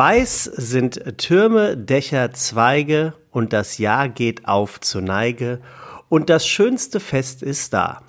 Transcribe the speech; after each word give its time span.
Weiß 0.00 0.44
sind 0.44 1.18
Türme, 1.18 1.76
Dächer, 1.76 2.32
Zweige 2.32 3.12
und 3.30 3.52
das 3.52 3.76
Jahr 3.76 4.08
geht 4.08 4.48
auf 4.48 4.80
zur 4.80 5.02
Neige 5.02 5.60
und 6.08 6.30
das 6.30 6.46
schönste 6.46 7.00
Fest 7.00 7.42
ist 7.42 7.74
da. 7.74 8.00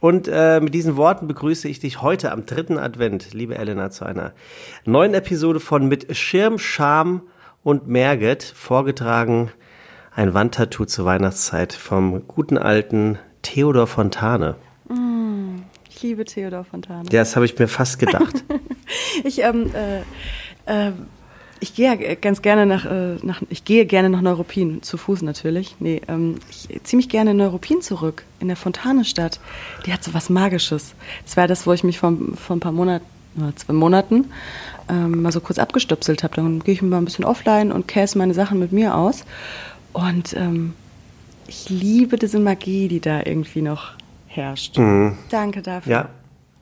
Und 0.00 0.26
äh, 0.26 0.58
mit 0.58 0.74
diesen 0.74 0.96
Worten 0.96 1.28
begrüße 1.28 1.68
ich 1.68 1.78
dich 1.78 2.02
heute 2.02 2.32
am 2.32 2.46
dritten 2.46 2.78
Advent, 2.78 3.32
liebe 3.32 3.56
Elena, 3.56 3.90
zu 3.90 4.04
einer 4.04 4.32
neuen 4.86 5.14
Episode 5.14 5.60
von 5.60 5.86
Mit 5.86 6.16
Schirm, 6.16 6.58
Scham 6.58 7.22
und 7.62 7.86
Merget, 7.86 8.42
vorgetragen 8.42 9.52
ein 10.16 10.34
Wandtattoo 10.34 10.84
zur 10.84 11.04
Weihnachtszeit 11.04 11.72
vom 11.72 12.26
guten 12.26 12.58
alten 12.58 13.20
Theodor 13.42 13.86
Fontane. 13.86 14.56
Mm, 14.88 15.58
ich 15.88 16.02
liebe 16.02 16.24
Theodor 16.24 16.64
Fontane. 16.64 17.08
Ja, 17.12 17.20
das 17.20 17.36
habe 17.36 17.46
ich 17.46 17.56
mir 17.56 17.68
fast 17.68 18.00
gedacht. 18.00 18.42
ich 19.22 19.44
ähm, 19.44 19.70
äh, 19.74 20.00
äh, 20.88 20.90
ich 21.60 21.74
gehe 21.74 22.16
ganz 22.16 22.42
gerne 22.42 22.66
nach, 22.66 22.84
äh, 22.84 23.16
nach, 23.22 23.42
ich 23.48 23.64
gehe 23.64 23.86
gerne 23.86 24.10
nach 24.10 24.20
Neuruppin, 24.20 24.82
zu 24.82 24.96
Fuß 24.96 25.22
natürlich. 25.22 25.76
Nee, 25.78 26.00
ähm, 26.08 26.36
ich 26.50 26.82
ziehe 26.84 26.96
mich 26.96 27.08
gerne 27.08 27.32
in 27.32 27.36
Neuruppin 27.38 27.82
zurück, 27.82 28.24
in 28.40 28.48
der 28.48 28.56
Fontanestadt. 28.56 29.40
Die 29.86 29.92
hat 29.92 30.04
so 30.04 30.14
was 30.14 30.30
Magisches. 30.30 30.94
Das 31.24 31.36
war 31.36 31.48
das, 31.48 31.66
wo 31.66 31.72
ich 31.72 31.84
mich 31.84 31.98
vor, 31.98 32.12
vor 32.34 32.56
ein 32.56 32.60
paar 32.60 32.72
Monaten, 32.72 33.06
oder 33.36 33.54
zwei 33.54 33.74
Monaten, 33.74 34.26
ähm, 34.88 35.22
mal 35.22 35.32
so 35.32 35.40
kurz 35.40 35.58
abgestöpselt 35.58 36.22
habe. 36.22 36.36
Dann 36.36 36.60
gehe 36.60 36.74
ich 36.74 36.82
mal 36.82 36.98
ein 36.98 37.04
bisschen 37.04 37.24
offline 37.24 37.72
und 37.72 37.86
käse 37.86 38.18
meine 38.18 38.34
Sachen 38.34 38.58
mit 38.58 38.72
mir 38.72 38.94
aus. 38.94 39.24
Und 39.92 40.34
ähm, 40.34 40.74
ich 41.46 41.68
liebe 41.68 42.16
diese 42.18 42.38
Magie, 42.38 42.88
die 42.88 43.00
da 43.00 43.20
irgendwie 43.24 43.62
noch 43.62 43.92
herrscht. 44.26 44.78
Mhm. 44.78 45.16
Danke 45.30 45.62
dafür. 45.62 45.92
Ja, 45.92 46.08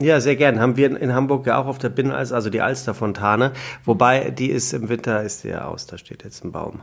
ja, 0.00 0.20
sehr 0.20 0.36
gern. 0.36 0.60
Haben 0.60 0.76
wir 0.76 1.00
in 1.00 1.14
Hamburg 1.14 1.46
ja 1.46 1.58
auch 1.58 1.66
auf 1.66 1.78
der 1.78 1.88
Binnenalster, 1.88 2.34
also 2.34 2.50
die 2.50 2.60
Alsterfontane. 2.60 3.52
Wobei, 3.84 4.30
die 4.30 4.50
ist 4.50 4.72
im 4.72 4.88
Winter, 4.88 5.22
ist 5.22 5.44
die 5.44 5.48
ja 5.48 5.66
aus, 5.66 5.86
da 5.86 5.98
steht 5.98 6.24
jetzt 6.24 6.44
ein 6.44 6.52
Baum. 6.52 6.82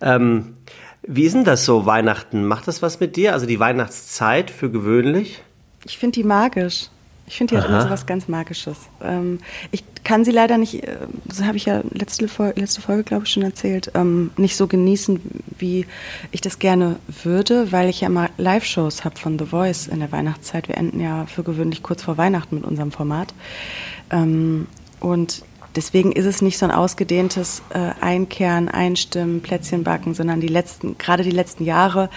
Ähm, 0.00 0.56
wie 1.02 1.24
ist 1.24 1.34
denn 1.34 1.44
das 1.44 1.64
so, 1.64 1.86
Weihnachten? 1.86 2.44
Macht 2.44 2.66
das 2.66 2.82
was 2.82 3.00
mit 3.00 3.16
dir? 3.16 3.32
Also 3.34 3.46
die 3.46 3.60
Weihnachtszeit 3.60 4.50
für 4.50 4.70
gewöhnlich? 4.70 5.42
Ich 5.84 5.98
finde 5.98 6.14
die 6.14 6.24
magisch. 6.24 6.88
Ich 7.28 7.36
finde, 7.36 7.54
die 7.54 7.60
hat 7.60 7.68
immer 7.68 7.82
so 7.82 7.90
was 7.90 8.06
ganz 8.06 8.26
Magisches. 8.26 8.78
Ähm, 9.02 9.38
ich 9.70 9.84
kann 10.02 10.24
sie 10.24 10.30
leider 10.30 10.56
nicht, 10.56 10.82
äh, 10.82 10.96
das 11.26 11.42
habe 11.42 11.56
ich 11.56 11.66
ja 11.66 11.82
letzte, 11.92 12.26
Folge, 12.26 12.60
letzte 12.60 12.80
Folge, 12.80 13.04
glaube 13.04 13.24
ich, 13.24 13.30
schon 13.30 13.42
erzählt, 13.42 13.92
ähm, 13.94 14.30
nicht 14.36 14.56
so 14.56 14.66
genießen, 14.66 15.20
wie 15.58 15.86
ich 16.30 16.40
das 16.40 16.58
gerne 16.58 16.96
würde, 17.22 17.70
weil 17.70 17.88
ich 17.88 18.00
ja 18.00 18.08
immer 18.08 18.30
Live-Shows 18.38 19.04
habe 19.04 19.18
von 19.18 19.38
The 19.38 19.44
Voice 19.44 19.86
in 19.86 20.00
der 20.00 20.10
Weihnachtszeit. 20.10 20.68
Wir 20.68 20.78
enden 20.78 21.00
ja 21.00 21.26
für 21.26 21.42
gewöhnlich 21.42 21.82
kurz 21.82 22.02
vor 22.02 22.16
Weihnachten 22.16 22.56
mit 22.56 22.64
unserem 22.64 22.92
Format. 22.92 23.34
Ähm, 24.10 24.66
und 25.00 25.42
deswegen 25.76 26.12
ist 26.12 26.24
es 26.24 26.40
nicht 26.40 26.58
so 26.58 26.64
ein 26.64 26.72
ausgedehntes 26.72 27.62
äh, 27.70 27.90
Einkehren, 28.00 28.68
Einstimmen, 28.68 29.42
Plätzchen 29.42 29.84
backen, 29.84 30.14
sondern 30.14 30.40
die 30.40 30.48
letzten, 30.48 30.96
gerade 30.96 31.22
die 31.22 31.30
letzten 31.30 31.64
Jahre 31.64 32.08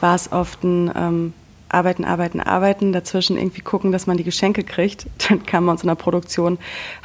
war 0.00 0.14
es 0.14 0.30
oft 0.30 0.62
ein 0.62 0.92
ähm, 0.94 1.32
arbeiten, 1.68 2.04
arbeiten, 2.04 2.40
arbeiten, 2.40 2.92
dazwischen 2.92 3.36
irgendwie 3.36 3.60
gucken, 3.60 3.92
dass 3.92 4.06
man 4.06 4.16
die 4.16 4.24
Geschenke 4.24 4.64
kriegt. 4.64 5.06
Dann 5.28 5.44
kam 5.44 5.66
bei 5.66 5.72
uns 5.72 5.82
in 5.82 5.88
der 5.88 5.94
Produktion 5.94 6.58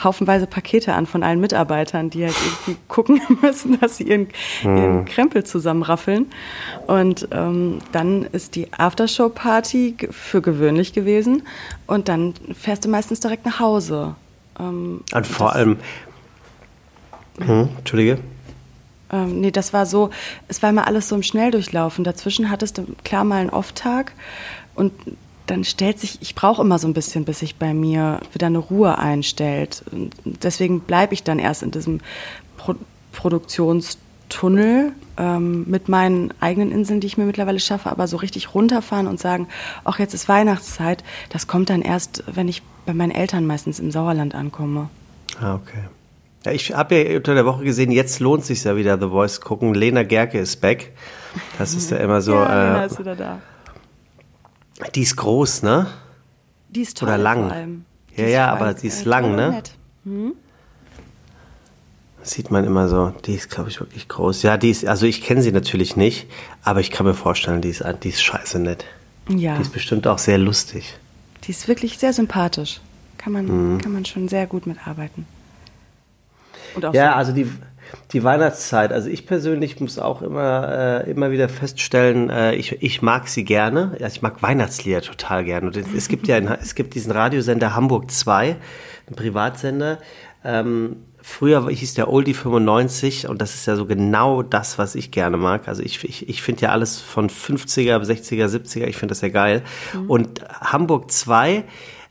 haufenweise 0.03 0.47
Pakete 0.47 0.93
an 0.93 1.05
von 1.05 1.23
allen 1.23 1.39
Mitarbeitern, 1.39 2.09
die 2.09 2.25
halt 2.25 2.35
irgendwie 2.35 2.79
gucken 2.87 3.21
müssen, 3.41 3.79
dass 3.79 3.97
sie 3.97 4.05
ihren, 4.05 4.27
mhm. 4.63 4.77
ihren 4.77 5.05
Krempel 5.05 5.43
zusammenraffeln. 5.43 6.27
Und 6.87 7.27
ähm, 7.31 7.79
dann 7.91 8.23
ist 8.23 8.55
die 8.55 8.71
Aftershow-Party 8.73 9.95
für 10.11 10.41
gewöhnlich 10.41 10.93
gewesen 10.93 11.43
und 11.87 12.09
dann 12.09 12.33
fährst 12.53 12.85
du 12.85 12.89
meistens 12.89 13.19
direkt 13.19 13.45
nach 13.45 13.59
Hause. 13.59 14.15
Ähm, 14.59 15.01
und 15.13 15.27
vor 15.27 15.53
allem, 15.53 15.77
hm, 17.39 17.69
Entschuldige. 17.77 18.19
Ähm, 19.13 19.39
nee, 19.39 19.51
das 19.51 19.71
war 19.71 19.85
so, 19.85 20.09
es 20.47 20.63
war 20.63 20.71
immer 20.71 20.87
alles 20.87 21.07
so 21.07 21.15
im 21.15 21.23
Schnelldurchlaufen. 21.23 22.03
Dazwischen 22.03 22.49
hattest 22.49 22.79
du 22.79 22.85
klar 23.03 23.23
mal 23.23 23.41
einen 23.41 23.51
Off-Tag 23.51 24.13
und 24.73 24.91
dann 25.45 25.63
stellt 25.63 25.99
sich, 25.99 26.17
ich 26.21 26.35
brauche 26.35 26.61
immer 26.61 26.79
so 26.79 26.87
ein 26.87 26.93
bisschen, 26.93 27.25
bis 27.25 27.39
sich 27.39 27.57
bei 27.57 27.73
mir 27.73 28.21
wieder 28.31 28.47
eine 28.47 28.57
Ruhe 28.57 28.97
einstellt. 28.97 29.83
Und 29.91 30.15
deswegen 30.23 30.79
bleibe 30.79 31.13
ich 31.13 31.23
dann 31.23 31.37
erst 31.37 31.63
in 31.63 31.71
diesem 31.71 32.01
Pro 32.57 32.75
Produktionstunnel 33.11 34.93
ähm, 35.17 35.65
mit 35.69 35.87
meinen 35.87 36.33
eigenen 36.39 36.71
Inseln, 36.71 36.99
die 36.99 37.05
ich 37.05 37.17
mir 37.17 37.25
mittlerweile 37.25 37.59
schaffe, 37.59 37.91
aber 37.91 38.07
so 38.07 38.17
richtig 38.17 38.55
runterfahren 38.55 39.05
und 39.05 39.19
sagen, 39.19 39.47
ach, 39.83 39.99
jetzt 39.99 40.15
ist 40.15 40.27
Weihnachtszeit, 40.27 41.03
das 41.29 41.45
kommt 41.45 41.69
dann 41.69 41.83
erst, 41.83 42.23
wenn 42.25 42.47
ich 42.47 42.63
bei 42.87 42.93
meinen 42.95 43.11
Eltern 43.11 43.45
meistens 43.45 43.79
im 43.79 43.91
Sauerland 43.91 44.33
ankomme. 44.33 44.89
Ah, 45.39 45.53
okay. 45.53 45.83
Ja, 46.45 46.51
ich 46.51 46.73
habe 46.73 46.95
ja 46.95 47.17
unter 47.17 47.35
der 47.35 47.45
Woche 47.45 47.63
gesehen, 47.63 47.91
jetzt 47.91 48.19
lohnt 48.19 48.45
sich 48.45 48.63
ja 48.63 48.75
wieder 48.75 48.99
The 48.99 49.07
Voice 49.07 49.39
gucken. 49.39 49.73
Lena 49.73 50.03
Gerke 50.03 50.39
ist 50.39 50.59
back. 50.59 50.91
Das 51.57 51.73
ist 51.73 51.89
ja 51.89 51.97
immer 51.97 52.21
so. 52.21 52.33
ja, 52.33 52.47
Lena 52.47 52.83
äh, 52.83 52.87
ist 52.87 52.99
wieder 52.99 53.15
da. 53.15 53.41
Die 54.93 55.03
ist 55.03 55.15
groß, 55.15 55.63
ne? 55.63 55.87
Die 56.69 56.81
ist 56.81 56.97
toll 56.97 57.07
Oder 57.07 57.17
lang. 57.17 57.85
Ja, 58.15 58.27
ja, 58.27 58.51
aber 58.51 58.75
sie 58.75 58.87
ist 58.87 59.05
äh, 59.05 59.09
lang, 59.09 59.35
ne? 59.35 59.63
Hm? 60.03 60.33
Sieht 62.23 62.51
man 62.51 62.65
immer 62.65 62.89
so. 62.89 63.13
Die 63.25 63.35
ist, 63.35 63.49
glaube 63.49 63.69
ich, 63.69 63.79
wirklich 63.79 64.07
groß. 64.07 64.43
Ja, 64.43 64.57
die 64.57 64.69
ist, 64.69 64.85
also 64.85 65.05
ich 65.05 65.21
kenne 65.21 65.41
sie 65.41 65.51
natürlich 65.51 65.95
nicht, 65.95 66.27
aber 66.63 66.81
ich 66.81 66.91
kann 66.91 67.05
mir 67.05 67.13
vorstellen, 67.13 67.61
die 67.61 67.69
ist, 67.69 67.83
die 68.03 68.09
ist 68.09 68.21
scheiße 68.21 68.59
nett. 68.59 68.85
Ja. 69.29 69.55
Die 69.55 69.61
ist 69.61 69.71
bestimmt 69.71 70.07
auch 70.07 70.17
sehr 70.17 70.37
lustig. 70.37 70.97
Die 71.45 71.51
ist 71.51 71.67
wirklich 71.67 71.97
sehr 71.97 72.11
sympathisch. 72.11 72.81
Kann 73.17 73.31
man, 73.31 73.45
mhm. 73.75 73.77
kann 73.81 73.93
man 73.93 74.05
schon 74.05 74.27
sehr 74.27 74.47
gut 74.47 74.67
mitarbeiten 74.67 75.25
ja, 76.81 76.91
so. 76.91 76.99
also 76.99 77.31
die, 77.31 77.47
die 78.11 78.23
Weihnachtszeit. 78.23 78.91
Also 78.91 79.09
ich 79.09 79.25
persönlich 79.25 79.79
muss 79.79 79.99
auch 79.99 80.21
immer, 80.21 81.03
äh, 81.05 81.11
immer 81.11 81.31
wieder 81.31 81.49
feststellen, 81.49 82.29
äh, 82.29 82.55
ich, 82.55 82.81
ich 82.81 83.01
mag 83.01 83.27
sie 83.27 83.43
gerne. 83.43 83.95
Ja, 83.99 84.07
ich 84.07 84.21
mag 84.21 84.41
Weihnachtslieder 84.41 85.01
total 85.01 85.43
gerne. 85.43 85.67
Und 85.67 85.77
es, 85.77 86.07
gibt 86.07 86.27
ja, 86.27 86.37
es 86.61 86.75
gibt 86.75 86.95
diesen 86.95 87.11
Radiosender 87.11 87.75
Hamburg 87.75 88.11
2, 88.11 88.55
ein 89.09 89.15
Privatsender. 89.15 89.99
Ähm, 90.43 90.97
früher 91.21 91.69
hieß 91.69 91.93
der 91.93 92.11
Oldie 92.11 92.33
95 92.33 93.29
und 93.29 93.41
das 93.41 93.55
ist 93.55 93.65
ja 93.65 93.75
so 93.75 93.85
genau 93.85 94.43
das, 94.43 94.77
was 94.77 94.95
ich 94.95 95.11
gerne 95.11 95.37
mag. 95.37 95.67
Also 95.67 95.81
ich, 95.81 96.03
ich, 96.03 96.27
ich 96.27 96.41
finde 96.41 96.63
ja 96.63 96.69
alles 96.69 96.99
von 96.99 97.29
50er, 97.29 97.97
60er, 97.97 98.47
70er, 98.47 98.85
ich 98.85 98.97
finde 98.97 99.13
das 99.13 99.21
ja 99.21 99.29
geil. 99.29 99.63
Mhm. 99.93 100.09
Und 100.09 100.41
Hamburg 100.61 101.09
2 101.11 101.63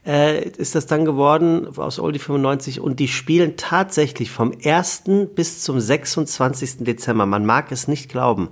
äh, 0.06 0.48
ist 0.48 0.74
das 0.74 0.86
dann 0.86 1.04
geworden 1.04 1.68
aus 1.76 1.98
Oldie 1.98 2.18
95 2.18 2.80
und 2.80 2.98
die 2.98 3.08
spielen 3.08 3.56
tatsächlich 3.56 4.30
vom 4.30 4.52
1. 4.64 5.04
bis 5.34 5.62
zum 5.62 5.80
26. 5.80 6.78
Dezember. 6.78 7.26
Man 7.26 7.46
mag 7.46 7.70
es 7.72 7.88
nicht 7.88 8.10
glauben. 8.10 8.50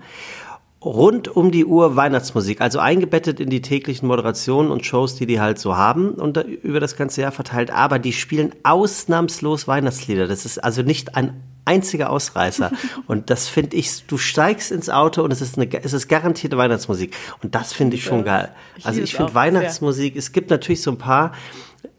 Rund 0.83 1.29
um 1.29 1.51
die 1.51 1.67
Uhr 1.67 1.95
Weihnachtsmusik, 1.95 2.63
also 2.63 2.79
eingebettet 2.79 3.39
in 3.39 3.51
die 3.51 3.61
täglichen 3.61 4.09
Moderationen 4.09 4.71
und 4.71 4.87
Shows, 4.87 5.15
die 5.15 5.27
die 5.27 5.39
halt 5.39 5.59
so 5.59 5.77
haben 5.77 6.13
und 6.13 6.39
über 6.39 6.81
das 6.81 6.97
ganze 6.97 7.21
Jahr 7.21 7.33
verteilt. 7.33 7.71
Aber 7.71 7.99
die 7.99 8.15
spielen 8.15 8.55
ausnahmslos 8.63 9.69
Weihnachtslieder. 9.69 10.27
Das 10.27 10.47
ist 10.47 10.59
also 10.59 10.81
nicht 10.81 11.17
ein 11.17 11.43
einziger 11.65 12.11
Ausreißer. 12.11 12.73
Und 13.07 13.31
das 13.31 13.49
finde 13.49 13.77
ich, 13.77 14.07
du 14.07 14.19
steigst 14.19 14.71
ins 14.73 14.89
Auto 14.89 15.23
und 15.23 15.33
es 15.33 15.41
ist 15.41 15.57
eine, 15.57 15.69
es 15.83 15.93
ist 15.93 16.09
garantierte 16.09 16.57
Weihnachtsmusik. 16.57 17.15
Und 17.43 17.55
das 17.55 17.73
finde 17.73 17.97
ich 17.97 18.05
schon 18.05 18.25
geil. 18.25 18.55
Also 18.83 19.01
ich 19.01 19.15
finde 19.15 19.35
Weihnachtsmusik, 19.35 20.17
es 20.17 20.33
gibt 20.33 20.51
natürlich 20.51 20.83
so 20.83 20.91
ein 20.91 20.99
paar, 20.99 21.33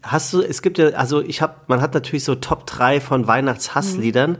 hast 0.02 0.32
du, 0.32 0.42
es 0.42 0.62
gibt 0.62 0.78
ja, 0.78 0.88
also 0.90 1.22
ich 1.22 1.42
habe, 1.42 1.56
man 1.66 1.80
hat 1.80 1.94
natürlich 1.94 2.24
so 2.24 2.34
Top 2.34 2.66
3 2.66 3.00
von 3.00 3.26
Weihnachtshassliedern. 3.26 4.32
Mhm. 4.32 4.36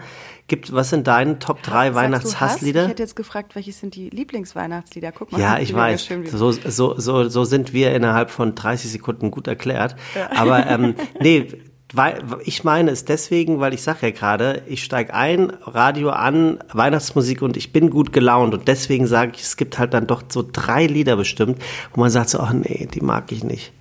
Gibt, 0.49 0.73
was 0.73 0.91
sind 0.91 1.07
deine 1.07 1.39
Top 1.39 1.63
3 1.63 1.95
Weihnachtshasslieder? 1.95 2.83
Ich 2.83 2.89
hätte 2.91 3.03
jetzt 3.03 3.17
gefragt, 3.17 3.55
welche 3.55 3.73
sind 3.73 3.95
die 3.95 4.11
Lieblingsweihnachtslieder? 4.11 5.13
Guck 5.13 5.33
mal. 5.33 5.41
Ja, 5.41 5.59
ich 5.59 5.73
weiß. 5.73 6.09
So, 6.33 6.51
so, 6.51 6.99
so, 6.99 7.29
so 7.29 7.45
sind 7.45 7.73
wir 7.73 7.95
innerhalb 7.95 8.31
von 8.31 8.55
30 8.55 8.91
Sekunden 8.91 9.31
gut 9.31 9.47
erklärt. 9.47 9.97
Ja. 10.15 10.31
Aber 10.37 10.67
ähm, 10.67 10.95
nee, 11.21 11.49
weil, 11.93 12.23
ich 12.45 12.65
meine 12.65 12.91
es 12.91 13.05
deswegen, 13.05 13.61
weil 13.61 13.75
ich 13.75 13.83
sage 13.83 14.07
ja 14.07 14.11
gerade, 14.11 14.63
ich 14.67 14.83
steige 14.83 15.13
ein, 15.13 15.53
Radio 15.63 16.11
an, 16.11 16.59
Weihnachtsmusik 16.73 17.43
und 17.43 17.57
ich 17.57 17.73
bin 17.73 17.91
gut 17.91 18.13
gelaunt. 18.15 18.55
Und 18.55 18.67
deswegen 18.67 19.07
sage 19.07 19.33
ich, 19.35 19.43
es 19.43 19.59
gibt 19.59 19.79
halt 19.79 19.93
dann 19.93 20.07
doch 20.07 20.23
so 20.29 20.43
drei 20.51 20.87
Lieder 20.87 21.17
bestimmt, 21.17 21.61
wo 21.93 22.01
man 22.01 22.11
sagt 22.11 22.31
so, 22.31 22.41
ach 22.41 22.55
nee, 22.55 22.89
die 22.93 23.03
mag 23.03 23.31
ich 23.31 23.45
nicht. 23.45 23.73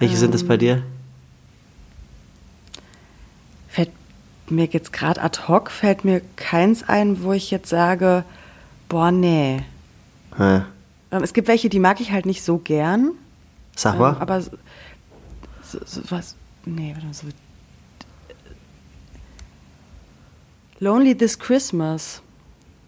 Welche 0.00 0.14
ähm, 0.14 0.20
sind 0.20 0.34
es 0.34 0.46
bei 0.46 0.56
dir? 0.56 0.82
Fällt 3.68 3.90
mir 4.50 4.66
jetzt 4.66 4.92
gerade 4.92 5.22
ad 5.22 5.42
hoc, 5.46 5.70
fällt 5.70 6.04
mir 6.04 6.22
keins 6.34 6.82
ein, 6.88 7.22
wo 7.22 7.32
ich 7.32 7.52
jetzt 7.52 7.68
sage, 7.68 8.24
boah, 8.88 9.12
nee. 9.12 9.62
Ähm, 11.12 11.22
es 11.22 11.32
gibt 11.32 11.46
welche, 11.46 11.68
die 11.68 11.78
mag 11.78 12.00
ich 12.00 12.10
halt 12.10 12.26
nicht 12.26 12.42
so 12.42 12.58
gern. 12.58 13.12
Sag 13.76 13.96
mal. 13.98 14.14
Ähm, 14.14 14.20
aber 14.20 14.40
so, 14.40 14.50
so, 15.84 16.00
was, 16.10 16.34
nee, 16.64 16.96
so 17.12 17.28
Lonely 20.80 21.16
This 21.16 21.38
Christmas 21.38 22.22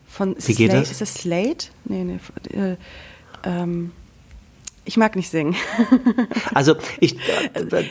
von 0.06 0.36
Wie 0.38 0.54
geht 0.54 0.70
Slate. 0.70 0.80
das? 0.80 0.90
Ist 0.90 1.00
das 1.00 1.14
Slate? 1.14 1.68
Nee, 1.84 2.04
nee. 2.04 2.18
Äh, 2.52 2.76
ähm, 3.44 3.92
ich 4.86 4.96
mag 4.96 5.16
nicht 5.16 5.30
singen. 5.30 5.56
Also 6.54 6.76
ich, 7.00 7.16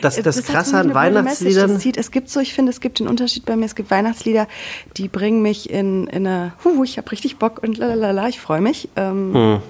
das, 0.00 0.22
das 0.22 0.42
Krasse 0.42 0.76
an 0.76 0.92
Weihnachtsliedern. 0.92 1.80
Es 1.94 2.10
gibt 2.10 2.30
so, 2.30 2.40
ich 2.40 2.52
finde, 2.52 2.70
es 2.70 2.80
gibt 2.80 2.98
den 2.98 3.06
Unterschied 3.06 3.44
bei 3.44 3.54
mir. 3.54 3.64
Es 3.64 3.76
gibt 3.76 3.92
Weihnachtslieder, 3.92 4.48
die 4.96 5.06
bringen 5.06 5.40
mich 5.40 5.70
in, 5.70 6.08
in 6.08 6.26
eine, 6.26 6.54
hu, 6.64 6.82
ich 6.82 6.98
habe 6.98 7.12
richtig 7.12 7.36
Bock 7.36 7.62
und 7.62 7.78
lalala, 7.78 8.28
ich 8.28 8.40
freue 8.40 8.60
mich. 8.60 8.88
Ähm, 8.96 9.34
hm. 9.34 9.62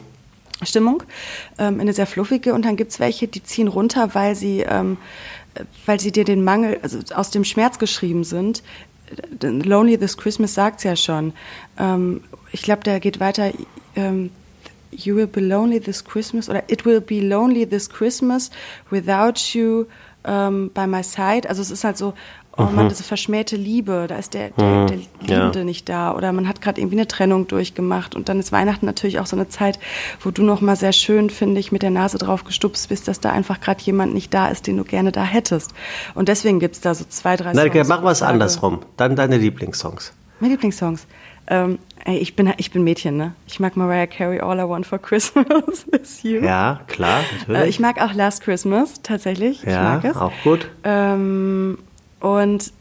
Stimmung, 0.62 1.02
ähm, 1.58 1.75
in 1.75 1.81
eine 1.82 1.93
sehr 1.93 2.06
fluffige. 2.06 2.55
Und 2.55 2.64
dann 2.64 2.76
gibt 2.76 2.93
es 2.93 3.00
welche, 3.00 3.28
die 3.28 3.43
ziehen 3.43 3.69
runter, 3.69 4.14
weil 4.14 4.34
sie, 4.34 4.61
ähm, 4.61 4.96
weil 5.84 6.00
sie 6.00 6.12
dir 6.12 6.25
den 6.25 6.43
Mangel, 6.43 6.78
also 6.82 6.99
aus 7.14 7.31
dem 7.31 7.44
Schmerz 7.44 7.78
geschrieben 7.78 8.25
sind. 8.25 8.62
Lonely 9.43 9.99
This 9.99 10.17
Christmas 10.17 10.55
sagt 10.55 10.79
es 10.79 10.85
ja 10.85 10.97
schon. 10.97 11.32
Ähm, 11.79 12.23
ich 12.53 12.62
glaube, 12.62 12.82
der 12.82 13.00
geht 13.00 13.20
weiter. 13.20 13.53
Ähm, 13.94 14.31
You 14.93 15.14
will 15.14 15.26
be 15.26 15.41
lonely 15.41 15.79
this 15.79 16.03
Christmas 16.03 16.49
oder 16.49 16.62
It 16.70 16.87
will 16.87 17.00
be 17.00 17.20
lonely 17.20 17.67
this 17.67 17.88
Christmas 17.91 18.50
without 18.91 19.53
you 19.53 19.87
um, 20.25 20.70
by 20.73 20.87
my 20.87 21.03
side. 21.03 21.47
Also 21.49 21.61
es 21.61 21.70
ist 21.70 21.85
halt 21.85 21.99
so, 21.99 22.14
oh 22.56 22.64
mhm. 22.64 22.75
man, 22.75 22.88
diese 22.88 23.03
verschmähte 23.03 23.56
Liebe, 23.56 24.06
da 24.08 24.17
ist 24.17 24.35
der, 24.35 24.50
der, 24.50 24.64
mhm. 24.64 24.87
der 24.87 24.97
Liebende 25.20 25.58
ja. 25.61 25.64
nicht 25.64 25.88
da 25.88 26.14
oder 26.14 26.32
man 26.32 26.49
hat 26.49 26.61
gerade 26.61 26.81
irgendwie 26.81 26.97
eine 26.97 27.06
Trennung 27.06 27.47
durchgemacht 27.47 28.14
und 28.14 28.29
dann 28.29 28.38
ist 28.38 28.53
Weihnachten 28.53 28.87
natürlich 28.87 29.19
auch 29.19 29.26
so 29.26 29.37
eine 29.37 29.49
Zeit, 29.49 29.79
wo 30.20 30.31
du 30.31 30.43
noch 30.43 30.61
mal 30.61 30.76
sehr 30.76 30.93
schön, 30.93 31.31
finde 31.31 31.61
ich, 31.61 31.73
mit 31.73 31.82
der 31.82 31.91
Nase 31.91 32.19
drauf 32.19 32.44
gestupst 32.44 32.88
bist, 32.88 33.08
dass 33.08 33.20
da 33.20 33.31
einfach 33.31 33.61
gerade 33.61 33.82
jemand 33.82 34.14
nicht 34.14 34.32
da 34.32 34.49
ist, 34.49 34.67
den 34.67 34.76
du 34.76 34.85
gerne 34.85 35.12
da 35.12 35.23
hättest. 35.23 35.73
Und 36.14 36.29
deswegen 36.29 36.61
gibt 36.61 36.76
es 36.76 36.81
da 36.81 36.94
so 36.94 37.05
zwei, 37.08 37.37
drei 37.37 37.55
Songs. 37.55 37.75
Nein, 37.75 37.87
mach 37.88 38.03
was 38.03 38.23
andersrum. 38.23 38.81
Dann 38.97 39.17
deine 39.17 39.38
Lieblingssongs. 39.38 40.12
Meine 40.41 40.55
Lieblingssongs. 40.55 41.06
Ähm, 41.49 41.79
ey, 42.05 42.19
ich 42.19 42.35
bin, 42.35 42.52
ich 42.56 42.73
bin 42.73 42.82
Mädchen, 42.82 43.17
ne? 43.17 43.35
Ich 43.47 43.61
mag 43.61 43.76
Mariah 43.76 44.06
Carey, 44.06 44.41
All 44.41 44.59
I 44.59 44.69
Want 44.69 44.87
for 44.87 44.99
Christmas 44.99 45.85
is 46.02 46.23
You. 46.23 46.43
Ja, 46.43 46.81
klar, 46.88 47.20
natürlich. 47.38 47.62
Äh, 47.62 47.69
ich 47.69 47.79
mag 47.79 48.02
auch 48.02 48.12
Last 48.14 48.43
Christmas, 48.43 49.00
tatsächlich. 49.02 49.62
Ja, 49.62 49.99
ich 49.99 50.02
mag 50.02 50.05
es. 50.05 50.17
auch 50.17 50.32
gut. 50.43 50.69
Ähm, 50.82 51.79
und 52.20 52.72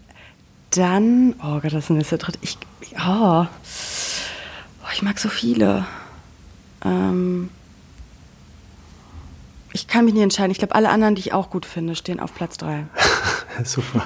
dann, 0.72 1.36
oh 1.40 1.60
Gott, 1.60 1.74
das 1.74 1.90
ist 1.90 2.12
der 2.12 2.18
dritte. 2.18 2.40
Ich, 2.42 2.58
oh, 2.98 3.46
oh, 3.46 4.90
ich 4.94 5.02
mag 5.02 5.20
so 5.20 5.30
viele. 5.30 5.86
Ähm, 6.84 7.50
ich 9.74 9.88
kann 9.88 10.06
mich 10.06 10.14
nicht 10.14 10.24
entscheiden. 10.24 10.52
Ich 10.52 10.58
glaube, 10.58 10.76
alle 10.76 10.90
anderen, 10.90 11.16
die 11.16 11.22
ich 11.22 11.34
auch 11.34 11.50
gut 11.50 11.66
finde, 11.66 11.96
stehen 11.96 12.20
auf 12.20 12.34
Platz 12.34 12.58
drei. 12.58 12.86
Super. 13.64 14.06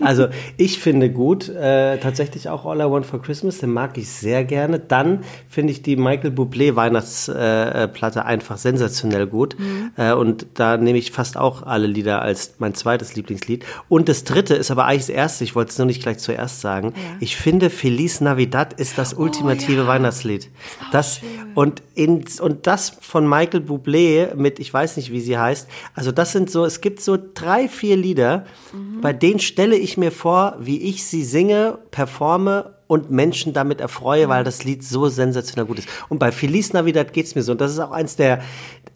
also 0.00 0.28
ich 0.56 0.78
finde 0.78 1.10
gut, 1.10 1.48
äh, 1.48 1.98
tatsächlich 1.98 2.48
auch 2.48 2.64
All 2.66 2.80
I 2.80 2.90
Want 2.90 3.06
for 3.06 3.20
Christmas, 3.22 3.58
den 3.58 3.70
mag 3.70 3.96
ich 3.98 4.08
sehr 4.08 4.44
gerne. 4.44 4.78
Dann 4.78 5.20
finde 5.48 5.72
ich 5.72 5.82
die 5.82 5.96
Michael 5.96 6.30
Bublé 6.30 6.76
Weihnachtsplatte 6.76 8.18
äh, 8.20 8.22
einfach 8.22 8.58
sensationell 8.58 9.26
gut. 9.26 9.56
Mhm. 9.58 9.92
Äh, 9.96 10.12
und 10.12 10.46
da 10.54 10.76
nehme 10.76 10.98
ich 10.98 11.12
fast 11.12 11.36
auch 11.36 11.62
alle 11.62 11.86
Lieder 11.86 12.22
als 12.22 12.54
mein 12.58 12.74
zweites 12.74 13.14
Lieblingslied. 13.14 13.64
Und 13.88 14.08
das 14.08 14.24
dritte 14.24 14.54
ist 14.54 14.70
aber 14.70 14.86
eigentlich 14.86 15.06
das 15.06 15.10
erste, 15.10 15.44
ich 15.44 15.54
wollte 15.54 15.70
es 15.70 15.78
nur 15.78 15.86
nicht 15.86 16.02
gleich 16.02 16.18
zuerst 16.18 16.60
sagen. 16.60 16.92
Ja. 16.94 17.16
Ich 17.20 17.36
finde 17.36 17.70
Feliz 17.70 18.20
Navidad 18.20 18.74
ist 18.74 18.98
das 18.98 19.16
oh, 19.16 19.22
ultimative 19.22 19.82
ja. 19.82 19.86
Weihnachtslied. 19.86 20.50
Das, 20.92 21.20
und, 21.54 21.82
in, 21.94 22.24
und 22.40 22.66
das 22.66 22.90
von 23.00 23.28
Michael 23.28 23.60
Bublé 23.60 24.34
mit, 24.34 24.58
ich 24.58 24.72
weiß 24.72 24.96
nicht, 24.96 25.10
wie 25.12 25.20
sie 25.20 25.38
heißt. 25.38 25.68
Also 25.94 26.12
das 26.12 26.32
sind 26.32 26.50
so, 26.50 26.64
es 26.64 26.80
gibt 26.80 27.00
so 27.00 27.16
drei, 27.34 27.68
vier 27.68 27.95
Lieder, 27.96 28.16
Lieder, 28.16 28.44
mhm. 28.72 29.00
bei 29.00 29.12
denen 29.12 29.38
stelle 29.38 29.76
ich 29.76 29.96
mir 29.96 30.12
vor, 30.12 30.56
wie 30.58 30.80
ich 30.82 31.04
sie 31.04 31.24
singe, 31.24 31.78
performe 31.90 32.74
und 32.86 33.10
Menschen 33.10 33.52
damit 33.52 33.80
erfreue, 33.80 34.26
mhm. 34.26 34.30
weil 34.30 34.44
das 34.44 34.64
Lied 34.64 34.84
so 34.84 35.08
sensationell 35.08 35.66
gut 35.66 35.80
ist. 35.80 35.88
Und 36.08 36.18
bei 36.18 36.32
Feliz 36.32 36.72
Navidad 36.72 37.12
geht 37.12 37.26
es 37.26 37.34
mir 37.34 37.42
so. 37.42 37.52
Und 37.52 37.60
das 37.60 37.72
ist 37.72 37.78
auch 37.80 37.90
eins 37.90 38.16
der, 38.16 38.42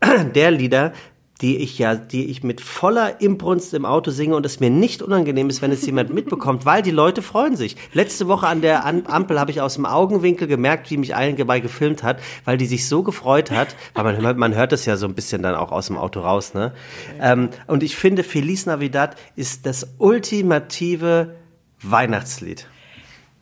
der 0.34 0.50
Lieder, 0.50 0.92
die 1.40 1.56
ich 1.58 1.78
ja, 1.78 1.94
die 1.94 2.26
ich 2.26 2.42
mit 2.42 2.60
voller 2.60 3.20
Imbrunst 3.20 3.72
im 3.74 3.84
Auto 3.84 4.10
singe 4.10 4.36
und 4.36 4.44
es 4.44 4.60
mir 4.60 4.70
nicht 4.70 5.02
unangenehm 5.02 5.48
ist, 5.48 5.62
wenn 5.62 5.72
es 5.72 5.84
jemand 5.86 6.12
mitbekommt, 6.14 6.66
weil 6.66 6.82
die 6.82 6.90
Leute 6.90 7.22
freuen 7.22 7.56
sich. 7.56 7.76
Letzte 7.92 8.28
Woche 8.28 8.46
an 8.46 8.60
der 8.60 8.84
Ampel 8.84 9.40
habe 9.40 9.50
ich 9.50 9.60
aus 9.60 9.74
dem 9.74 9.86
Augenwinkel 9.86 10.46
gemerkt, 10.46 10.90
wie 10.90 10.96
mich 10.96 11.14
einen 11.14 11.36
dabei 11.36 11.60
gefilmt 11.60 12.02
hat, 12.02 12.20
weil 12.44 12.58
die 12.58 12.66
sich 12.66 12.88
so 12.88 13.02
gefreut 13.02 13.50
hat, 13.50 13.74
weil 13.94 14.20
man, 14.20 14.38
man 14.38 14.54
hört 14.54 14.72
es 14.72 14.84
ja 14.84 14.96
so 14.96 15.06
ein 15.06 15.14
bisschen 15.14 15.42
dann 15.42 15.54
auch 15.54 15.72
aus 15.72 15.86
dem 15.86 15.96
Auto 15.96 16.20
raus, 16.20 16.54
ne? 16.54 16.72
Ähm, 17.20 17.50
und 17.66 17.82
ich 17.82 17.96
finde, 17.96 18.22
Feliz 18.22 18.66
Navidad 18.66 19.16
ist 19.36 19.66
das 19.66 19.94
ultimative 19.98 21.36
Weihnachtslied. 21.82 22.66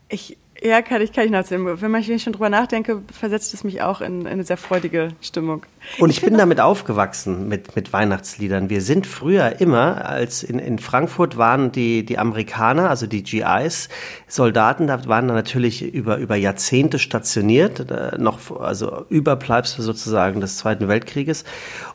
Ich 0.08 0.38
ja, 0.62 0.82
kann 0.82 1.00
ich, 1.02 1.12
kann 1.12 1.25
ich 1.25 1.31
nachsehen. 1.31 1.64
Wenn 1.64 1.94
ich 1.94 2.22
schon 2.22 2.32
drüber 2.32 2.50
nachdenke, 2.50 3.02
versetzt 3.12 3.55
es 3.55 3.62
mich 3.62 3.82
auch 3.82 4.00
in, 4.00 4.22
in 4.22 4.26
eine 4.26 4.44
sehr 4.44 4.56
freudige 4.56 5.12
Stimmung. 5.20 5.64
Und 5.99 6.10
ich, 6.10 6.19
ich 6.19 6.25
bin 6.25 6.37
damit 6.37 6.60
aufgewachsen, 6.60 7.49
mit, 7.49 7.76
mit 7.76 7.93
Weihnachtsliedern. 7.93 8.69
Wir 8.69 8.81
sind 8.81 9.06
früher 9.06 9.60
immer, 9.60 10.05
als 10.05 10.43
in, 10.43 10.58
in 10.58 10.78
Frankfurt 10.78 11.37
waren 11.37 11.70
die, 11.70 12.05
die 12.05 12.19
Amerikaner, 12.19 12.90
also 12.90 13.06
die 13.06 13.22
GIs, 13.22 13.88
Soldaten, 14.26 14.88
da 14.88 15.06
waren 15.06 15.26
natürlich 15.26 15.82
über, 15.82 16.16
über 16.16 16.34
Jahrzehnte 16.34 16.99
stationiert, 16.99 17.90
äh, 17.90 18.19
noch, 18.19 18.61
also 18.61 19.04
Überbleibsel 19.08 19.82
sozusagen 19.82 20.40
des 20.40 20.58
Zweiten 20.58 20.88
Weltkrieges. 20.88 21.44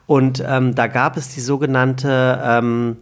Und 0.05 0.43
ähm, 0.47 0.73
da 0.73 0.87
gab 0.87 1.17
es 1.17 1.33
die 1.33 1.41
sogenannte, 1.41 2.41
ähm, 2.43 2.97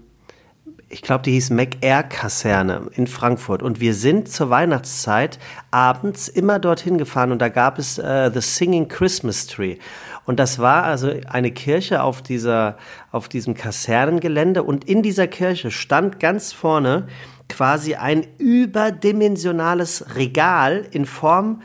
ich 0.91 1.01
glaube, 1.01 1.23
die 1.23 1.31
hieß 1.31 1.51
McAir-Kaserne 1.51 2.89
in 2.93 3.07
Frankfurt. 3.07 3.63
Und 3.63 3.79
wir 3.79 3.93
sind 3.93 4.29
zur 4.29 4.49
Weihnachtszeit 4.49 5.39
abends 5.71 6.27
immer 6.27 6.59
dorthin 6.59 6.97
gefahren 6.97 7.31
und 7.31 7.39
da 7.39 7.49
gab 7.49 7.79
es 7.79 7.97
äh, 7.97 8.29
The 8.33 8.41
Singing 8.41 8.87
Christmas 8.87 9.47
Tree. 9.47 9.77
Und 10.25 10.39
das 10.39 10.59
war 10.59 10.83
also 10.83 11.11
eine 11.27 11.51
Kirche 11.51 12.03
auf 12.03 12.21
dieser, 12.21 12.77
auf 13.11 13.29
diesem 13.29 13.53
Kasernengelände 13.53 14.63
und 14.63 14.83
in 14.83 15.01
dieser 15.01 15.27
Kirche 15.27 15.71
stand 15.71 16.19
ganz 16.19 16.51
vorne 16.51 17.07
quasi 17.49 17.95
ein 17.95 18.27
überdimensionales 18.37 20.15
Regal 20.15 20.85
in 20.91 21.05
Form 21.05 21.61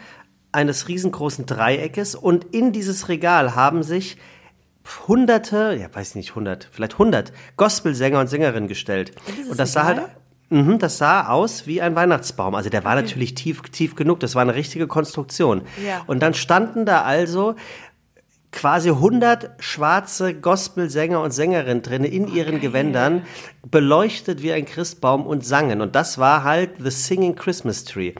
eines 0.52 0.88
riesengroßen 0.88 1.46
Dreieckes 1.46 2.14
und 2.14 2.44
in 2.54 2.72
dieses 2.72 3.08
Regal 3.08 3.54
haben 3.54 3.82
sich 3.82 4.16
hunderte, 5.06 5.76
ja 5.80 5.88
weiß 5.92 6.14
nicht, 6.14 6.34
hundert, 6.34 6.68
vielleicht 6.72 6.98
hundert 6.98 7.32
Gospelsänger 7.56 8.20
und 8.20 8.28
Sängerinnen 8.28 8.68
gestellt. 8.68 9.12
Und 9.50 9.58
das 9.58 9.72
sah 9.72 9.84
halt, 9.84 10.02
mh, 10.50 10.76
das 10.78 10.98
sah 10.98 11.28
aus 11.28 11.66
wie 11.66 11.80
ein 11.80 11.94
Weihnachtsbaum. 11.94 12.54
Also 12.54 12.70
der 12.70 12.84
war 12.84 12.94
okay. 12.94 13.02
natürlich 13.02 13.34
tief, 13.34 13.62
tief 13.62 13.94
genug. 13.94 14.20
Das 14.20 14.34
war 14.34 14.42
eine 14.42 14.54
richtige 14.54 14.86
Konstruktion. 14.86 15.62
Ja. 15.84 16.02
Und 16.06 16.20
dann 16.20 16.34
standen 16.34 16.86
da 16.86 17.02
also 17.02 17.56
quasi 18.52 18.88
100 18.88 19.50
schwarze 19.58 20.34
Gospelsänger 20.34 21.20
und 21.20 21.30
Sängerinnen 21.30 21.82
drin 21.82 22.04
in 22.04 22.26
ihren 22.26 22.56
okay. 22.56 22.66
Gewändern, 22.66 23.22
beleuchtet 23.70 24.42
wie 24.42 24.52
ein 24.52 24.64
Christbaum 24.64 25.26
und 25.26 25.44
sangen. 25.44 25.82
Und 25.82 25.94
das 25.94 26.18
war 26.18 26.42
halt 26.42 26.70
The 26.78 26.90
Singing 26.90 27.34
Christmas 27.34 27.84
Tree. 27.84 28.14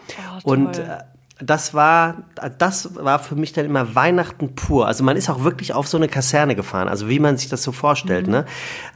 Oh, 0.44 0.50
und 0.50 0.78
äh, 0.78 0.98
das 1.38 1.74
war, 1.74 2.24
das 2.58 2.94
war 2.94 3.18
für 3.18 3.34
mich 3.34 3.52
dann 3.52 3.66
immer 3.66 3.94
Weihnachten 3.94 4.54
pur. 4.54 4.86
Also 4.86 5.04
man 5.04 5.18
ist 5.18 5.28
auch 5.28 5.44
wirklich 5.44 5.74
auf 5.74 5.86
so 5.86 5.98
eine 5.98 6.08
Kaserne 6.08 6.54
gefahren, 6.54 6.88
also 6.88 7.10
wie 7.10 7.18
man 7.18 7.36
sich 7.36 7.50
das 7.50 7.62
so 7.62 7.72
vorstellt, 7.72 8.26
mhm. 8.26 8.32
ne? 8.32 8.46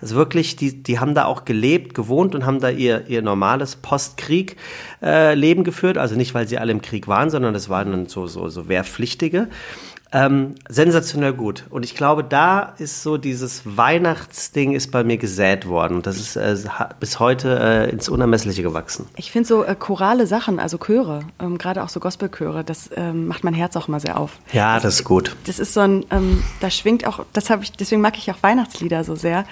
Also 0.00 0.16
wirklich, 0.16 0.56
die, 0.56 0.82
die 0.82 0.98
haben 0.98 1.14
da 1.14 1.26
auch 1.26 1.44
gelebt, 1.44 1.94
gewohnt 1.94 2.34
und 2.34 2.46
haben 2.46 2.60
da 2.60 2.70
ihr, 2.70 3.06
ihr 3.08 3.20
normales 3.20 3.76
Postkrieg-Leben 3.76 5.60
äh, 5.60 5.64
geführt. 5.64 5.98
Also 5.98 6.16
nicht, 6.16 6.32
weil 6.32 6.48
sie 6.48 6.58
alle 6.58 6.72
im 6.72 6.80
Krieg 6.80 7.08
waren, 7.08 7.28
sondern 7.28 7.52
das 7.52 7.68
waren 7.68 7.90
dann 7.90 8.06
so, 8.06 8.26
so, 8.26 8.48
so 8.48 8.68
Wehrpflichtige. 8.68 9.48
Ähm, 10.12 10.56
sensationell 10.68 11.32
gut. 11.32 11.64
Und 11.70 11.84
ich 11.84 11.94
glaube, 11.94 12.24
da 12.24 12.74
ist 12.78 13.02
so 13.02 13.16
dieses 13.16 13.62
Weihnachtsding 13.64 14.72
ist 14.72 14.90
bei 14.90 15.04
mir 15.04 15.18
gesät 15.18 15.68
worden. 15.68 15.96
Und 15.96 16.06
das 16.06 16.18
ist 16.18 16.36
äh, 16.36 16.56
bis 16.98 17.20
heute 17.20 17.58
äh, 17.60 17.90
ins 17.90 18.08
Unermessliche 18.08 18.62
gewachsen. 18.62 19.06
Ich 19.16 19.30
finde 19.30 19.46
so 19.46 19.62
äh, 19.62 19.76
chorale 19.76 20.26
Sachen, 20.26 20.58
also 20.58 20.78
Chöre, 20.78 21.20
ähm, 21.38 21.58
gerade 21.58 21.82
auch 21.84 21.88
so 21.88 22.00
Gospelchöre, 22.00 22.64
das 22.64 22.90
ähm, 22.96 23.28
macht 23.28 23.44
mein 23.44 23.54
Herz 23.54 23.76
auch 23.76 23.86
immer 23.86 24.00
sehr 24.00 24.18
auf. 24.18 24.38
Ja, 24.52 24.74
das, 24.74 24.82
das 24.82 24.94
ist 24.96 25.04
gut. 25.04 25.36
Das 25.44 25.58
ist 25.58 25.74
so 25.74 25.80
ein, 25.80 26.04
ähm, 26.10 26.42
da 26.60 26.70
schwingt 26.70 27.06
auch, 27.06 27.24
das 27.32 27.50
habe 27.50 27.62
ich, 27.62 27.72
deswegen 27.72 28.00
mag 28.00 28.18
ich 28.18 28.30
auch 28.30 28.42
Weihnachtslieder 28.42 29.04
so 29.04 29.14
sehr. 29.14 29.44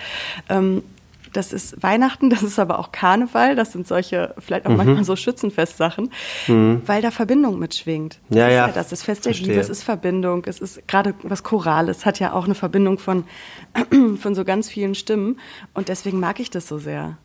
Das 1.33 1.53
ist 1.53 1.83
Weihnachten, 1.83 2.31
das 2.31 2.43
ist 2.43 2.59
aber 2.59 2.79
auch 2.79 2.93
Karneval, 2.93 3.57
das 3.57 3.73
sind 3.73 3.87
solche, 3.87 4.35
vielleicht 4.39 4.67
auch 4.67 4.71
mhm. 4.71 4.77
manchmal 4.77 5.05
so 5.05 5.17
Schützenfestsachen, 5.17 6.11
mhm. 6.47 6.83
weil 6.87 7.03
da 7.03 7.11
Verbindung 7.11 7.59
mitschwingt. 7.59 8.19
Das 8.29 8.39
ja, 8.39 8.47
ist 8.47 8.55
ja. 8.55 8.67
ja 8.67 8.73
das, 8.73 8.89
das 8.89 9.03
Fest 9.03 9.27
der 9.27 9.35
Liebe, 9.35 9.55
es 9.55 9.69
ist 9.69 9.83
Verbindung, 9.83 10.45
es 10.47 10.61
ist 10.61 10.87
gerade 10.89 11.15
was 11.23 11.43
Chorales, 11.43 12.07
hat 12.07 12.19
ja 12.21 12.33
auch 12.33 12.45
eine 12.45 12.55
Verbindung 12.55 12.99
von, 12.99 13.25
von 14.19 14.35
so 14.35 14.45
ganz 14.45 14.69
vielen 14.69 14.95
Stimmen 14.95 15.39
und 15.75 15.89
deswegen 15.89 16.21
mag 16.21 16.41
ich 16.41 16.51
das 16.51 16.69
so 16.69 16.79
sehr. 16.79 17.19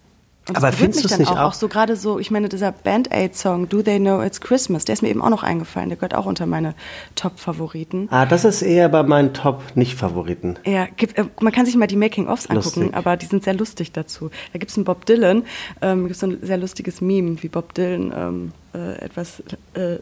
Und 0.50 0.58
aber 0.58 0.74
findest 0.74 1.04
du 1.04 1.08
es 1.08 1.18
nicht 1.18 1.32
auch, 1.32 1.40
auch 1.40 1.54
so 1.54 1.70
gerade 1.70 1.96
so, 1.96 2.20
ich 2.20 2.30
meine, 2.30 2.50
dieser 2.50 2.74
Band-Aid-Song, 2.74 3.70
Do 3.70 3.82
They 3.82 4.00
Know 4.00 4.22
It's 4.22 4.42
Christmas, 4.42 4.84
der 4.84 4.94
ist 4.94 5.02
mir 5.02 5.08
eben 5.08 5.22
auch 5.22 5.30
noch 5.30 5.44
eingefallen, 5.44 5.88
der 5.88 5.96
gehört 5.96 6.14
auch 6.14 6.26
unter 6.26 6.46
meine 6.46 6.76
Top-Favoriten. 7.16 8.10
Ah, 8.12 8.26
das 8.26 8.44
ist 8.44 8.62
eher 8.62 8.90
bei 8.90 9.04
meinen 9.04 9.34
Top-Nicht-Favoriten. 9.34 10.60
Ja, 10.66 10.86
gibt, 10.98 11.18
äh, 11.18 11.26
man 11.40 11.54
kann 11.54 11.66
sich 11.66 11.78
mal 11.78 11.88
die 11.88 11.96
Making-ofs 11.96 12.48
angucken, 12.48 12.94
aber 12.94 13.16
die 13.16 13.26
sind 13.26 13.46
sehr 13.46 13.54
lustig 13.54 13.94
dazu. 13.94 14.32
Da 14.52 14.60
gibt 14.60 14.72
es 14.72 14.78
einen 14.78 14.84
Bob 14.84 15.06
Dylan, 15.06 15.44
ähm, 15.82 16.04
gibt 16.04 16.16
es 16.16 16.20
so 16.20 16.28
ein 16.28 16.40
sehr 16.42 16.58
lustiges 16.58 17.00
Meme, 17.00 17.42
wie 17.42 17.48
Bob 17.48 17.74
Dylan 17.74 18.14
ähm, 18.14 18.52
äh, 18.74 18.98
etwas 18.98 19.42
äh, 19.76 20.00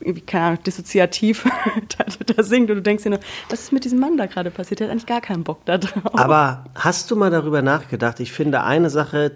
irgendwie, 0.00 0.20
keine 0.20 0.44
Ahnung, 0.44 0.62
dissoziativ 0.62 1.44
da, 1.98 2.04
da, 2.34 2.42
singt 2.42 2.70
und 2.70 2.76
du 2.76 2.82
denkst 2.82 3.04
dir 3.04 3.10
nur, 3.10 3.20
was 3.48 3.62
ist 3.62 3.72
mit 3.72 3.84
diesem 3.84 3.98
Mann 3.98 4.16
da 4.16 4.26
gerade 4.26 4.50
passiert? 4.50 4.80
Der 4.80 4.86
hat 4.86 4.92
eigentlich 4.92 5.06
gar 5.06 5.20
keinen 5.20 5.44
Bock 5.44 5.64
da 5.64 5.78
drauf. 5.78 6.14
Aber 6.14 6.64
hast 6.74 7.10
du 7.10 7.16
mal 7.16 7.30
darüber 7.30 7.62
nachgedacht? 7.62 8.20
Ich 8.20 8.32
finde 8.32 8.62
eine 8.62 8.90
Sache 8.90 9.32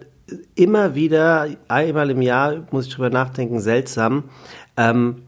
immer 0.54 0.94
wieder, 0.94 1.49
einmal 1.68 2.11
im 2.11 2.23
Jahr 2.23 2.66
muss 2.70 2.87
ich 2.87 2.92
darüber 2.92 3.11
nachdenken, 3.11 3.61
seltsam. 3.61 4.25
Ähm, 4.76 5.23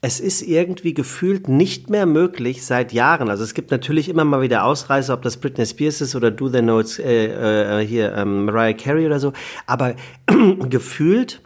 es 0.00 0.20
ist 0.20 0.42
irgendwie 0.42 0.94
gefühlt 0.94 1.48
nicht 1.48 1.90
mehr 1.90 2.06
möglich 2.06 2.64
seit 2.64 2.92
Jahren. 2.92 3.28
Also 3.30 3.42
es 3.42 3.54
gibt 3.54 3.72
natürlich 3.72 4.08
immer 4.08 4.24
mal 4.24 4.42
wieder 4.42 4.64
Ausreißer, 4.64 5.12
ob 5.12 5.22
das 5.22 5.38
Britney 5.38 5.66
Spears 5.66 6.00
ist 6.00 6.14
oder 6.14 6.30
Do 6.30 6.48
They 6.48 6.62
Know 6.62 6.80
It's 6.80 6.98
äh, 7.00 7.80
äh, 7.80 7.86
hier 7.86 8.14
ähm, 8.14 8.44
Mariah 8.44 8.74
Carey 8.74 9.06
oder 9.06 9.18
so. 9.18 9.32
Aber 9.66 9.96
gefühlt 10.70 11.40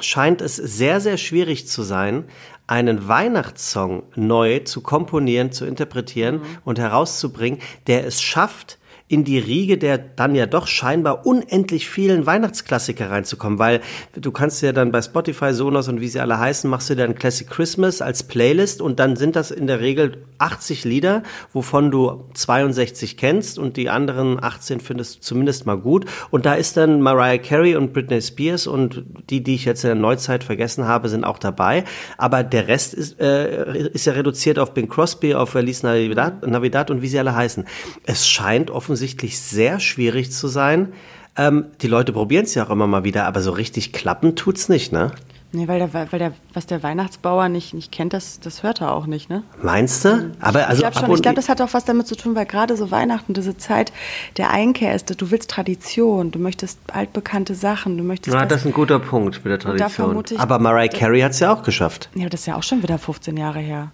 scheint 0.00 0.42
es 0.42 0.56
sehr, 0.56 1.00
sehr 1.00 1.16
schwierig 1.16 1.68
zu 1.68 1.82
sein, 1.82 2.24
einen 2.66 3.08
Weihnachtssong 3.08 4.04
neu 4.14 4.60
zu 4.60 4.82
komponieren, 4.82 5.50
zu 5.50 5.64
interpretieren 5.64 6.36
mhm. 6.36 6.58
und 6.64 6.78
herauszubringen, 6.78 7.60
der 7.86 8.06
es 8.06 8.20
schafft, 8.20 8.78
in 9.10 9.24
die 9.24 9.40
Riege 9.40 9.76
der 9.76 9.98
dann 9.98 10.36
ja 10.36 10.46
doch 10.46 10.68
scheinbar 10.68 11.26
unendlich 11.26 11.90
vielen 11.90 12.26
Weihnachtsklassiker 12.26 13.10
reinzukommen, 13.10 13.58
weil 13.58 13.80
du 14.14 14.30
kannst 14.30 14.62
ja 14.62 14.72
dann 14.72 14.92
bei 14.92 15.02
Spotify, 15.02 15.52
Sonos 15.52 15.88
und 15.88 16.00
wie 16.00 16.06
sie 16.06 16.20
alle 16.20 16.38
heißen, 16.38 16.70
machst 16.70 16.90
du 16.90 16.94
dann 16.94 17.16
Classic 17.16 17.48
Christmas 17.48 18.02
als 18.02 18.22
Playlist 18.22 18.80
und 18.80 19.00
dann 19.00 19.16
sind 19.16 19.34
das 19.34 19.50
in 19.50 19.66
der 19.66 19.80
Regel 19.80 20.24
80 20.38 20.84
Lieder, 20.84 21.24
wovon 21.52 21.90
du 21.90 22.24
62 22.34 23.16
kennst 23.16 23.58
und 23.58 23.76
die 23.76 23.90
anderen 23.90 24.42
18 24.42 24.78
findest 24.78 25.16
du 25.16 25.20
zumindest 25.22 25.66
mal 25.66 25.76
gut 25.76 26.06
und 26.30 26.46
da 26.46 26.54
ist 26.54 26.76
dann 26.76 27.02
Mariah 27.02 27.38
Carey 27.38 27.74
und 27.74 27.92
Britney 27.92 28.22
Spears 28.22 28.68
und 28.68 29.04
die, 29.28 29.42
die 29.42 29.56
ich 29.56 29.64
jetzt 29.64 29.82
in 29.82 29.88
der 29.88 29.96
Neuzeit 29.96 30.44
vergessen 30.44 30.86
habe, 30.86 31.08
sind 31.08 31.24
auch 31.24 31.40
dabei, 31.40 31.82
aber 32.16 32.44
der 32.44 32.68
Rest 32.68 32.94
ist, 32.94 33.20
äh, 33.20 33.88
ist 33.88 34.06
ja 34.06 34.12
reduziert 34.12 34.60
auf 34.60 34.72
Bing 34.72 34.88
Crosby, 34.88 35.34
auf 35.34 35.50
Feliz 35.50 35.82
Navidad, 35.82 36.46
Navidad 36.46 36.92
und 36.92 37.02
wie 37.02 37.08
sie 37.08 37.18
alle 37.18 37.34
heißen. 37.34 37.64
Es 38.04 38.28
scheint 38.28 38.70
offensichtlich 38.70 38.99
offensichtlich 39.00 39.40
sehr 39.40 39.80
schwierig 39.80 40.30
zu 40.30 40.46
sein. 40.48 40.92
Ähm, 41.34 41.66
die 41.80 41.86
Leute 41.86 42.12
probieren 42.12 42.44
es 42.44 42.54
ja 42.54 42.66
auch 42.66 42.70
immer 42.70 42.86
mal 42.86 43.02
wieder, 43.02 43.24
aber 43.24 43.40
so 43.40 43.50
richtig 43.50 43.94
klappen 43.94 44.36
tut 44.36 44.58
es 44.58 44.68
nicht, 44.68 44.92
ne? 44.92 45.12
Nee, 45.52 45.66
weil 45.68 45.78
der, 45.78 45.92
weil 45.94 46.18
der, 46.18 46.32
was 46.52 46.66
der 46.66 46.82
Weihnachtsbauer 46.82 47.48
nicht, 47.48 47.72
nicht 47.72 47.90
kennt, 47.90 48.12
das, 48.12 48.40
das 48.40 48.62
hört 48.62 48.82
er 48.82 48.92
auch 48.92 49.06
nicht, 49.06 49.30
ne? 49.30 49.42
Meinst 49.62 50.04
du? 50.04 50.32
Aber 50.38 50.68
also, 50.68 50.84
ich 50.84 50.90
glaube 50.92 51.18
glaube, 51.18 51.34
das 51.34 51.48
hat 51.48 51.62
auch 51.62 51.72
was 51.72 51.86
damit 51.86 52.06
zu 52.08 52.14
tun, 52.14 52.34
weil 52.34 52.44
gerade 52.44 52.76
so 52.76 52.90
Weihnachten, 52.90 53.32
diese 53.32 53.56
Zeit 53.56 53.90
der 54.36 54.50
Einkehr 54.50 54.94
ist, 54.94 55.18
du 55.18 55.30
willst 55.30 55.50
Tradition, 55.50 56.30
du 56.30 56.38
möchtest 56.38 56.78
altbekannte 56.92 57.54
Sachen, 57.54 57.96
du 57.96 58.04
möchtest. 58.04 58.34
Ja, 58.34 58.44
das 58.44 58.60
ist 58.60 58.66
ein 58.66 58.74
guter 58.74 58.98
Punkt 58.98 59.42
mit 59.42 59.50
der 59.50 59.58
Tradition. 59.58 60.22
Ich, 60.30 60.38
aber 60.38 60.58
Mariah 60.58 60.88
Carey 60.88 61.22
hat 61.22 61.32
es 61.32 61.40
ja 61.40 61.54
auch 61.54 61.62
geschafft. 61.62 62.10
Ja, 62.14 62.28
das 62.28 62.40
ist 62.40 62.46
ja 62.46 62.56
auch 62.56 62.62
schon 62.62 62.82
wieder 62.82 62.98
15 62.98 63.38
Jahre 63.38 63.60
her. 63.60 63.92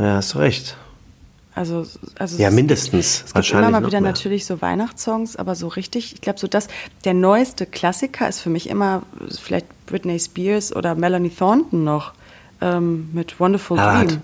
Ja, 0.00 0.16
hast 0.16 0.34
recht. 0.34 0.76
Also, 1.58 1.84
also 2.20 2.40
ja, 2.40 2.52
mindestens. 2.52 3.24
Es, 3.26 3.34
gibt 3.34 3.50
immer 3.50 3.70
mal 3.70 3.84
wieder 3.84 4.00
natürlich 4.00 4.46
so 4.46 4.62
Weihnachtssongs, 4.62 5.34
aber 5.34 5.56
so 5.56 5.66
richtig, 5.66 6.14
ich 6.14 6.20
glaube, 6.20 6.38
so 6.38 6.46
das, 6.46 6.68
der 7.04 7.14
neueste 7.14 7.66
Klassiker 7.66 8.28
ist 8.28 8.38
für 8.38 8.48
mich 8.48 8.70
immer 8.70 9.02
vielleicht 9.40 9.66
Britney 9.86 10.20
Spears 10.20 10.74
oder 10.74 10.94
Melanie 10.94 11.30
Thornton 11.30 11.82
noch 11.82 12.12
ähm, 12.60 13.08
mit 13.12 13.40
Wonderful 13.40 13.76
ja, 13.76 14.04
Dream. 14.04 14.08
Und 14.12 14.20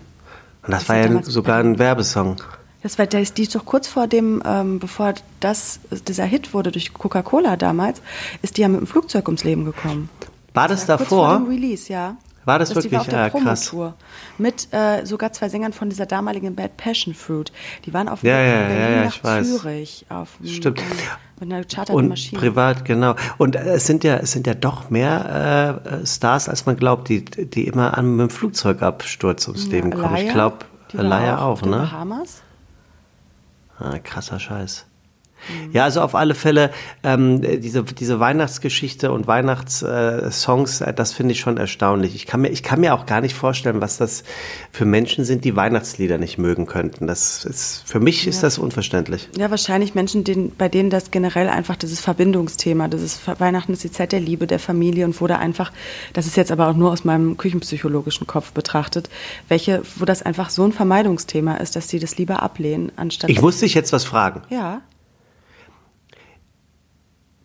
das, 0.63 0.87
das 0.87 0.89
war 0.89 0.97
ja 0.97 1.23
sogar 1.25 1.59
ein 1.59 1.81
Werbesong. 1.81 2.37
Das 2.85 3.01
war, 3.01 3.07
die 3.07 3.43
ist 3.43 3.55
doch 3.57 3.65
kurz 3.65 3.89
vor 3.89 4.07
dem, 4.07 4.41
ähm, 4.47 4.79
bevor 4.79 5.15
das, 5.41 5.81
dieser 6.07 6.27
Hit 6.27 6.55
wurde 6.55 6.71
durch 6.71 6.95
Coca-Cola 6.95 7.57
damals, 7.57 8.01
ist 8.43 8.59
die 8.59 8.61
ja 8.61 8.69
mit 8.69 8.79
dem 8.79 8.87
Flugzeug 8.87 9.27
ums 9.27 9.43
Leben 9.43 9.65
gekommen. 9.65 10.09
War 10.53 10.69
das, 10.69 10.87
das 10.87 10.99
davor? 10.99 11.07
Kurz 11.09 11.39
vor 11.39 11.39
dem 11.39 11.49
Release, 11.49 11.93
ja. 11.93 12.17
War 12.45 12.59
das, 12.59 12.71
das 12.71 12.85
wirklich 12.85 13.13
war 13.13 13.13
ja, 13.13 13.31
krass? 13.31 13.75
Mit 14.39 14.69
äh, 14.73 15.05
sogar 15.05 15.33
zwei 15.33 15.49
Sängern 15.49 15.73
von 15.73 15.89
dieser 15.89 16.07
damaligen 16.07 16.55
Bad 16.55 16.77
Passion 16.77 17.15
Fruit. 17.15 17.53
Die 17.87 17.95
waren 17.95 18.09
auf 18.09 18.21
dem 18.21 18.31
ja, 18.31 18.41
ja, 18.41 18.59
von 18.59 18.77
Berlin 18.77 18.97
ja, 18.97 19.05
nach 19.05 19.43
Zürich. 19.45 20.07
Auf, 20.09 20.39
Stimmt. 20.45 20.83
Mit 21.41 21.53
einer 21.53 21.65
charterten 21.65 22.09
Maschine. 22.09 22.41
privat, 22.41 22.85
genau. 22.85 23.17
Und 23.39 23.57
äh, 23.57 23.75
es 23.75 23.87
sind 23.87 24.05
ja, 24.05 24.17
es 24.17 24.33
sind 24.33 24.47
ja 24.47 24.55
doch 24.55 24.91
mehr 24.91 25.81
äh, 25.85 26.07
Stars, 26.07 26.49
als 26.49 26.67
man 26.67 26.77
glaubt, 26.77 27.09
die, 27.09 27.25
die 27.25 27.67
immer 27.67 27.97
an 27.99 28.17
mit 28.17 28.29
dem 28.29 28.31
Flugzeugabsturz 28.31 29.49
ums 29.49 29.67
Leben 29.67 29.91
kommen. 29.91 30.17
Ich 30.17 30.31
glaube, 30.31 30.59
Alaya 30.97 31.39
auch, 31.39 31.63
auch 31.63 31.67
ne? 31.67 31.79
Bahamas? 31.79 32.43
Ah, 33.79 33.99
krasser 33.99 34.39
Scheiß. 34.39 34.87
Ja, 35.73 35.85
also 35.85 36.01
auf 36.01 36.15
alle 36.15 36.35
Fälle 36.35 36.71
ähm, 37.03 37.41
diese, 37.61 37.83
diese 37.83 38.21
Weihnachtsgeschichte 38.21 39.13
und 39.13 39.27
Weihnachtssongs, 39.27 40.81
äh, 40.81 40.95
das 40.95 41.13
finde 41.13 41.33
ich 41.33 41.41
schon 41.41 41.57
erstaunlich. 41.57 42.15
Ich 42.15 42.27
kann, 42.27 42.41
mir, 42.41 42.49
ich 42.49 42.63
kann 42.63 42.81
mir 42.81 42.95
auch 42.95 43.07
gar 43.07 43.21
nicht 43.21 43.35
vorstellen, 43.35 43.81
was 43.81 43.97
das 43.97 44.25
für 44.71 44.85
Menschen 44.85 45.25
sind, 45.25 45.45
die 45.45 45.57
Weihnachtslieder 45.57 46.19
nicht 46.19 46.39
mögen 46.39 46.67
könnten. 46.67 47.07
Das 47.07 47.45
ist, 47.45 47.83
für 47.87 48.01
mich 48.01 48.27
ist 48.27 48.43
das 48.43 48.59
unverständlich. 48.59 49.29
Ja, 49.37 49.51
wahrscheinlich 49.51 49.95
Menschen, 49.95 50.25
denen, 50.25 50.53
bei 50.57 50.69
denen 50.69 50.91
das 50.91 51.11
generell 51.11 51.49
einfach 51.49 51.77
dieses 51.77 52.01
Verbindungsthema, 52.01 52.89
dieses 52.89 53.21
Weihnachten 53.39 53.73
ist 53.73 53.85
die 53.85 53.93
Zeit 53.93 54.13
der 54.13 54.21
Liebe, 54.21 54.47
der 54.47 54.59
Familie 54.59 55.05
und 55.05 55.21
wo 55.21 55.27
da 55.27 55.39
einfach, 55.39 55.73
das 56.13 56.27
ist 56.27 56.37
jetzt 56.37 56.53
aber 56.53 56.69
auch 56.69 56.77
nur 56.77 56.91
aus 56.91 57.05
meinem 57.05 57.37
küchenpsychologischen 57.37 58.27
Kopf 58.27 58.53
betrachtet, 58.53 59.09
welche, 59.49 59.83
wo 59.97 60.05
das 60.05 60.23
einfach 60.23 60.51
so 60.51 60.65
ein 60.65 60.73
Vermeidungsthema 60.73 61.57
ist, 61.57 61.77
dass 61.77 61.89
sie 61.89 61.99
das 61.99 62.17
lieber 62.19 62.43
ablehnen, 62.43 62.93
anstatt. 62.97 63.31
Ich 63.31 63.41
muss 63.41 63.61
dich 63.61 63.75
jetzt 63.75 63.93
was 63.93 64.05
fragen. 64.05 64.43
Ja 64.51 64.83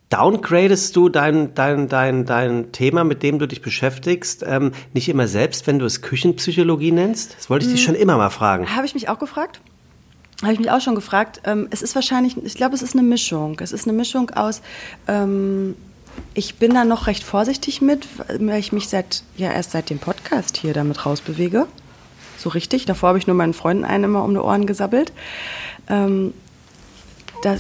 downgradest 0.10 0.96
du 0.96 1.10
dein, 1.10 1.54
dein, 1.54 1.88
dein, 1.88 2.25
dein 2.25 2.72
Thema, 2.72 3.04
mit 3.04 3.24
dem 3.24 3.39
du 3.39 3.48
dich 3.48 3.62
beschäftigst, 3.62 4.44
ähm, 4.46 4.72
nicht 4.94 5.10
immer 5.10 5.28
selbst, 5.28 5.68
wenn 5.68 5.80
du 5.80 5.86
es 5.86 6.01
Küchenpsychologie 6.01 6.92
nennst? 6.92 7.36
Das 7.38 7.50
wollte 7.50 7.66
ich 7.66 7.72
dich 7.72 7.82
hm. 7.82 7.94
schon 7.94 7.96
immer 7.96 8.18
mal 8.18 8.30
fragen. 8.30 8.75
Habe 8.75 8.86
ich 8.86 8.94
mich 8.94 9.10
auch 9.10 9.20
gefragt. 9.20 9.62
Habe 10.42 10.54
ich 10.54 10.60
mich 10.60 10.72
auch 10.72 10.82
schon 10.82 10.96
gefragt. 10.96 11.42
Ähm, 11.44 11.68
es 11.70 11.82
ist 11.82 11.96
wahrscheinlich, 11.96 12.38
ich 12.38 12.56
glaube, 12.56 12.74
es 12.74 12.82
ist 12.82 12.94
eine 12.94 13.04
Mischung. 13.04 13.60
Es 13.62 13.72
ist 13.72 13.88
eine 13.88 13.96
Mischung 13.96 14.30
aus, 14.32 14.62
ähm, 15.08 15.75
ich 16.34 16.56
bin 16.56 16.74
da 16.74 16.86
noch 16.86 17.08
recht 17.08 17.24
vorsichtig 17.24 17.82
mit, 17.82 18.08
weil 18.39 18.60
ich 18.60 18.72
mich 18.72 18.89
seit, 18.89 19.24
ja, 19.38 19.51
erst 19.51 19.72
seit 19.72 19.89
dem 19.89 20.00
Podcast 20.00 20.58
hier 20.58 20.74
damit 20.74 21.06
rausbewege. 21.06 21.68
So 22.38 22.50
richtig. 22.50 22.86
Davor 22.86 23.10
habe 23.10 23.20
ich 23.20 23.28
nur 23.28 23.36
meinen 23.36 23.54
Freunden 23.54 23.86
einen 23.86 24.06
immer 24.06 24.24
um 24.24 24.34
die 24.34 24.39
Ohren 24.39 24.66
gesabbelt. 24.66 25.12
Ähm, 25.89 26.34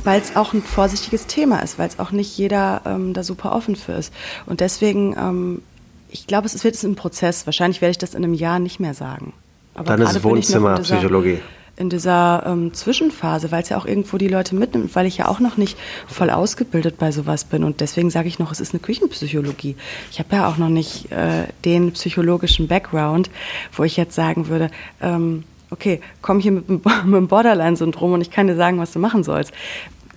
weil 0.03 0.21
es 0.21 0.35
auch 0.35 0.53
ein 0.53 0.61
vorsichtiges 0.61 1.27
Thema 1.27 1.59
ist, 1.59 1.79
weil 1.79 1.87
es 1.87 1.99
auch 1.99 2.11
nicht 2.11 2.37
jeder 2.37 2.81
ähm, 2.85 3.13
da 3.13 3.23
super 3.23 3.53
offen 3.53 3.75
für 3.75 3.93
ist. 3.93 4.13
Und 4.45 4.59
deswegen, 4.59 5.15
ähm, 5.17 5.61
ich 6.09 6.27
glaube, 6.27 6.47
es 6.47 6.63
wird 6.63 6.81
ein 6.83 6.95
Prozess. 6.95 7.45
Wahrscheinlich 7.45 7.81
werde 7.81 7.91
ich 7.91 7.97
das 7.97 8.13
in 8.13 8.23
einem 8.23 8.33
Jahr 8.33 8.59
nicht 8.59 8.79
mehr 8.79 8.93
sagen. 8.93 9.33
Aber 9.75 9.95
Dann 9.95 10.01
ist 10.01 10.15
es 10.15 10.23
Wohnzimmerpsychologie. 10.23 11.39
In 11.77 11.89
dieser 11.89 12.43
ähm, 12.45 12.73
Zwischenphase, 12.73 13.51
weil 13.51 13.63
es 13.63 13.69
ja 13.69 13.77
auch 13.77 13.85
irgendwo 13.85 14.17
die 14.17 14.27
Leute 14.27 14.53
mitnimmt, 14.53 14.93
weil 14.95 15.05
ich 15.05 15.17
ja 15.17 15.29
auch 15.29 15.39
noch 15.39 15.55
nicht 15.55 15.77
voll 16.07 16.29
ausgebildet 16.29 16.97
bei 16.97 17.13
sowas 17.13 17.45
bin. 17.45 17.63
Und 17.63 17.79
deswegen 17.79 18.09
sage 18.09 18.27
ich 18.27 18.37
noch, 18.37 18.51
es 18.51 18.59
ist 18.59 18.73
eine 18.73 18.81
Küchenpsychologie. 18.81 19.77
Ich 20.11 20.19
habe 20.19 20.35
ja 20.35 20.49
auch 20.49 20.57
noch 20.57 20.67
nicht 20.67 21.09
äh, 21.13 21.45
den 21.63 21.93
psychologischen 21.93 22.67
Background, 22.67 23.29
wo 23.71 23.85
ich 23.85 23.95
jetzt 23.95 24.13
sagen 24.13 24.49
würde, 24.49 24.71
ähm, 25.01 25.45
okay, 25.71 26.01
komm 26.21 26.39
hier 26.39 26.51
mit, 26.51 26.69
mit 26.69 26.83
dem 26.85 27.27
Borderline-Syndrom 27.27 28.13
und 28.13 28.21
ich 28.21 28.31
kann 28.31 28.47
dir 28.47 28.55
sagen, 28.55 28.79
was 28.79 28.91
du 28.91 28.99
machen 28.99 29.23
sollst. 29.23 29.51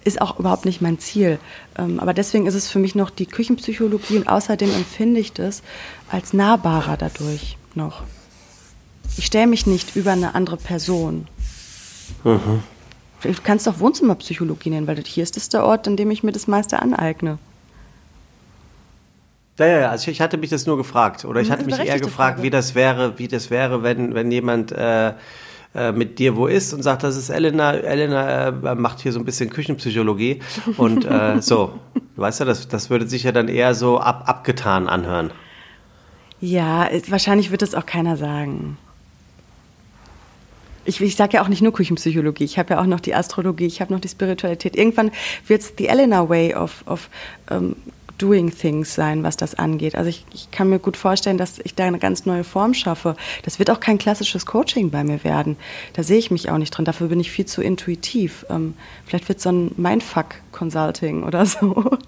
Ist 0.04 0.20
auch 0.20 0.38
überhaupt 0.38 0.64
nicht 0.64 0.82
mein 0.82 0.98
Ziel. 0.98 1.38
Ähm, 1.78 2.00
aber 2.00 2.12
deswegen 2.12 2.46
ist 2.46 2.54
es 2.54 2.68
für 2.68 2.80
mich 2.80 2.94
noch 2.94 3.10
die 3.10 3.26
Küchenpsychologie 3.26 4.16
und 4.16 4.28
außerdem 4.28 4.72
empfinde 4.74 5.20
ich 5.20 5.32
das 5.32 5.62
als 6.10 6.32
nahbarer 6.32 6.96
dadurch 6.96 7.56
noch. 7.74 8.02
Ich 9.16 9.26
stelle 9.26 9.46
mich 9.46 9.66
nicht 9.66 9.94
über 9.94 10.12
eine 10.12 10.34
andere 10.34 10.56
Person. 10.56 11.28
Mhm. 12.24 12.62
Du 13.22 13.32
kannst 13.44 13.68
doch 13.68 13.78
Wohnzimmerpsychologie 13.78 14.70
nennen, 14.70 14.88
weil 14.88 15.00
hier 15.04 15.22
ist 15.22 15.36
es 15.36 15.48
der 15.48 15.64
Ort, 15.64 15.86
an 15.86 15.96
dem 15.96 16.10
ich 16.10 16.24
mir 16.24 16.32
das 16.32 16.48
meiste 16.48 16.80
aneigne. 16.80 17.38
Ja, 19.58 19.66
ja, 19.66 19.90
also 19.90 20.10
ich 20.10 20.20
hatte 20.20 20.38
mich 20.38 20.50
das 20.50 20.66
nur 20.66 20.76
gefragt. 20.76 21.24
Oder 21.24 21.40
ich 21.40 21.50
hatte 21.50 21.64
mich 21.64 21.78
eher 21.78 22.00
gefragt, 22.00 22.36
Frage. 22.36 22.42
wie 22.42 22.50
das 22.50 22.74
wäre, 22.74 23.18
wie 23.18 23.28
das 23.28 23.50
wäre, 23.50 23.82
wenn, 23.82 24.14
wenn 24.14 24.30
jemand 24.30 24.72
äh, 24.72 25.12
äh, 25.74 25.92
mit 25.92 26.18
dir 26.18 26.36
wo 26.36 26.46
ist 26.46 26.74
und 26.74 26.82
sagt, 26.82 27.02
das 27.02 27.16
ist 27.16 27.30
Elena, 27.30 27.72
Elena 27.72 28.48
äh, 28.48 28.74
macht 28.74 29.00
hier 29.00 29.12
so 29.12 29.18
ein 29.18 29.24
bisschen 29.24 29.48
Küchenpsychologie. 29.48 30.40
Und 30.76 31.04
äh, 31.04 31.36
so, 31.40 31.78
weißt 32.16 32.40
du, 32.40 32.44
das, 32.44 32.68
das 32.68 32.90
würde 32.90 33.06
sich 33.06 33.22
ja 33.22 33.32
dann 33.32 33.48
eher 33.48 33.74
so 33.74 33.98
ab, 33.98 34.24
abgetan 34.26 34.86
anhören. 34.88 35.30
Ja, 36.40 36.90
wahrscheinlich 37.08 37.50
wird 37.50 37.62
das 37.62 37.74
auch 37.74 37.86
keiner 37.86 38.16
sagen. 38.16 38.76
Ich, 40.84 41.00
ich 41.00 41.14
sage 41.14 41.34
ja 41.34 41.42
auch 41.42 41.48
nicht 41.48 41.62
nur 41.62 41.72
Küchenpsychologie, 41.72 42.44
ich 42.44 42.58
habe 42.58 42.74
ja 42.74 42.80
auch 42.80 42.86
noch 42.86 43.00
die 43.00 43.14
Astrologie, 43.14 43.66
ich 43.66 43.80
habe 43.80 43.94
noch 43.94 44.00
die 44.00 44.08
Spiritualität. 44.08 44.76
Irgendwann 44.76 45.12
wird 45.46 45.62
es 45.62 45.76
die 45.76 45.86
Elena 45.86 46.28
Way 46.28 46.54
of, 46.56 46.84
of 46.86 47.08
ähm, 47.50 47.76
Doing 48.18 48.50
Things 48.50 48.94
sein, 48.94 49.22
was 49.22 49.36
das 49.36 49.54
angeht. 49.54 49.94
Also 49.94 50.08
ich, 50.08 50.24
ich 50.32 50.50
kann 50.50 50.68
mir 50.68 50.78
gut 50.78 50.96
vorstellen, 50.96 51.38
dass 51.38 51.58
ich 51.58 51.74
da 51.74 51.84
eine 51.84 51.98
ganz 51.98 52.26
neue 52.26 52.44
Form 52.44 52.74
schaffe. 52.74 53.16
Das 53.42 53.58
wird 53.58 53.70
auch 53.70 53.80
kein 53.80 53.98
klassisches 53.98 54.46
Coaching 54.46 54.90
bei 54.90 55.04
mir 55.04 55.24
werden. 55.24 55.56
Da 55.94 56.02
sehe 56.02 56.18
ich 56.18 56.30
mich 56.30 56.50
auch 56.50 56.58
nicht 56.58 56.70
drin. 56.70 56.84
Dafür 56.84 57.08
bin 57.08 57.20
ich 57.20 57.30
viel 57.30 57.46
zu 57.46 57.62
intuitiv. 57.62 58.46
Ähm, 58.48 58.74
vielleicht 59.06 59.28
wird 59.28 59.40
so 59.40 59.50
ein 59.50 59.72
Mindfuck-Consulting 59.76 61.24
oder 61.24 61.46
so. 61.46 61.98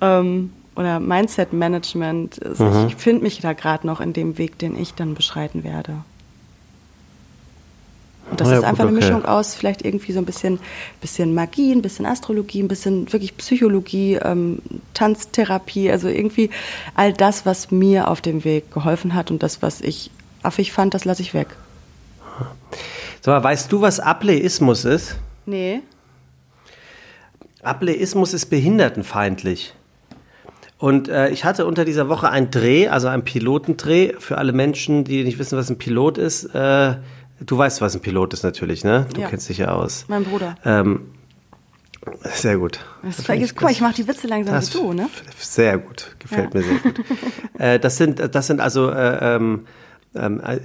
ähm, 0.00 0.52
oder 0.74 1.00
Mindset 1.00 1.52
Management. 1.52 2.44
Also 2.44 2.64
mhm. 2.64 2.86
Ich 2.88 2.96
finde 2.96 3.22
mich 3.22 3.40
da 3.40 3.52
gerade 3.52 3.86
noch 3.86 4.00
in 4.00 4.12
dem 4.12 4.38
Weg, 4.38 4.58
den 4.58 4.80
ich 4.80 4.94
dann 4.94 5.14
beschreiten 5.14 5.64
werde. 5.64 5.98
Und 8.32 8.40
das 8.40 8.48
ja, 8.48 8.56
ist 8.56 8.64
einfach 8.64 8.84
gut, 8.84 8.92
okay. 8.94 9.04
eine 9.04 9.12
Mischung 9.14 9.24
aus 9.26 9.54
vielleicht 9.54 9.84
irgendwie 9.84 10.12
so 10.12 10.18
ein 10.18 10.24
bisschen, 10.24 10.58
bisschen 11.02 11.34
Magie, 11.34 11.70
ein 11.70 11.82
bisschen 11.82 12.06
Astrologie, 12.06 12.62
ein 12.62 12.68
bisschen 12.68 13.12
wirklich 13.12 13.36
Psychologie, 13.36 14.14
ähm, 14.14 14.62
Tanztherapie, 14.94 15.90
also 15.90 16.08
irgendwie 16.08 16.48
all 16.94 17.12
das, 17.12 17.44
was 17.44 17.70
mir 17.70 18.08
auf 18.08 18.22
dem 18.22 18.42
Weg 18.44 18.72
geholfen 18.72 19.14
hat 19.14 19.30
und 19.30 19.42
das, 19.42 19.60
was 19.60 19.82
ich 19.82 20.10
affig 20.42 20.72
fand, 20.72 20.94
das 20.94 21.04
lasse 21.04 21.20
ich 21.20 21.34
weg. 21.34 21.48
So, 23.20 23.32
weißt 23.32 23.70
du, 23.70 23.82
was 23.82 24.00
Ableismus 24.00 24.86
ist? 24.86 25.16
Nee. 25.44 25.82
Ableismus 27.62 28.32
ist 28.32 28.46
behindertenfeindlich. 28.46 29.74
Und 30.78 31.10
äh, 31.10 31.28
ich 31.28 31.44
hatte 31.44 31.66
unter 31.66 31.84
dieser 31.84 32.08
Woche 32.08 32.30
einen 32.30 32.50
Dreh, 32.50 32.88
also 32.88 33.08
einen 33.08 33.24
Pilotendreh 33.24 34.14
für 34.18 34.38
alle 34.38 34.54
Menschen, 34.54 35.04
die 35.04 35.22
nicht 35.22 35.38
wissen, 35.38 35.58
was 35.58 35.68
ein 35.68 35.76
Pilot 35.76 36.16
ist. 36.16 36.46
Äh, 36.54 36.94
du 37.46 37.58
weißt, 37.58 37.80
was 37.80 37.94
ein 37.94 38.00
Pilot 38.00 38.32
ist 38.32 38.42
natürlich, 38.42 38.84
ne? 38.84 39.06
Du 39.14 39.20
ja. 39.20 39.28
kennst 39.28 39.48
dich 39.48 39.58
ja 39.58 39.68
aus. 39.68 40.04
Mein 40.08 40.24
Bruder. 40.24 40.56
Ähm, 40.64 41.12
sehr 42.24 42.56
gut. 42.56 42.80
Das 43.02 43.18
das 43.18 43.28
ich, 43.36 43.54
guck 43.54 43.62
mal, 43.62 43.70
ich 43.70 43.80
mache 43.80 43.94
die 43.94 44.08
Witze 44.08 44.26
langsam 44.26 44.60
wie 44.60 44.70
du, 44.70 44.92
ne? 44.92 45.08
Sehr 45.38 45.78
gut, 45.78 46.16
gefällt 46.18 46.54
ja. 46.54 46.60
mir 46.60 46.66
sehr 46.66 46.78
gut. 46.78 47.00
äh, 47.58 47.78
das 47.78 47.96
sind, 47.96 48.34
das 48.34 48.46
sind 48.46 48.60
also 48.60 48.90
äh, 48.90 49.36
ähm, 49.36 49.66
ähm, 50.14 50.40
äh, 50.40 50.58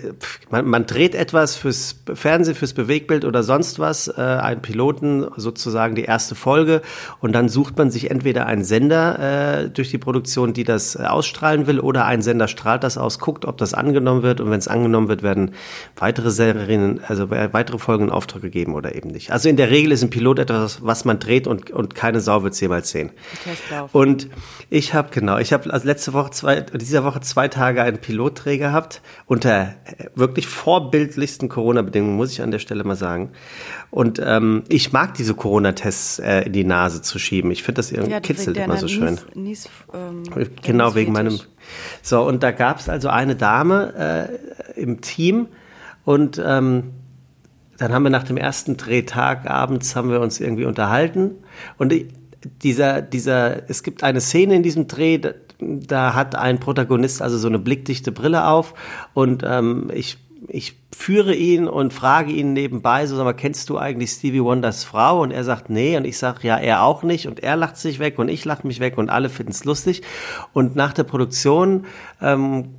man, 0.50 0.66
man, 0.66 0.86
dreht 0.86 1.16
etwas 1.16 1.56
fürs 1.56 1.96
Fernsehen, 2.14 2.56
fürs 2.56 2.74
Bewegbild 2.74 3.24
oder 3.24 3.44
sonst 3.44 3.80
was, 3.80 4.10
äh, 4.10 4.22
einen 4.22 4.62
Piloten, 4.62 5.26
sozusagen 5.38 5.96
die 5.96 6.04
erste 6.04 6.36
Folge, 6.36 6.82
und 7.22 7.32
dann 7.34 7.48
sucht 7.48 7.78
man 7.78 7.90
sich 7.90 8.12
entweder 8.12 8.46
einen 8.46 8.66
Sender 8.66 9.64
äh, 9.64 9.70
durch 9.70 9.90
die 9.90 9.98
Produktion, 9.98 10.54
die 10.54 10.66
das 10.66 10.96
äh, 10.96 11.04
ausstrahlen 11.04 11.66
will, 11.66 11.80
oder 11.80 12.06
ein 12.06 12.22
Sender 12.22 12.50
strahlt 12.50 12.84
das 12.84 12.98
aus, 12.98 13.20
guckt, 13.20 13.46
ob 13.46 13.58
das 13.58 13.74
angenommen 13.74 14.22
wird, 14.22 14.42
und 14.42 14.52
wenn 14.52 14.60
es 14.60 14.68
angenommen 14.68 15.08
wird, 15.08 15.24
werden 15.24 15.52
weitere 15.96 16.30
Serien, 16.30 17.00
also 17.08 17.30
weitere 17.30 17.78
Folgen 17.78 18.06
in 18.06 18.12
Auftrag 18.12 18.42
gegeben 18.42 18.74
oder 18.74 18.96
eben 18.96 19.10
nicht. 19.10 19.32
Also 19.32 19.48
in 19.48 19.56
der 19.56 19.70
Regel 19.70 19.94
ist 19.94 20.04
ein 20.04 20.10
Pilot 20.10 20.40
etwas, 20.40 20.84
was 20.84 21.06
man 21.06 21.20
dreht 21.20 21.48
und, 21.48 21.72
und 21.72 21.96
keine 21.96 22.20
Sau 22.20 22.44
wird 22.44 22.54
es 22.54 22.60
jemals 22.60 22.90
sehen. 22.90 23.12
Und 23.94 24.28
ich 24.70 24.94
habe, 24.94 25.10
genau, 25.12 25.38
ich 25.38 25.54
habe 25.54 25.72
also 25.72 25.88
letzte 25.88 26.14
Woche, 26.14 26.32
zwei, 26.32 26.62
dieser 26.62 27.06
Woche 27.06 27.22
zwei 27.22 27.48
Tage 27.48 27.82
einen 27.82 28.00
Pilotdreh 28.00 28.58
gehabt 28.58 29.02
und 29.26 29.37
unter 29.38 29.76
wirklich 30.16 30.48
vorbildlichsten 30.48 31.48
Corona-Bedingungen, 31.48 32.16
muss 32.16 32.32
ich 32.32 32.42
an 32.42 32.50
der 32.50 32.58
Stelle 32.58 32.84
mal 32.84 32.96
sagen. 32.96 33.30
Und 33.92 34.20
ähm, 34.24 34.64
ich 34.68 34.92
mag 34.94 35.14
diese 35.14 35.36
Corona-Tests 35.36 36.18
äh, 36.18 36.42
in 36.42 36.54
die 36.54 36.64
Nase 36.64 37.04
zu 37.04 37.20
schieben. 37.20 37.52
Ich 37.52 37.62
finde 37.62 37.78
das 37.78 37.92
irgendwie 37.92 38.14
ja, 38.14 38.20
kitzelt 38.20 38.58
immer 38.58 38.78
so 38.78 38.88
schön. 38.88 39.20
Nies, 39.36 39.70
ähm, 39.94 40.24
genau, 40.64 40.96
wegen 40.96 41.14
meinem. 41.14 41.40
So, 42.02 42.24
und 42.24 42.42
da 42.42 42.50
gab 42.50 42.80
es 42.80 42.90
also 42.90 43.10
eine 43.10 43.36
Dame 43.36 44.28
äh, 44.76 44.82
im 44.82 45.02
Team 45.02 45.50
und 46.04 46.42
ähm, 46.44 46.86
dann 47.78 47.94
haben 47.94 48.02
wir 48.02 48.10
nach 48.10 48.24
dem 48.24 48.38
ersten 48.38 48.76
Drehtag 48.76 49.48
abends 49.48 49.96
haben 49.96 50.10
wir 50.10 50.20
uns 50.20 50.40
irgendwie 50.40 50.66
unterhalten 50.66 51.36
und 51.78 51.94
dieser, 52.64 53.04
dieser, 53.04 53.70
es 53.70 53.84
gibt 53.84 54.04
eine 54.04 54.20
Szene 54.20 54.56
in 54.56 54.64
diesem 54.64 54.88
Dreh, 54.88 55.20
da 55.60 56.14
hat 56.14 56.36
ein 56.36 56.60
Protagonist 56.60 57.22
also 57.22 57.38
so 57.38 57.48
eine 57.48 57.60
blickdichte 57.60 58.12
Brille 58.12 58.48
auf 58.48 58.74
und 59.14 59.44
ähm, 59.46 59.90
ich 59.94 60.18
ich 60.48 60.78
führe 60.96 61.34
ihn 61.34 61.68
und 61.68 61.94
frage 61.94 62.32
ihn 62.32 62.54
nebenbei, 62.54 63.06
so 63.06 63.16
sag 63.16 63.24
mal, 63.24 63.34
kennst 63.34 63.70
du 63.70 63.78
eigentlich 63.78 64.12
Stevie 64.12 64.44
Wonders 64.44 64.84
Frau? 64.84 65.22
Und 65.22 65.32
er 65.32 65.44
sagt, 65.44 65.70
nee. 65.70 65.98
Und 65.98 66.06
ich 66.06 66.18
sage, 66.18 66.48
ja, 66.48 66.58
er 66.58 66.84
auch 66.84 67.04
nicht. 67.04 67.28
Und 67.28 67.42
er 67.42 67.56
lacht 67.56 67.78
sich 67.78 68.00
weg 68.00 68.20
und 68.20 68.30
ich 68.30 68.46
lache 68.46 68.66
mich 68.66 68.80
weg 68.80 68.98
und 68.98 69.10
alle 69.10 69.30
finden 69.30 69.52
es 69.52 69.66
lustig. 69.66 70.04
Und 70.54 70.76
nach 70.76 70.94
der 70.94 71.04
Produktion 71.04 71.86
ähm, 72.22 72.76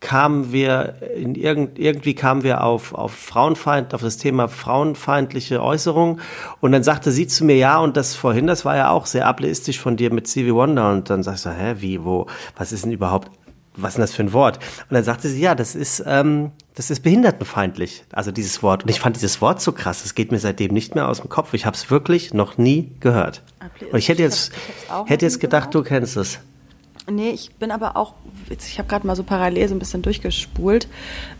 kamen 0.00 0.52
wir 0.52 0.96
in 1.16 1.34
irgend, 1.34 1.78
irgendwie 1.78 2.14
kamen 2.14 2.42
wir 2.42 2.62
auf, 2.62 2.94
auf 2.94 3.12
Frauenfeind, 3.12 3.94
auf 3.94 4.02
das 4.02 4.18
Thema 4.18 4.48
frauenfeindliche 4.48 5.62
Äußerungen. 5.62 6.20
Und 6.60 6.72
dann 6.72 6.82
sagte 6.82 7.10
sie 7.10 7.26
zu 7.26 7.44
mir, 7.44 7.56
ja, 7.56 7.78
und 7.78 7.96
das 7.96 8.14
vorhin, 8.14 8.46
das 8.46 8.64
war 8.64 8.76
ja 8.76 8.90
auch 8.90 9.06
sehr 9.06 9.26
ableistisch 9.26 9.80
von 9.80 9.96
dir 9.96 10.12
mit 10.12 10.28
Stevie 10.28 10.54
Wonder. 10.54 10.90
Und 10.92 11.08
dann 11.08 11.22
sagst 11.22 11.46
du, 11.46 11.50
hä, 11.50 11.76
wie, 11.78 12.04
wo, 12.04 12.26
was 12.56 12.72
ist 12.72 12.84
denn 12.84 12.92
überhaupt, 12.92 13.30
was 13.74 13.90
ist 13.90 13.96
denn 13.96 14.02
das 14.02 14.14
für 14.14 14.22
ein 14.22 14.32
Wort? 14.32 14.58
Und 14.88 14.94
dann 14.94 15.04
sagte 15.04 15.28
sie, 15.28 15.40
ja, 15.40 15.54
das 15.54 15.74
ist, 15.74 16.02
ähm, 16.06 16.52
das 16.74 16.90
ist 16.90 17.02
behindertenfeindlich, 17.02 18.04
also 18.12 18.32
dieses 18.32 18.62
Wort. 18.62 18.82
Und 18.82 18.90
ich 18.90 19.00
fand 19.00 19.16
dieses 19.16 19.40
Wort 19.40 19.62
so 19.62 19.72
krass, 19.72 20.04
es 20.04 20.14
geht 20.14 20.30
mir 20.30 20.38
seitdem 20.38 20.72
nicht 20.72 20.94
mehr 20.94 21.08
aus 21.08 21.20
dem 21.20 21.30
Kopf. 21.30 21.54
Ich 21.54 21.64
habe 21.64 21.76
es 21.76 21.90
wirklich 21.90 22.34
noch 22.34 22.58
nie 22.58 22.92
gehört. 23.00 23.42
Und 23.90 23.98
ich 23.98 24.08
hätte 24.08 24.22
jetzt, 24.22 24.52
ich 25.04 25.10
hätte 25.10 25.24
jetzt 25.24 25.40
gedacht, 25.40 25.70
gehört. 25.70 25.86
du 25.86 25.88
kennst 25.88 26.16
es. 26.16 26.38
Nee, 27.08 27.30
ich 27.30 27.54
bin 27.54 27.70
aber 27.70 27.96
auch, 27.96 28.14
ich 28.50 28.78
habe 28.78 28.88
gerade 28.88 29.06
mal 29.06 29.14
so 29.14 29.22
parallel 29.22 29.68
so 29.68 29.74
ein 29.74 29.78
bisschen 29.78 30.02
durchgespult, 30.02 30.88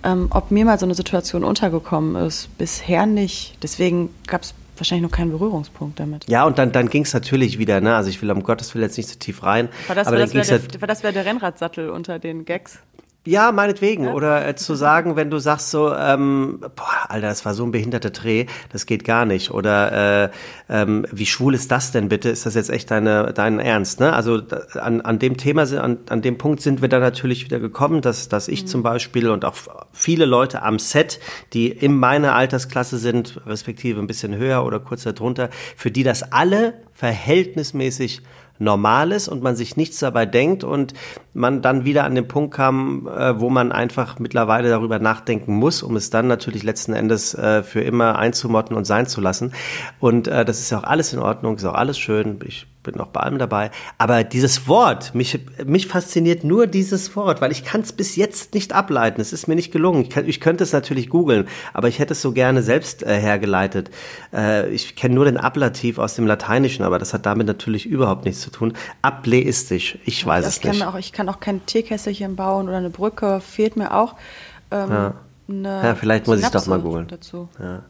ähm, 0.05 0.29
ob 0.31 0.51
mir 0.51 0.65
mal 0.65 0.79
so 0.79 0.87
eine 0.87 0.95
Situation 0.95 1.43
untergekommen 1.43 2.15
ist. 2.27 2.57
Bisher 2.57 3.07
nicht. 3.07 3.59
Deswegen 3.63 4.11
gab 4.27 4.43
es 4.43 4.55
wahrscheinlich 4.77 5.03
noch 5.11 5.17
keinen 5.17 5.31
Berührungspunkt 5.31 5.99
damit. 5.99 6.29
Ja, 6.29 6.45
und 6.45 6.59
dann, 6.59 6.71
dann 6.71 6.89
ging 6.89 7.03
es 7.03 7.13
natürlich 7.13 7.59
wieder, 7.59 7.81
ne? 7.81 7.97
Also 7.97 8.11
ich 8.11 8.21
will 8.23 8.31
um 8.31 8.43
Gottes 8.43 8.75
Willen 8.75 8.85
jetzt 8.85 8.97
nicht 8.97 9.09
zu 9.09 9.19
tief 9.19 9.43
rein. 9.43 9.69
War 9.89 9.97
das, 9.97 10.07
aber 10.07 10.19
das 10.19 10.35
wäre 10.35 10.61
der, 10.61 11.03
wär 11.03 11.13
der 11.13 11.25
Rennradsattel 11.25 11.91
unter 11.91 12.19
den 12.19 12.45
Gags? 12.45 12.79
Ja, 13.27 13.51
meinetwegen. 13.51 14.07
Oder 14.09 14.47
äh, 14.47 14.55
zu 14.55 14.77
sagen, 14.77 15.17
wenn 15.17 15.31
du 15.31 15.39
sagst 15.39 15.71
so, 15.71 15.93
ähm, 15.93 16.61
boah, 16.61 17.11
Alter, 17.11 17.27
das 17.27 17.45
war 17.45 17.55
so 17.55 17.65
ein 17.65 17.73
behinderter 17.73 18.11
Dreh, 18.11 18.47
das 18.73 18.87
geht 18.87 19.05
gar 19.05 19.25
nicht. 19.25 19.51
Oder 19.51 20.25
äh, 20.25 20.31
ähm, 20.69 21.07
wie 21.11 21.27
schwul 21.27 21.55
ist 21.55 21.73
das 21.73 21.91
denn 21.91 22.09
bitte? 22.09 22.29
Ist 22.29 22.47
das 22.47 22.55
jetzt 22.55 22.71
echt 22.71 22.91
deine, 22.91 23.33
dein 23.35 23.59
Ernst? 23.59 23.99
Ne? 23.99 24.13
Also 24.13 24.43
an, 24.75 25.01
an 25.01 25.19
dem 25.19 25.37
Thema, 25.37 25.63
an, 25.63 25.99
an 26.09 26.23
dem 26.23 26.39
Punkt 26.39 26.63
sind 26.63 26.83
wir 26.83 26.89
dann 26.89 27.01
natürlich 27.01 27.45
wieder 27.45 27.59
gekommen, 27.59 28.01
dass, 28.01 28.29
dass 28.29 28.47
ich 28.47 28.63
mhm. 28.63 28.67
zum 28.69 28.83
Beispiel 28.85 29.29
und 29.29 29.45
auch 29.45 29.57
viele 29.93 30.25
Leute 30.25 30.63
am 30.63 30.79
Set, 30.79 31.19
die 31.53 31.69
in 31.69 31.99
meiner 31.99 32.37
Altersklasse 32.37 32.99
sind, 32.99 33.41
respektive 33.45 34.01
ein 34.01 34.07
bisschen 34.07 34.37
höher 34.37 34.65
oder 34.65 34.79
kurz 34.79 35.03
darunter, 35.03 35.51
für 35.77 35.91
die 35.91 36.05
das 36.05 36.33
alle 36.33 36.75
verhältnismäßig 36.93 38.23
normal 38.59 39.13
ist 39.13 39.29
und 39.29 39.43
man 39.43 39.57
sich 39.57 39.77
nichts 39.77 39.99
dabei 39.99 40.27
denkt 40.27 40.65
und 40.65 40.95
man 41.37 41.63
dann 41.63 41.85
wieder 41.85 42.05
an 42.05 42.15
den 42.15 42.27
Punkt 42.27 42.55
kam, 42.55 43.07
äh, 43.07 43.39
wo 43.39 43.51
man 43.51 43.71
einfach 43.71 44.19
mittlerweile 44.19 44.71
darüber 44.71 44.99
nachdenken 44.99 45.55
muss, 45.55 45.83
um 45.83 45.95
es 45.97 46.11
dann 46.11 46.27
natürlich 46.27 46.63
letzten 46.63 46.95
Endes 46.95 47.35
äh, 47.35 47.63
für 47.63 47.83
immer 47.83 48.19
einzumotten 48.19 48.77
und 48.77 48.87
sein 48.87 49.07
zu 49.07 49.21
lassen. 49.21 49.53
Und 50.01 50.29
äh, 50.29 50.45
das 50.45 50.61
ist 50.61 50.71
ja 50.71 50.79
auch 50.79 50.85
alles 50.85 51.13
in 51.13 51.19
Ordnung, 51.19 51.57
ist 51.57 51.65
auch 51.65 51.75
alles 51.75 51.99
schön. 51.99 52.41
Ich 52.45 52.67
bin 52.87 53.01
auch 53.01 53.09
bei 53.09 53.21
allem 53.21 53.39
dabei. 53.39 53.71
Aber 53.99 54.25
dieses 54.25 54.67
Wort, 54.69 55.15
mich, 55.15 55.39
mich 55.65 55.87
fasziniert 55.89 56.45
nur 56.45 56.67
dieses 56.67 57.15
Wort, 57.17 57.41
weil 57.41 57.53
ich 57.53 57.65
kann 57.65 57.83
es 57.83 57.93
bis 57.93 58.17
jetzt 58.17 58.55
nicht 58.55 58.73
ableiten. 58.73 59.21
Es 59.21 59.33
ist 59.33 59.49
mir 59.49 59.57
nicht 59.57 59.73
gelungen. 59.73 60.03
Ich, 60.03 60.11
kann, 60.11 60.27
ich 60.27 60.41
könnte 60.41 60.65
es 60.65 60.73
natürlich 60.73 61.11
googeln, 61.11 61.49
aber 61.75 61.89
ich 61.89 61.99
hätte 61.99 62.13
es 62.13 62.23
so 62.23 62.33
gerne 62.33 62.63
selbst 62.63 63.03
äh, 63.03 63.19
hergeleitet. 63.19 63.91
Äh, 64.33 64.71
ich 64.71 64.97
kenne 64.97 65.17
nur 65.17 65.27
den 65.27 65.37
Ablativ 65.37 65.99
aus 65.99 66.15
dem 66.15 66.27
Lateinischen, 66.27 66.85
aber 66.85 66.99
das 66.99 67.13
hat 67.13 67.27
damit 67.27 67.47
natürlich 67.47 67.87
überhaupt 67.87 68.25
nichts 68.25 68.41
zu 68.41 68.51
tun. 68.51 68.73
Ableistisch, 69.03 69.99
ich 70.05 70.25
weiß 70.25 70.45
das 70.45 70.59
es 70.59 70.65
nicht. 70.65 70.87
Auch, 70.87 70.95
ich 70.95 71.13
kann 71.13 71.26
auch 71.29 71.41
kein 71.41 71.65
Teekesselchen 71.67 72.37
bauen 72.37 72.69
oder 72.69 72.79
eine 72.79 72.91
Brücke, 72.91 73.41
fehlt 73.41 73.77
mir 73.77 73.95
auch. 73.95 74.15
Ähm, 74.71 74.91
ja. 74.91 75.15
Ja, 75.49 75.95
vielleicht 75.95 76.27
muss 76.27 76.41
ich 76.41 76.49
doch 76.49 76.67
mal 76.67 76.81
googeln. 76.81 77.07
Ja. 77.61 77.83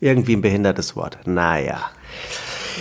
Irgendwie 0.00 0.34
ein 0.34 0.40
behindertes 0.40 0.96
Wort. 0.96 1.18
Naja. 1.26 1.90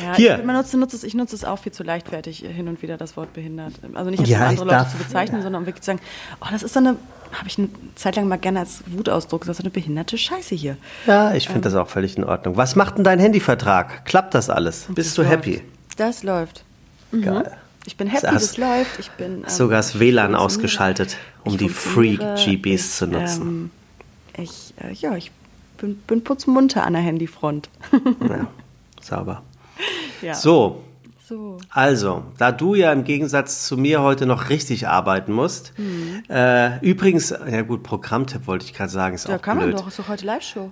Ja, 0.01 0.15
Hier. 0.15 0.39
Ich, 0.39 0.45
nutze, 0.45 0.77
nutze 0.77 0.95
es, 0.95 1.03
ich 1.03 1.15
nutze 1.15 1.35
es 1.35 1.43
auch 1.43 1.59
viel 1.59 1.71
zu 1.71 1.83
leichtfertig 1.83 2.39
hin 2.39 2.67
und 2.67 2.81
wieder 2.81 2.97
das 2.97 3.17
Wort 3.17 3.33
behindert. 3.33 3.73
Also 3.95 4.11
nicht, 4.11 4.27
ja, 4.27 4.39
um 4.39 4.43
andere 4.45 4.65
Leute 4.65 4.89
zu 4.91 4.97
bezeichnen, 4.97 5.41
sondern 5.41 5.63
um 5.63 5.65
wirklich 5.65 5.81
zu 5.81 5.87
sagen, 5.87 5.99
oh, 6.39 6.45
das 6.51 6.63
ist 6.63 6.73
so 6.73 6.79
eine, 6.79 6.97
habe 7.33 7.47
ich 7.47 7.57
eine 7.57 7.69
Zeit 7.95 8.15
lang 8.15 8.27
mal 8.27 8.37
gerne 8.37 8.59
als 8.59 8.83
Wutausdruck 8.85 9.41
gesagt, 9.41 9.57
so 9.57 9.63
eine 9.63 9.71
behinderte 9.71 10.17
Scheiße 10.17 10.55
hier. 10.55 10.77
Ja, 11.07 11.33
ich 11.33 11.47
finde 11.47 11.59
ähm, 11.59 11.73
das 11.73 11.75
auch 11.75 11.87
völlig 11.87 12.17
in 12.17 12.23
Ordnung. 12.23 12.55
Was 12.57 12.75
macht 12.75 12.97
denn 12.97 13.03
dein 13.03 13.19
Handyvertrag? 13.19 14.05
Klappt 14.05 14.35
das 14.35 14.49
alles? 14.49 14.85
Bist 14.89 15.09
das 15.09 15.15
du 15.15 15.21
läuft. 15.23 15.33
happy? 15.33 15.61
Das 15.97 16.23
läuft. 16.23 16.63
Mhm. 17.11 17.21
Geil. 17.23 17.57
Ich 17.87 17.95
bin 17.95 18.07
happy, 18.07 18.27
das 18.27 18.57
läuft. 18.57 18.99
Ich 18.99 19.11
bin, 19.11 19.43
ähm, 19.43 19.43
sogar 19.47 19.77
das 19.77 19.97
WLAN 19.97 20.35
ausgeschaltet, 20.35 21.15
um 21.45 21.57
die 21.57 21.69
Free-GBs 21.69 22.97
zu 22.97 23.07
nutzen. 23.07 23.71
Ähm, 24.35 24.43
ich, 24.43 24.73
äh, 24.83 24.91
ja, 24.91 25.15
ich 25.15 25.31
bin, 25.77 25.95
bin 25.99 26.21
putzmunter 26.21 26.83
an 26.83 26.93
der 26.93 27.01
Handyfront. 27.01 27.69
ja, 27.93 28.47
sauber. 29.01 29.41
Ja. 30.21 30.33
So. 30.33 30.83
So. 31.25 31.59
Also, 31.69 32.23
da 32.37 32.51
du 32.51 32.75
ja 32.75 32.91
im 32.91 33.05
Gegensatz 33.05 33.65
zu 33.65 33.77
mir 33.77 34.01
heute 34.01 34.25
noch 34.25 34.49
richtig 34.49 34.89
arbeiten 34.89 35.31
musst, 35.31 35.71
mhm. 35.77 36.23
äh, 36.29 36.79
übrigens, 36.79 37.29
ja 37.29 37.61
gut, 37.61 37.83
Programmtipp 37.83 38.47
wollte 38.47 38.65
ich 38.65 38.73
gerade 38.73 38.91
sagen, 38.91 39.15
ist 39.15 39.29
ja, 39.29 39.37
auch 39.37 39.41
kann 39.41 39.59
blöd. 39.59 39.73
man 39.73 39.77
doch, 39.77 39.87
ist 39.87 39.99
doch 39.99 40.09
heute 40.09 40.25
Live-Show. 40.25 40.71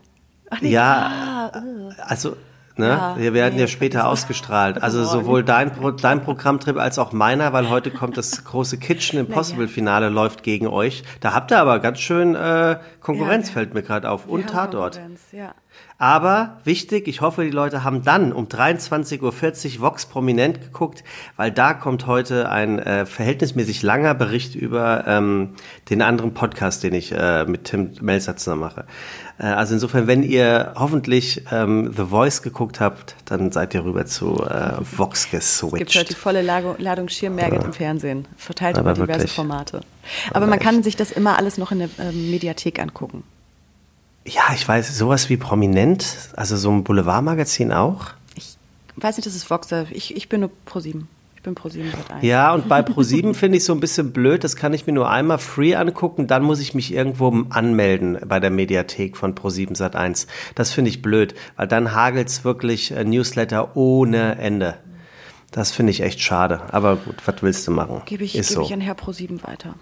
Nee, 0.62 0.70
ja, 0.70 1.52
ah, 1.54 1.60
uh. 1.60 1.92
also 2.00 2.36
Ne? 2.78 2.88
Ja, 2.88 3.16
wir 3.18 3.34
werden 3.34 3.56
nee, 3.56 3.62
ja 3.62 3.68
später 3.68 4.08
ausgestrahlt. 4.08 4.84
Also 4.84 5.06
sowohl 5.06 5.44
dein, 5.44 5.72
Pro, 5.72 5.92
dein 5.92 6.22
Programmtrip 6.22 6.78
als 6.78 7.00
auch 7.00 7.14
meiner, 7.14 7.54
weil 7.54 7.70
heute 7.70 7.90
kommt 7.90 8.18
das 8.18 8.44
große 8.44 8.78
Kitchen 8.78 9.18
Impossible 9.18 9.68
Finale 9.70 10.10
läuft 10.10 10.44
gegen 10.44 10.68
euch. 10.68 11.04
Da 11.22 11.34
habt 11.34 11.52
ihr 11.52 11.60
aber 11.60 11.80
ganz 11.80 12.00
schön 12.00 12.36
äh, 12.36 12.78
Konkurrenz, 13.00 13.48
ja, 13.48 13.54
fällt 13.54 13.74
mir 13.74 13.82
gerade 13.82 14.10
auf. 14.10 14.28
Und 14.28 14.48
Tatort. 14.48 15.00
Ja. 15.32 15.54
Aber 15.98 16.58
wichtig, 16.66 17.08
ich 17.08 17.22
hoffe, 17.22 17.46
die 17.46 17.52
Leute 17.52 17.86
haben 17.86 18.04
dann 18.04 18.34
um 18.34 18.48
23.40 18.48 19.22
Uhr 19.22 19.82
Vox 19.82 20.06
prominent 20.06 20.60
geguckt, 20.60 21.06
weil 21.38 21.52
da 21.52 21.74
kommt 21.74 22.06
heute 22.06 22.50
ein 22.50 22.80
äh, 22.80 23.06
verhältnismäßig 23.06 23.82
langer 23.82 24.14
Bericht 24.14 24.56
über 24.56 25.06
ähm, 25.08 25.54
den 25.90 26.02
anderen 26.02 26.34
Podcast, 26.34 26.84
den 26.84 26.94
ich 26.94 27.14
äh, 27.14 27.46
mit 27.46 27.66
Tim 27.66 27.92
Melzer 28.02 28.36
zusammen 28.36 28.62
mache. 28.62 28.86
Äh, 29.38 29.46
also 29.46 29.74
insofern, 29.74 30.08
wenn 30.08 30.24
ihr 30.24 30.74
hoffentlich 30.76 31.44
ähm, 31.52 31.94
The 31.96 32.06
Voice 32.06 32.42
geguckt 32.42 32.80
habt, 32.80 33.16
dann 33.26 33.52
seid 33.52 33.74
ihr 33.74 33.84
rüber 33.84 34.06
zu 34.06 34.44
äh, 34.44 34.74
Vox 34.80 35.30
geswitcht. 35.30 35.74
Es 35.74 35.80
gibt 35.80 35.96
heute 35.96 36.14
die 36.14 36.20
volle 36.20 36.42
Ladung 36.42 37.10
Schirmmerget 37.10 37.62
ja. 37.62 37.66
im 37.66 37.74
Fernsehen, 37.74 38.28
verteilt 38.38 38.78
Aber 38.78 38.92
über 38.92 39.02
diverse 39.02 39.20
wirklich. 39.20 39.36
Formate. 39.36 39.82
Aber, 40.30 40.38
Aber 40.38 40.48
man 40.48 40.60
kann 40.60 40.84
sich 40.84 40.96
das 40.96 41.12
immer 41.12 41.38
alles 41.38 41.58
noch 41.58 41.72
in 41.72 41.80
der 41.80 41.90
äh, 42.00 42.12
Mediathek 42.12 42.80
angucken. 42.80 43.24
Ja, 44.26 44.44
ich 44.56 44.68
weiß, 44.68 44.98
sowas 44.98 45.30
wie 45.30 45.38
prominent, 45.38 46.32
also 46.36 46.58
so 46.58 46.72
ein 46.72 46.84
Boulevardmagazin 46.84 47.72
auch. 47.72 48.08
Ich 48.36 48.58
weiß 48.96 49.18
nicht, 49.18 49.28
das 49.28 49.36
ist 49.36 49.50
Vox, 49.50 49.72
ich, 49.92 50.16
ich 50.16 50.30
bin 50.30 50.40
nur 50.42 50.52
pro 51.54 51.70
7 51.70 51.92
bin 51.92 52.00
Pro7 52.00 52.24
Ja, 52.24 52.54
und 52.54 52.68
bei 52.68 52.80
Pro7 52.80 53.34
finde 53.34 53.58
ich 53.58 53.66
so 53.66 53.74
ein 53.74 53.80
bisschen 53.80 54.12
blöd, 54.12 54.44
das 54.44 54.56
kann 54.56 54.74
ich 54.74 54.88
mir 54.88 54.94
nur 54.94 55.10
einmal 55.10 55.38
free 55.38 55.76
angucken, 55.76 56.28
dann 56.28 56.44
muss 56.44 56.60
ich 56.60 56.74
mich 56.74 56.94
irgendwo 56.94 57.30
anmelden 57.50 58.18
bei 58.26 58.40
der 58.40 58.50
Mediathek 58.50 59.18
von 59.18 59.36
Pro7 59.36 59.78
Sat1. 59.78 60.28
Das 60.56 60.72
finde 60.72 60.90
ich 60.90 61.02
blöd, 61.02 61.36
weil 61.56 61.68
dann 61.68 61.94
hagelt 61.94 62.30
es 62.30 62.44
wirklich 62.44 62.92
äh, 62.92 63.04
Newsletter 63.04 63.76
ohne 63.78 64.38
Ende. 64.38 64.76
Das 65.52 65.72
finde 65.72 65.92
ich 65.92 66.02
echt 66.02 66.20
schade. 66.20 66.62
Aber 66.72 66.98
gut, 66.98 67.16
was 67.26 67.42
willst 67.42 67.68
du 67.68 67.72
machen? 67.72 68.02
Gebe 68.06 68.24
ich, 68.24 68.34
geb 68.34 68.44
so. 68.44 68.62
ich 68.62 68.74
an 68.74 68.82
Herr 68.82 68.96
Pro7 68.96 69.48
weiter. 69.48 69.76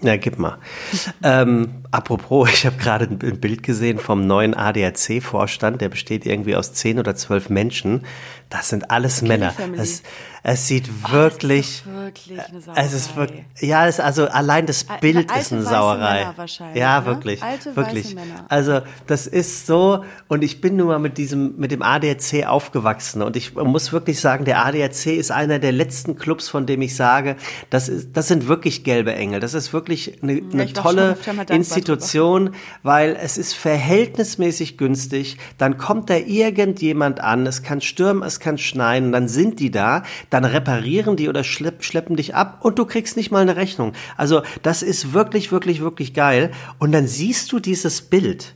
Ja, 0.00 0.16
gib 0.16 0.38
mal. 0.38 0.58
ähm, 1.24 1.82
apropos, 1.90 2.48
ich 2.52 2.66
habe 2.66 2.76
gerade 2.76 3.06
ein 3.06 3.40
Bild 3.40 3.64
gesehen 3.64 3.98
vom 3.98 4.26
neuen 4.26 4.54
ADAC-Vorstand, 4.54 5.80
der 5.80 5.88
besteht 5.88 6.24
irgendwie 6.24 6.54
aus 6.54 6.72
zehn 6.72 7.00
oder 7.00 7.16
zwölf 7.16 7.48
Menschen. 7.48 8.04
Das 8.50 8.68
sind 8.70 8.90
alles 8.90 9.22
Männer. 9.22 9.52
Das, 9.76 10.02
es 10.42 10.66
sieht 10.66 10.88
oh, 10.88 11.12
wirklich, 11.12 11.82
wirklich 11.84 12.38
es 12.74 12.92
ist 12.94 13.16
wirklich, 13.16 13.44
ja, 13.60 13.86
es, 13.86 14.00
also 14.00 14.26
allein 14.28 14.64
das 14.64 14.86
Bild 15.00 15.30
Alte, 15.30 15.40
ist 15.40 15.52
eine 15.52 15.62
Sauerei. 15.62 16.26
Ja, 16.74 17.00
ne? 17.00 17.06
wirklich, 17.06 17.42
Alte, 17.42 17.76
wirklich. 17.76 18.16
Also 18.48 18.80
das 19.06 19.26
ist 19.26 19.66
so 19.66 20.04
und 20.28 20.42
ich 20.42 20.60
bin 20.60 20.76
nun 20.76 20.86
mal 20.86 20.98
mit 20.98 21.18
diesem 21.18 21.58
mit 21.58 21.70
dem 21.70 21.82
ADAC 21.82 22.46
aufgewachsen 22.46 23.20
und 23.20 23.36
ich 23.36 23.54
muss 23.54 23.92
wirklich 23.92 24.20
sagen, 24.20 24.44
der 24.44 24.64
ADAC 24.64 25.06
ist 25.06 25.30
einer 25.30 25.58
der 25.58 25.72
letzten 25.72 26.16
Clubs, 26.16 26.48
von 26.48 26.66
dem 26.66 26.80
ich 26.82 26.96
sage, 26.96 27.36
das 27.68 27.88
ist, 27.88 28.16
das 28.16 28.28
sind 28.28 28.48
wirklich 28.48 28.84
gelbe 28.84 29.14
Engel. 29.14 29.40
Das 29.40 29.54
ist 29.54 29.72
wirklich 29.72 30.22
eine, 30.22 30.40
eine 30.52 30.72
tolle 30.72 31.18
Institution, 31.50 32.54
weil 32.82 33.18
es 33.20 33.36
ist 33.36 33.54
verhältnismäßig 33.54 34.78
günstig. 34.78 35.36
Dann 35.58 35.76
kommt 35.76 36.10
da 36.10 36.16
irgendjemand 36.16 37.20
an, 37.20 37.46
es 37.46 37.62
kann 37.62 37.80
stürmen, 37.80 38.22
es 38.22 38.37
kann 38.40 38.58
schneien, 38.58 39.12
dann 39.12 39.28
sind 39.28 39.60
die 39.60 39.70
da, 39.70 40.02
dann 40.30 40.44
reparieren 40.44 41.16
die 41.16 41.28
oder 41.28 41.44
schlepp, 41.44 41.84
schleppen 41.84 42.16
dich 42.16 42.34
ab 42.34 42.58
und 42.62 42.78
du 42.78 42.86
kriegst 42.86 43.16
nicht 43.16 43.30
mal 43.30 43.42
eine 43.42 43.56
Rechnung. 43.56 43.92
Also 44.16 44.42
das 44.62 44.82
ist 44.82 45.12
wirklich, 45.12 45.52
wirklich, 45.52 45.80
wirklich 45.80 46.14
geil. 46.14 46.50
Und 46.78 46.92
dann 46.92 47.06
siehst 47.06 47.52
du 47.52 47.58
dieses 47.58 48.02
Bild 48.02 48.54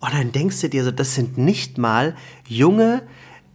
und 0.00 0.12
dann 0.12 0.32
denkst 0.32 0.60
du 0.60 0.68
dir 0.68 0.84
so, 0.84 0.90
das 0.90 1.14
sind 1.14 1.38
nicht 1.38 1.78
mal 1.78 2.16
junge 2.48 3.02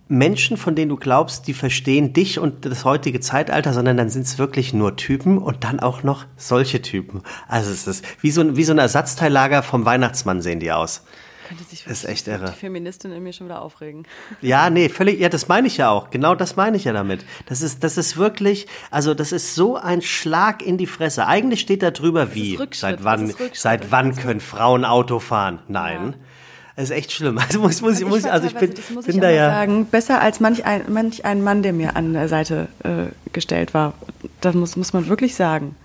Menschen, 0.08 0.56
von 0.56 0.76
denen 0.76 0.90
du 0.90 0.96
glaubst, 0.96 1.48
die 1.48 1.54
verstehen 1.54 2.14
dich 2.14 2.40
und 2.40 2.66
das 2.66 2.86
heutige 2.86 3.20
Zeitalter, 3.20 3.74
sondern 3.74 3.98
dann 3.98 4.10
sind 4.10 4.26
es 4.26 4.38
wirklich 4.38 4.74
nur 4.74 4.96
Typen 4.96 5.38
und 5.38 5.64
dann 5.66 5.80
auch 5.82 6.04
noch 6.04 6.26
solche 6.38 6.82
Typen. 6.82 7.22
Also 7.48 7.72
es 7.72 7.88
ist 7.88 8.06
wie 8.22 8.32
so, 8.32 8.56
wie 8.56 8.64
so 8.64 8.72
ein 8.72 8.78
Ersatzteillager 8.78 9.64
vom 9.64 9.86
Weihnachtsmann 9.86 10.42
sehen 10.42 10.60
die 10.60 10.72
aus. 10.72 11.04
Könnte 11.48 11.64
sich 11.64 11.84
das 11.84 12.04
ist 12.04 12.06
echt 12.06 12.28
irre. 12.28 12.52
die 12.52 12.60
Feministin 12.60 13.12
in 13.12 13.24
mir 13.24 13.32
schon 13.32 13.48
wieder 13.48 13.62
aufregen. 13.62 14.06
Ja, 14.42 14.70
nee, 14.70 14.90
völlig, 14.90 15.20
ja, 15.20 15.30
das 15.30 15.48
meine 15.48 15.68
ich 15.68 15.78
ja 15.78 15.90
auch. 15.90 16.10
Genau 16.10 16.36
das 16.36 16.56
meine 16.56 16.78
ich 16.78 16.84
ja 16.84 16.94
damit. 16.94 17.24
Das 17.46 17.62
ist, 17.62 17.84
das 17.84 17.98
ist 17.98 18.18
wirklich, 18.18 18.68
also 18.92 19.14
das 19.14 19.32
ist 19.32 19.56
so 19.56 19.78
ein 19.78 20.02
Schlag 20.02 20.62
in 20.62 20.78
die 20.78 20.88
Fresse. 20.88 21.28
Eigentlich 21.28 21.62
steht 21.62 21.84
da 21.84 21.92
drüber 21.92 22.34
wie, 22.36 22.60
seit 22.74 23.04
wann, 23.04 23.34
seit 23.54 23.92
wann 23.92 24.16
können 24.16 24.40
Frauen 24.40 24.84
Auto 24.84 25.20
fahren? 25.20 25.60
Nein. 25.68 26.16
Ja. 26.18 26.28
Das 26.76 26.86
ist 26.86 26.92
echt 26.92 27.12
schlimm. 27.12 27.40
Also 27.48 27.60
muss, 27.60 27.82
muss, 27.82 28.00
ich, 28.00 28.06
muss, 28.06 28.26
also 28.26 28.48
ich 28.48 28.54
bin, 28.54 28.74
das 28.74 28.90
muss 28.92 29.06
bin 29.06 29.16
ich 29.16 29.22
da 29.22 29.30
ja 29.30 29.50
sagen, 29.50 29.86
besser 29.86 30.22
als 30.22 30.40
manch 30.40 30.66
ein, 30.66 30.84
manch 30.90 31.26
ein 31.26 31.44
Mann, 31.44 31.64
der 31.64 31.74
mir 31.74 31.96
an 31.96 32.14
der 32.14 32.28
Seite 32.28 32.68
äh, 32.84 33.06
gestellt 33.34 33.74
war. 33.74 33.94
Das 34.42 34.54
muss, 34.54 34.76
muss 34.76 34.94
man 34.94 35.08
wirklich 35.08 35.36
sagen. 35.36 35.76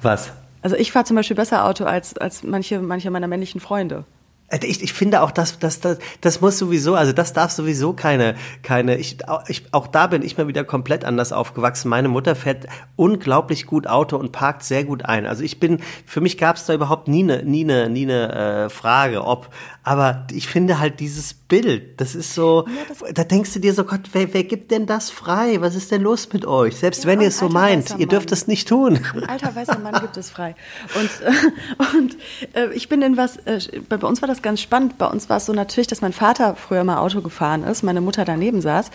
Was? 0.00 0.32
Also 0.62 0.76
ich 0.76 0.90
fahre 0.90 1.04
zum 1.04 1.16
Beispiel 1.16 1.36
besser 1.36 1.64
Auto 1.64 1.84
als, 1.84 2.16
als 2.16 2.42
manche, 2.42 2.80
manche 2.80 3.10
meiner 3.10 3.28
männlichen 3.28 3.60
Freunde. 3.60 4.04
Äh, 4.52 4.66
ich, 4.66 4.82
ich 4.82 4.92
finde 4.92 5.22
auch, 5.22 5.30
dass 5.30 5.58
das, 5.58 5.80
das, 5.80 5.98
das 6.20 6.40
muss 6.40 6.58
sowieso, 6.58 6.94
also 6.94 7.12
das 7.12 7.32
darf 7.32 7.50
sowieso 7.50 7.92
keine, 7.92 8.36
keine, 8.62 8.96
ich, 8.96 9.18
ich, 9.48 9.64
auch 9.72 9.86
da 9.86 10.06
bin 10.06 10.22
ich 10.22 10.38
mal 10.38 10.46
wieder 10.46 10.64
komplett 10.64 11.04
anders 11.04 11.32
aufgewachsen. 11.32 11.88
Meine 11.88 12.08
Mutter 12.08 12.36
fährt 12.36 12.66
unglaublich 12.96 13.66
gut 13.66 13.86
Auto 13.86 14.16
und 14.16 14.32
parkt 14.32 14.62
sehr 14.62 14.84
gut 14.84 15.04
ein. 15.04 15.26
Also 15.26 15.42
ich 15.42 15.58
bin, 15.58 15.80
für 16.06 16.20
mich 16.20 16.38
gab 16.38 16.56
es 16.56 16.66
da 16.66 16.74
überhaupt 16.74 17.08
nie 17.08 17.22
eine, 17.22 17.42
nie 17.42 17.64
eine, 17.64 17.88
nie 17.88 18.04
eine 18.04 18.64
äh, 18.64 18.68
Frage, 18.68 19.24
ob, 19.24 19.48
aber 19.84 20.26
ich 20.30 20.46
finde 20.46 20.78
halt 20.78 21.00
dieses 21.00 21.34
Bild, 21.34 22.00
das 22.00 22.14
ist 22.14 22.34
so, 22.34 22.66
ja, 22.68 23.12
da 23.12 23.24
denkst 23.24 23.52
du 23.54 23.58
dir 23.58 23.74
so, 23.74 23.84
Gott, 23.84 24.10
wer, 24.12 24.32
wer 24.32 24.44
gibt 24.44 24.70
denn 24.70 24.86
das 24.86 25.10
frei? 25.10 25.60
Was 25.60 25.74
ist 25.74 25.90
denn 25.90 26.02
los 26.02 26.32
mit 26.32 26.46
euch? 26.46 26.76
Selbst 26.76 27.04
ja, 27.04 27.10
wenn 27.10 27.20
ihr 27.20 27.28
es 27.28 27.38
so 27.38 27.48
meint, 27.48 27.98
ihr 27.98 28.06
dürft 28.06 28.30
es 28.32 28.46
nicht 28.46 28.68
tun. 28.68 29.00
Ein 29.14 29.28
alter 29.28 29.54
weißer 29.54 29.78
Mann 29.78 30.00
gibt 30.00 30.16
es 30.16 30.30
frei. 30.30 30.54
Und, 30.94 31.10
äh, 31.26 31.96
und 31.98 32.16
äh, 32.54 32.74
ich 32.74 32.88
bin 32.88 33.02
in 33.02 33.16
was, 33.16 33.38
äh, 33.38 33.60
bei 33.88 33.96
uns 33.96 34.22
war 34.22 34.28
das 34.28 34.41
ganz 34.42 34.60
spannend. 34.60 34.98
Bei 34.98 35.06
uns 35.06 35.28
war 35.28 35.38
es 35.38 35.46
so 35.46 35.52
natürlich, 35.52 35.86
dass 35.86 36.00
mein 36.00 36.12
Vater 36.12 36.56
früher 36.56 36.84
mal 36.84 36.98
Auto 36.98 37.20
gefahren 37.20 37.64
ist, 37.64 37.82
meine 37.82 38.00
Mutter 38.00 38.24
daneben 38.24 38.60
saß. 38.60 38.90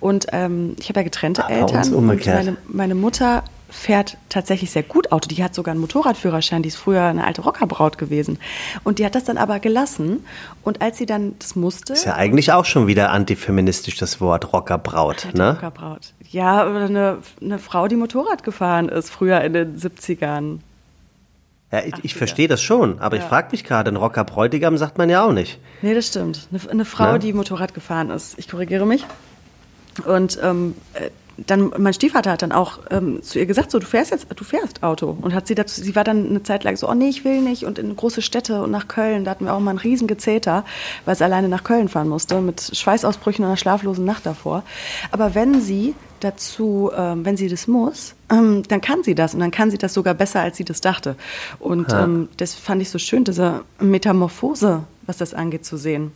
Und 0.00 0.26
ähm, 0.32 0.76
ich 0.78 0.88
habe 0.88 1.00
ja 1.00 1.04
getrennte 1.04 1.44
ah, 1.44 1.50
Eltern. 1.50 1.92
Und 1.94 2.06
meine, 2.06 2.56
meine 2.68 2.94
Mutter 2.94 3.44
fährt 3.72 4.18
tatsächlich 4.28 4.70
sehr 4.70 4.82
gut 4.82 5.10
Auto. 5.12 5.28
Die 5.28 5.42
hat 5.42 5.54
sogar 5.54 5.72
einen 5.72 5.80
Motorradführerschein, 5.80 6.62
die 6.62 6.68
ist 6.68 6.76
früher 6.76 7.02
eine 7.02 7.24
alte 7.24 7.40
Rockerbraut 7.40 7.98
gewesen. 7.98 8.38
Und 8.84 8.98
die 8.98 9.06
hat 9.06 9.14
das 9.14 9.24
dann 9.24 9.38
aber 9.38 9.58
gelassen. 9.60 10.24
Und 10.62 10.82
als 10.82 10.98
sie 10.98 11.06
dann 11.06 11.34
das 11.38 11.56
musste. 11.56 11.94
Ist 11.94 12.04
ja 12.04 12.14
eigentlich 12.14 12.52
auch 12.52 12.66
schon 12.66 12.86
wieder 12.86 13.10
antifeministisch 13.10 13.96
das 13.96 14.20
Wort 14.20 14.52
Rockerbraut, 14.52 15.28
ne? 15.34 15.52
Rockerbraut. 15.52 16.12
Ja, 16.30 16.66
oder 16.66 16.84
eine, 16.84 17.18
eine 17.40 17.58
Frau, 17.58 17.88
die 17.88 17.96
Motorrad 17.96 18.42
gefahren 18.42 18.88
ist, 18.88 19.10
früher 19.10 19.40
in 19.40 19.54
den 19.54 19.78
70ern. 19.78 20.58
Ja, 21.72 21.80
ich, 21.84 21.94
ich 22.02 22.14
verstehe 22.14 22.48
das 22.48 22.62
schon, 22.62 22.98
aber 22.98 23.16
ja. 23.16 23.22
ich 23.22 23.28
frage 23.28 23.48
mich 23.50 23.64
gerade, 23.64 23.90
ein 23.90 23.96
Rockerbräutigam 23.96 24.76
sagt 24.76 24.98
man 24.98 25.08
ja 25.08 25.24
auch 25.24 25.32
nicht. 25.32 25.58
Nee, 25.80 25.94
das 25.94 26.06
stimmt. 26.08 26.46
Eine, 26.52 26.70
eine 26.70 26.84
Frau, 26.84 27.12
Na? 27.12 27.18
die 27.18 27.32
Motorrad 27.32 27.72
gefahren 27.72 28.10
ist. 28.10 28.38
Ich 28.38 28.48
korrigiere 28.48 28.84
mich. 28.84 29.06
Und 30.06 30.38
ähm, 30.42 30.74
äh, 30.92 31.08
dann 31.46 31.72
mein 31.78 31.94
Stiefvater 31.94 32.32
hat 32.32 32.42
dann 32.42 32.52
auch 32.52 32.80
ähm, 32.90 33.22
zu 33.22 33.38
ihr 33.38 33.46
gesagt, 33.46 33.70
so 33.70 33.78
du 33.78 33.86
fährst 33.86 34.10
jetzt, 34.10 34.26
du 34.34 34.44
fährst 34.44 34.82
Auto 34.82 35.16
und 35.20 35.34
hat 35.34 35.46
sie 35.46 35.54
dazu, 35.54 35.80
sie 35.80 35.96
war 35.96 36.04
dann 36.04 36.28
eine 36.28 36.42
Zeit 36.42 36.62
lang 36.62 36.76
so, 36.76 36.88
oh 36.88 36.94
nee, 36.94 37.08
ich 37.08 37.24
will 37.24 37.40
nicht 37.40 37.64
und 37.64 37.78
in 37.78 37.96
große 37.96 38.20
Städte 38.20 38.62
und 38.62 38.70
nach 38.70 38.88
Köln, 38.88 39.24
da 39.24 39.30
hatten 39.30 39.46
wir 39.46 39.54
auch 39.54 39.60
mal 39.60 39.70
einen 39.70 39.78
riesen 39.78 40.06
Gezeter, 40.06 40.64
weil 41.06 41.16
sie 41.16 41.24
alleine 41.24 41.48
nach 41.48 41.64
Köln 41.64 41.88
fahren 41.88 42.08
musste 42.08 42.40
mit 42.40 42.76
Schweißausbrüchen 42.76 43.44
und 43.44 43.50
einer 43.50 43.56
schlaflosen 43.56 44.04
Nacht 44.04 44.26
davor. 44.26 44.62
Aber 45.10 45.34
wenn 45.34 45.60
sie 45.60 45.94
dazu, 46.24 46.90
ähm, 46.96 47.24
wenn 47.24 47.36
sie 47.36 47.48
das 47.48 47.66
muss, 47.66 48.14
ähm, 48.30 48.62
dann 48.68 48.80
kann 48.80 49.02
sie 49.02 49.14
das 49.14 49.34
und 49.34 49.40
dann 49.40 49.50
kann 49.50 49.70
sie 49.70 49.78
das 49.78 49.94
sogar 49.94 50.14
besser, 50.14 50.40
als 50.40 50.56
sie 50.56 50.64
das 50.64 50.80
dachte. 50.80 51.16
Und 51.58 51.92
ähm, 51.92 52.28
das 52.36 52.54
fand 52.54 52.82
ich 52.82 52.90
so 52.90 52.98
schön, 52.98 53.24
diese 53.24 53.62
Metamorphose, 53.80 54.84
was 55.06 55.16
das 55.18 55.34
angeht, 55.34 55.64
zu 55.64 55.76
sehen. 55.76 56.12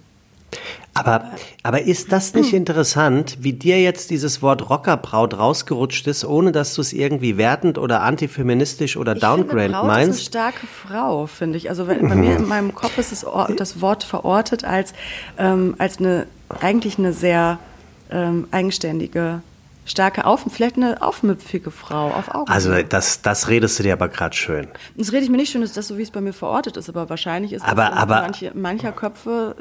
Aber, 0.95 1.33
aber 1.63 1.83
ist 1.83 2.13
das 2.13 2.35
nicht 2.35 2.53
interessant, 2.55 3.39
wie 3.41 3.53
dir 3.53 3.81
jetzt 3.81 4.11
dieses 4.11 4.41
Wort 4.41 4.71
Rockerbraut 4.71 5.39
rausgerutscht 5.39 6.07
ist, 6.07 6.25
ohne 6.25 6.53
dass 6.53 6.75
du 6.75 6.81
es 6.81 6.93
irgendwie 6.93 7.37
wertend 7.37 7.77
oder 7.79 8.03
antifeministisch 8.03 8.97
oder 8.97 9.15
downgrade 9.15 9.73
Braut 9.73 9.87
meinst? 9.87 10.21
Ist 10.21 10.37
eine 10.37 10.53
starke 10.53 10.67
Frau, 10.67 11.27
finde 11.27 11.59
ich. 11.59 11.69
Also 11.69 11.87
bei 11.87 11.97
mir 11.97 12.37
in 12.37 12.49
meinem 12.49 12.75
Kopf 12.75 12.97
ist 12.97 13.13
das, 13.13 13.27
das 13.57 13.81
Wort 13.81 14.05
verortet 14.05 14.65
als, 14.65 14.95
ähm, 15.37 15.75
als 15.79 15.99
eine, 15.99 16.27
eigentlich 16.61 16.99
eine 16.99 17.13
sehr 17.13 17.59
ähm, 18.11 18.47
eigenständige 18.51 19.43
starke 19.87 20.27
Auf, 20.27 20.45
vielleicht 20.51 20.77
eine 20.77 21.01
aufmüpfige 21.01 21.71
Frau 21.71 22.11
auf 22.11 22.35
Augen. 22.35 22.51
Also 22.51 22.83
das, 22.83 23.23
das 23.23 23.49
redest 23.49 23.79
du 23.79 23.85
dir 23.85 23.95
aber 23.95 24.09
gerade 24.09 24.37
schön. 24.37 24.69
Das 24.97 25.13
rede 25.13 25.25
ich 25.25 25.31
mir 25.31 25.37
nicht 25.39 25.51
schön, 25.51 25.63
ist 25.63 25.77
das 25.77 25.89
so, 25.89 25.97
wie 25.97 26.03
es 26.03 26.11
bei 26.11 26.21
mir 26.21 26.33
verortet 26.33 26.77
ist, 26.77 26.89
aber 26.89 27.09
wahrscheinlich 27.09 27.53
ist 27.53 27.65
aber, 27.65 27.87
das 27.87 27.97
aber, 27.97 28.21
manche, 28.21 28.53
mancher 28.55 28.93
Köpfe 28.93 29.57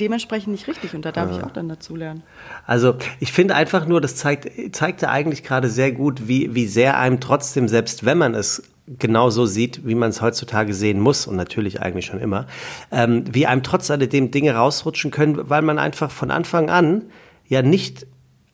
dementsprechend 0.00 0.52
nicht 0.52 0.68
richtig 0.68 0.94
und 0.94 1.04
da 1.04 1.12
darf 1.12 1.30
ja. 1.30 1.38
ich 1.38 1.44
auch 1.44 1.50
dann 1.50 1.68
dazulernen. 1.68 2.22
Also 2.66 2.96
ich 3.20 3.32
finde 3.32 3.54
einfach 3.54 3.86
nur, 3.86 4.00
das 4.00 4.16
zeigt, 4.16 4.74
zeigte 4.74 5.10
eigentlich 5.10 5.42
gerade 5.42 5.68
sehr 5.68 5.92
gut, 5.92 6.28
wie, 6.28 6.54
wie 6.54 6.66
sehr 6.66 6.98
einem 6.98 7.20
trotzdem, 7.20 7.68
selbst 7.68 8.04
wenn 8.04 8.18
man 8.18 8.34
es 8.34 8.62
genau 8.98 9.28
so 9.30 9.44
sieht, 9.44 9.86
wie 9.86 9.94
man 9.94 10.10
es 10.10 10.22
heutzutage 10.22 10.72
sehen 10.72 11.00
muss 11.00 11.26
und 11.26 11.36
natürlich 11.36 11.82
eigentlich 11.82 12.06
schon 12.06 12.20
immer, 12.20 12.46
ähm, 12.90 13.24
wie 13.30 13.46
einem 13.46 13.62
trotz 13.62 13.90
alledem 13.90 14.30
Dinge 14.30 14.54
rausrutschen 14.54 15.10
können, 15.10 15.50
weil 15.50 15.62
man 15.62 15.78
einfach 15.78 16.10
von 16.10 16.30
Anfang 16.30 16.70
an 16.70 17.02
ja 17.46 17.62
nicht 17.62 18.06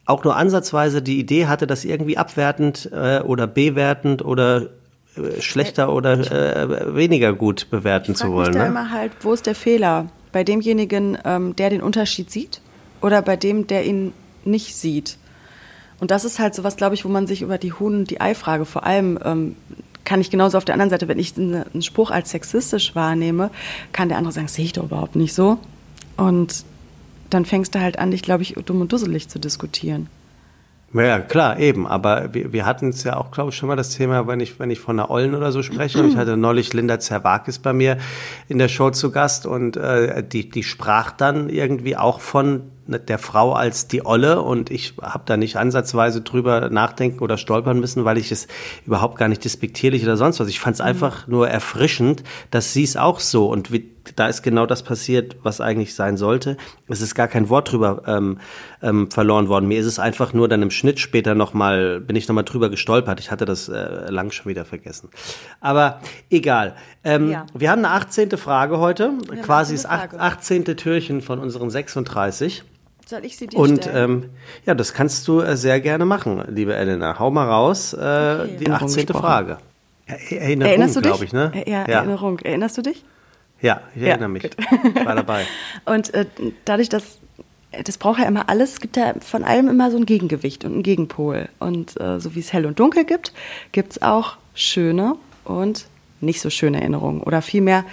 auch 0.06 0.24
nur 0.24 0.36
ansatzweise 0.36 1.02
die 1.02 1.18
Idee 1.18 1.46
hatte, 1.46 1.66
das 1.66 1.84
irgendwie 1.84 2.18
abwertend 2.18 2.90
äh, 2.92 3.20
oder 3.20 3.46
bewertend 3.46 4.24
oder 4.24 4.68
äh, 5.16 5.40
schlechter 5.40 5.92
oder 5.92 6.12
äh, 6.12 6.94
weniger 6.94 7.32
gut 7.32 7.70
bewerten 7.70 8.14
zu 8.14 8.32
wollen. 8.32 8.50
Ich 8.50 8.54
mich 8.54 8.58
da 8.58 8.62
ne? 8.64 8.70
immer 8.70 8.90
halt, 8.90 9.12
wo 9.20 9.32
ist 9.32 9.46
der 9.46 9.54
Fehler? 9.54 10.08
Bei 10.32 10.44
demjenigen, 10.44 11.16
ähm, 11.24 11.56
der 11.56 11.70
den 11.70 11.80
Unterschied 11.80 12.30
sieht 12.30 12.60
oder 13.00 13.22
bei 13.22 13.36
dem, 13.36 13.66
der 13.66 13.84
ihn 13.84 14.12
nicht 14.44 14.74
sieht? 14.74 15.16
Und 16.00 16.10
das 16.10 16.24
ist 16.24 16.38
halt 16.38 16.54
sowas, 16.54 16.76
glaube 16.76 16.94
ich, 16.96 17.04
wo 17.04 17.08
man 17.08 17.26
sich 17.26 17.40
über 17.40 17.56
die 17.56 17.72
Huhn- 17.72 18.00
und 18.00 18.10
die 18.10 18.20
Ei-Frage 18.20 18.64
vor 18.64 18.84
allem 18.84 19.18
ähm, 19.24 19.56
kann 20.04 20.20
ich 20.20 20.30
genauso 20.30 20.58
auf 20.58 20.64
der 20.64 20.74
anderen 20.74 20.90
Seite, 20.90 21.08
wenn 21.08 21.18
ich 21.18 21.36
einen 21.36 21.82
Spruch 21.82 22.10
als 22.10 22.30
sexistisch 22.30 22.94
wahrnehme, 22.94 23.50
kann 23.92 24.08
der 24.08 24.18
andere 24.18 24.32
sagen, 24.32 24.48
sehe 24.48 24.66
ich 24.66 24.74
doch 24.74 24.84
überhaupt 24.84 25.16
nicht 25.16 25.34
so. 25.34 25.58
Und 26.16 26.64
dann 27.30 27.44
fängst 27.44 27.74
du 27.74 27.80
halt 27.80 27.98
an, 27.98 28.10
dich, 28.10 28.22
glaube 28.22 28.42
ich, 28.42 28.54
dumm 28.64 28.80
und 28.80 28.92
dusselig 28.92 29.28
zu 29.28 29.38
diskutieren. 29.38 30.08
Ja, 30.94 31.18
klar, 31.18 31.58
eben. 31.58 31.88
Aber 31.88 32.34
wir, 32.34 32.52
wir 32.52 32.64
hatten 32.64 32.90
es 32.90 33.02
ja 33.02 33.16
auch, 33.16 33.32
glaube 33.32 33.50
ich, 33.50 33.56
schon 33.56 33.68
mal 33.68 33.74
das 33.74 33.90
Thema, 33.90 34.28
wenn 34.28 34.38
ich, 34.38 34.60
wenn 34.60 34.70
ich 34.70 34.78
von 34.78 34.98
einer 34.98 35.10
Ollen 35.10 35.34
oder 35.34 35.50
so 35.50 35.62
spreche. 35.64 36.00
Und 36.00 36.10
ich 36.10 36.16
hatte 36.16 36.36
neulich 36.36 36.72
Linda 36.72 37.00
Zerwakis 37.00 37.58
bei 37.58 37.72
mir 37.72 37.98
in 38.48 38.58
der 38.58 38.68
Show 38.68 38.90
zu 38.90 39.10
Gast 39.10 39.44
und 39.44 39.76
äh, 39.76 40.22
die, 40.22 40.48
die 40.48 40.62
sprach 40.62 41.10
dann 41.10 41.48
irgendwie 41.48 41.96
auch 41.96 42.20
von 42.20 42.70
der 42.86 43.18
Frau 43.18 43.54
als 43.54 43.88
die 43.88 44.04
Olle 44.04 44.42
und 44.42 44.70
ich 44.70 44.94
habe 45.00 45.24
da 45.26 45.36
nicht 45.36 45.56
ansatzweise 45.56 46.20
drüber 46.20 46.68
nachdenken 46.68 47.20
oder 47.20 47.38
stolpern 47.38 47.80
müssen, 47.80 48.04
weil 48.04 48.18
ich 48.18 48.30
es 48.30 48.46
überhaupt 48.84 49.18
gar 49.18 49.28
nicht 49.28 49.42
despektierlich 49.42 50.02
oder 50.02 50.18
sonst 50.18 50.38
was. 50.38 50.48
Ich 50.48 50.60
fand 50.60 50.74
es 50.74 50.80
mhm. 50.80 50.88
einfach 50.88 51.26
nur 51.26 51.48
erfrischend, 51.48 52.22
dass 52.50 52.72
sie 52.72 52.84
es 52.84 52.96
auch 52.96 53.20
so 53.20 53.50
und 53.50 53.72
wie, 53.72 53.93
da 54.16 54.28
ist 54.28 54.42
genau 54.42 54.66
das 54.66 54.82
passiert, 54.82 55.36
was 55.42 55.60
eigentlich 55.60 55.94
sein 55.94 56.16
sollte. 56.16 56.56
Es 56.88 57.00
ist 57.00 57.14
gar 57.14 57.28
kein 57.28 57.48
Wort 57.48 57.72
drüber 57.72 58.02
ähm, 58.06 58.38
ähm, 58.82 59.10
verloren 59.10 59.48
worden. 59.48 59.66
Mir 59.66 59.80
ist 59.80 59.86
es 59.86 59.98
einfach 59.98 60.32
nur 60.32 60.48
dann 60.48 60.62
im 60.62 60.70
Schnitt 60.70 61.00
später 61.00 61.34
nochmal, 61.34 62.00
bin 62.00 62.16
ich 62.16 62.28
nochmal 62.28 62.44
drüber 62.44 62.68
gestolpert. 62.68 63.20
Ich 63.20 63.30
hatte 63.30 63.44
das 63.44 63.68
äh, 63.68 64.10
lang 64.10 64.30
schon 64.30 64.50
wieder 64.50 64.64
vergessen. 64.64 65.08
Aber 65.60 66.00
egal. 66.30 66.76
Ähm, 67.02 67.30
ja. 67.30 67.46
Wir 67.54 67.70
haben 67.70 67.84
eine 67.84 67.94
18. 67.94 68.30
Frage 68.32 68.78
heute, 68.78 69.12
ja, 69.34 69.42
quasi 69.42 69.74
das 69.74 69.86
18. 69.86 70.64
Türchen 70.76 71.20
von 71.20 71.38
unseren 71.38 71.70
36. 71.70 72.64
Soll 73.06 73.24
ich 73.24 73.36
sie 73.36 73.46
dir 73.46 73.58
Und 73.58 73.88
ähm, 73.92 74.30
ja, 74.64 74.74
das 74.74 74.94
kannst 74.94 75.28
du 75.28 75.40
äh, 75.40 75.56
sehr 75.56 75.80
gerne 75.80 76.06
machen, 76.06 76.42
liebe 76.48 76.74
Elena. 76.74 77.18
Hau 77.18 77.30
mal 77.30 77.46
raus, 77.46 77.92
äh, 77.92 77.96
okay. 77.96 78.56
die 78.60 78.70
18. 78.70 79.08
Frage. 79.08 79.58
Erinnerung, 80.06 81.02
glaube 81.02 81.24
ich, 81.24 81.32
ne? 81.32 81.52
Ja, 81.66 81.72
ja, 81.72 81.82
Erinnerung. 81.84 82.38
Erinnerst 82.40 82.76
du 82.78 82.82
dich? 82.82 83.04
Ja, 83.64 83.80
ich 83.94 84.02
erinnere 84.02 84.20
ja, 84.20 84.28
mich. 84.28 84.42
Gut. 84.42 84.56
Ich 84.94 85.06
war 85.06 85.14
dabei. 85.14 85.46
Und 85.86 86.12
äh, 86.12 86.26
dadurch, 86.66 86.90
dass 86.90 87.18
das 87.82 87.96
braucht 87.96 88.20
ja 88.20 88.26
immer 88.26 88.48
alles, 88.50 88.74
es 88.74 88.80
gibt 88.80 88.96
ja 88.98 89.14
von 89.20 89.42
allem 89.42 89.68
immer 89.68 89.90
so 89.90 89.96
ein 89.96 90.06
Gegengewicht 90.06 90.64
und 90.64 90.74
einen 90.74 90.82
Gegenpol. 90.84 91.48
Und 91.58 91.98
äh, 92.00 92.20
so 92.20 92.36
wie 92.36 92.40
es 92.40 92.52
hell 92.52 92.66
und 92.66 92.78
dunkel 92.78 93.04
gibt, 93.04 93.32
gibt 93.72 93.92
es 93.92 94.02
auch 94.02 94.36
schöne 94.54 95.16
und 95.44 95.86
nicht 96.20 96.40
so 96.40 96.50
schöne 96.50 96.78
Erinnerungen. 96.78 97.20
Oder 97.22 97.42
vielmehr 97.42 97.84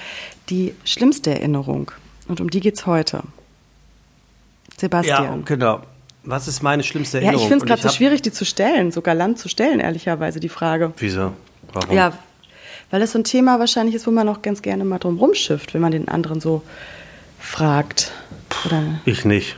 die 0.50 0.76
schlimmste 0.84 1.32
Erinnerung. 1.32 1.90
Und 2.28 2.42
um 2.42 2.50
die 2.52 2.60
geht 2.60 2.76
es 2.76 2.86
heute. 2.86 3.24
Sebastian. 4.78 5.40
Ja, 5.40 5.46
genau. 5.46 5.82
Was 6.24 6.48
ist 6.48 6.62
meine 6.62 6.84
schlimmste 6.84 7.18
Erinnerung? 7.18 7.40
Ja, 7.40 7.44
ich 7.44 7.50
finde 7.50 7.66
es 7.66 7.68
gerade 7.68 7.82
so 7.82 7.90
schwierig, 7.90 8.22
die 8.22 8.32
zu 8.32 8.46
stellen, 8.46 8.92
so 8.92 9.02
galant 9.02 9.40
zu 9.40 9.50
stellen, 9.50 9.80
ehrlicherweise, 9.80 10.40
die 10.40 10.50
Frage. 10.50 10.94
Wieso? 10.98 11.34
Warum? 11.74 11.96
Ja, 11.96 12.14
weil 12.92 13.00
das 13.00 13.14
so 13.14 13.20
ein 13.20 13.24
Thema 13.24 13.60
wahrscheinlich 13.60 13.96
ist, 13.96 14.06
wo 14.06 14.12
man 14.12 14.30
auch 14.30 14.42
ganz 14.42 14.62
gerne 14.62 14.86
mal 14.86 15.00
drum 15.00 15.18
rumschifft, 15.18 15.74
wenn 15.74 15.82
man 15.82 15.92
den 15.92 16.08
anderen 16.08 16.42
so 16.42 16.62
fragt. 17.40 18.12
Oder? 18.66 19.00
Ich 19.06 19.26
nicht. 19.26 19.58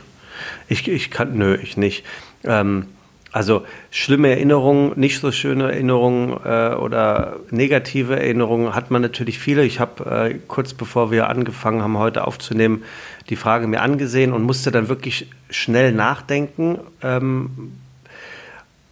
Ich, 0.68 0.88
ich 0.88 1.10
kann, 1.10 1.36
nö, 1.36 1.56
ich 1.56 1.76
nicht. 1.76 2.04
Ähm, 2.44 2.86
also 3.34 3.64
schlimme 3.90 4.28
Erinnerungen, 4.28 4.92
nicht 4.94 5.18
so 5.20 5.32
schöne 5.32 5.64
Erinnerungen 5.64 6.38
äh, 6.44 6.74
oder 6.76 7.40
negative 7.50 8.16
Erinnerungen 8.16 8.76
hat 8.76 8.92
man 8.92 9.02
natürlich 9.02 9.40
viele. 9.40 9.64
Ich 9.64 9.80
habe 9.80 10.30
äh, 10.30 10.38
kurz 10.46 10.72
bevor 10.72 11.10
wir 11.10 11.28
angefangen 11.28 11.82
haben, 11.82 11.98
heute 11.98 12.28
aufzunehmen, 12.28 12.84
die 13.30 13.36
Frage 13.36 13.66
mir 13.66 13.82
angesehen 13.82 14.32
und 14.32 14.44
musste 14.44 14.70
dann 14.70 14.88
wirklich 14.88 15.28
schnell 15.50 15.90
nachdenken. 15.90 16.78
Ähm, 17.02 17.72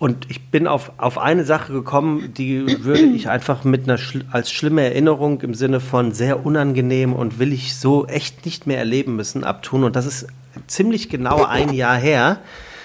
und 0.02 0.28
ich 0.28 0.48
bin 0.48 0.66
auf, 0.66 0.90
auf 0.96 1.16
eine 1.16 1.44
Sache 1.44 1.72
gekommen, 1.72 2.34
die 2.34 2.82
würde 2.82 3.02
ich 3.02 3.28
einfach 3.28 3.62
mit 3.62 3.84
einer 3.84 4.00
als 4.32 4.50
schlimme 4.50 4.82
Erinnerung 4.82 5.40
im 5.42 5.54
Sinne 5.54 5.78
von 5.78 6.10
sehr 6.10 6.44
unangenehm 6.44 7.12
und 7.12 7.38
will 7.38 7.52
ich 7.52 7.76
so 7.76 8.08
echt 8.08 8.44
nicht 8.44 8.66
mehr 8.66 8.78
erleben 8.78 9.14
müssen 9.14 9.44
abtun. 9.44 9.84
Und 9.84 9.94
das 9.94 10.06
ist 10.06 10.26
ziemlich 10.66 11.08
genau 11.08 11.44
ein 11.44 11.72
Jahr 11.72 11.96
her. 11.96 12.40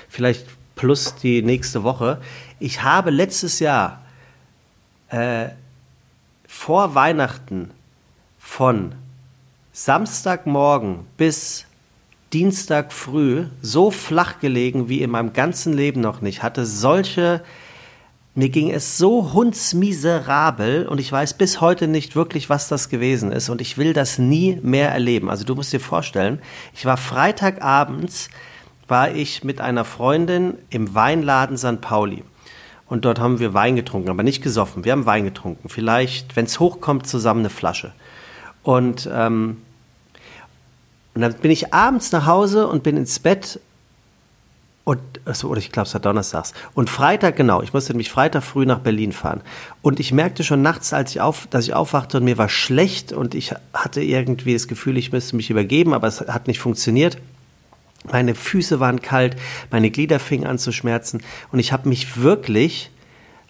Vielleicht 0.09 0.45
plus 0.75 1.15
die 1.15 1.41
nächste 1.41 1.81
Woche. 1.81 2.21
Ich 2.59 2.83
habe 2.83 3.09
letztes 3.09 3.57
Jahr 3.57 4.03
äh, 5.09 5.47
vor 6.47 6.93
Weihnachten 6.93 7.71
von 8.37 8.91
Samstagmorgen 9.73 11.07
bis 11.17 11.65
Dienstag 12.37 12.93
früh 12.93 13.45
so 13.63 13.89
flach 13.89 14.39
gelegen 14.39 14.89
wie 14.89 15.01
in 15.01 15.09
meinem 15.09 15.33
ganzen 15.33 15.73
Leben 15.73 16.01
noch 16.01 16.21
nicht. 16.21 16.43
Hatte 16.43 16.67
solche, 16.67 17.41
mir 18.35 18.49
ging 18.49 18.69
es 18.69 18.99
so 18.99 19.33
hundsmiserabel 19.33 20.87
und 20.87 20.99
ich 20.99 21.11
weiß 21.11 21.33
bis 21.39 21.61
heute 21.61 21.87
nicht 21.87 22.15
wirklich, 22.15 22.47
was 22.47 22.67
das 22.67 22.89
gewesen 22.89 23.31
ist 23.31 23.49
und 23.49 23.59
ich 23.59 23.79
will 23.79 23.93
das 23.93 24.19
nie 24.19 24.59
mehr 24.61 24.91
erleben. 24.91 25.31
Also 25.31 25.45
du 25.45 25.55
musst 25.55 25.73
dir 25.73 25.79
vorstellen, 25.79 26.39
ich 26.75 26.85
war 26.85 26.97
Freitagabends 26.97 28.29
war 28.87 29.09
ich 29.09 29.43
mit 29.43 29.59
einer 29.59 29.83
Freundin 29.83 30.59
im 30.69 30.93
Weinladen 30.93 31.57
St. 31.57 31.81
Pauli. 31.81 32.23
Und 32.85 33.03
dort 33.05 33.19
haben 33.19 33.39
wir 33.39 33.55
Wein 33.55 33.75
getrunken, 33.75 34.11
aber 34.11 34.21
nicht 34.21 34.43
gesoffen. 34.43 34.85
Wir 34.85 34.91
haben 34.91 35.07
Wein 35.07 35.23
getrunken. 35.23 35.69
Vielleicht, 35.69 36.35
wenn 36.35 36.45
es 36.45 36.59
hochkommt, 36.59 37.07
zusammen 37.07 37.39
eine 37.39 37.49
Flasche. 37.49 37.93
Und, 38.61 39.09
ähm, 39.11 39.57
und 41.17 41.21
dann 41.21 41.33
bin 41.33 41.49
ich 41.49 41.73
abends 41.73 42.11
nach 42.11 42.27
Hause 42.27 42.67
und 42.67 42.83
bin 42.83 42.95
ins 42.95 43.17
Bett. 43.17 43.59
Und, 44.83 44.99
also, 45.25 45.47
oder 45.47 45.57
ich 45.57 45.71
glaube, 45.71 45.87
es 45.87 45.93
war 45.95 45.99
donnerstags. 45.99 46.53
Und 46.75 46.91
Freitag, 46.91 47.35
genau, 47.35 47.63
ich 47.63 47.73
musste 47.73 47.91
nämlich 47.91 48.11
Freitag 48.11 48.43
früh 48.43 48.67
nach 48.67 48.81
Berlin 48.81 49.11
fahren. 49.11 49.41
Und 49.81 49.99
ich 49.99 50.11
merkte 50.11 50.43
schon 50.43 50.61
nachts, 50.61 50.93
als 50.93 51.09
ich 51.09 51.19
auf, 51.19 51.47
dass 51.47 51.65
ich 51.65 51.73
aufwachte 51.73 52.17
und 52.17 52.23
mir 52.23 52.37
war 52.37 52.49
schlecht 52.49 53.13
und 53.13 53.33
ich 53.33 53.55
hatte 53.73 54.03
irgendwie 54.03 54.53
das 54.53 54.67
Gefühl, 54.67 54.95
ich 54.95 55.11
müsste 55.11 55.35
mich 55.35 55.49
übergeben, 55.49 55.95
aber 55.95 56.05
es 56.05 56.21
hat 56.21 56.45
nicht 56.45 56.59
funktioniert. 56.59 57.17
Meine 58.03 58.35
Füße 58.35 58.79
waren 58.79 59.01
kalt, 59.01 59.37
meine 59.71 59.89
Glieder 59.89 60.19
fingen 60.19 60.45
an 60.45 60.59
zu 60.59 60.71
schmerzen 60.71 61.23
und 61.51 61.57
ich 61.57 61.73
habe 61.73 61.89
mich 61.89 62.21
wirklich, 62.21 62.91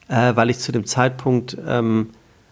äh, 0.08 0.38
weil 0.38 0.50
ich 0.50 0.60
zu 0.60 0.72
dem 0.72 0.86
Zeitpunkt, 0.86 1.58
ähm, 1.68 2.12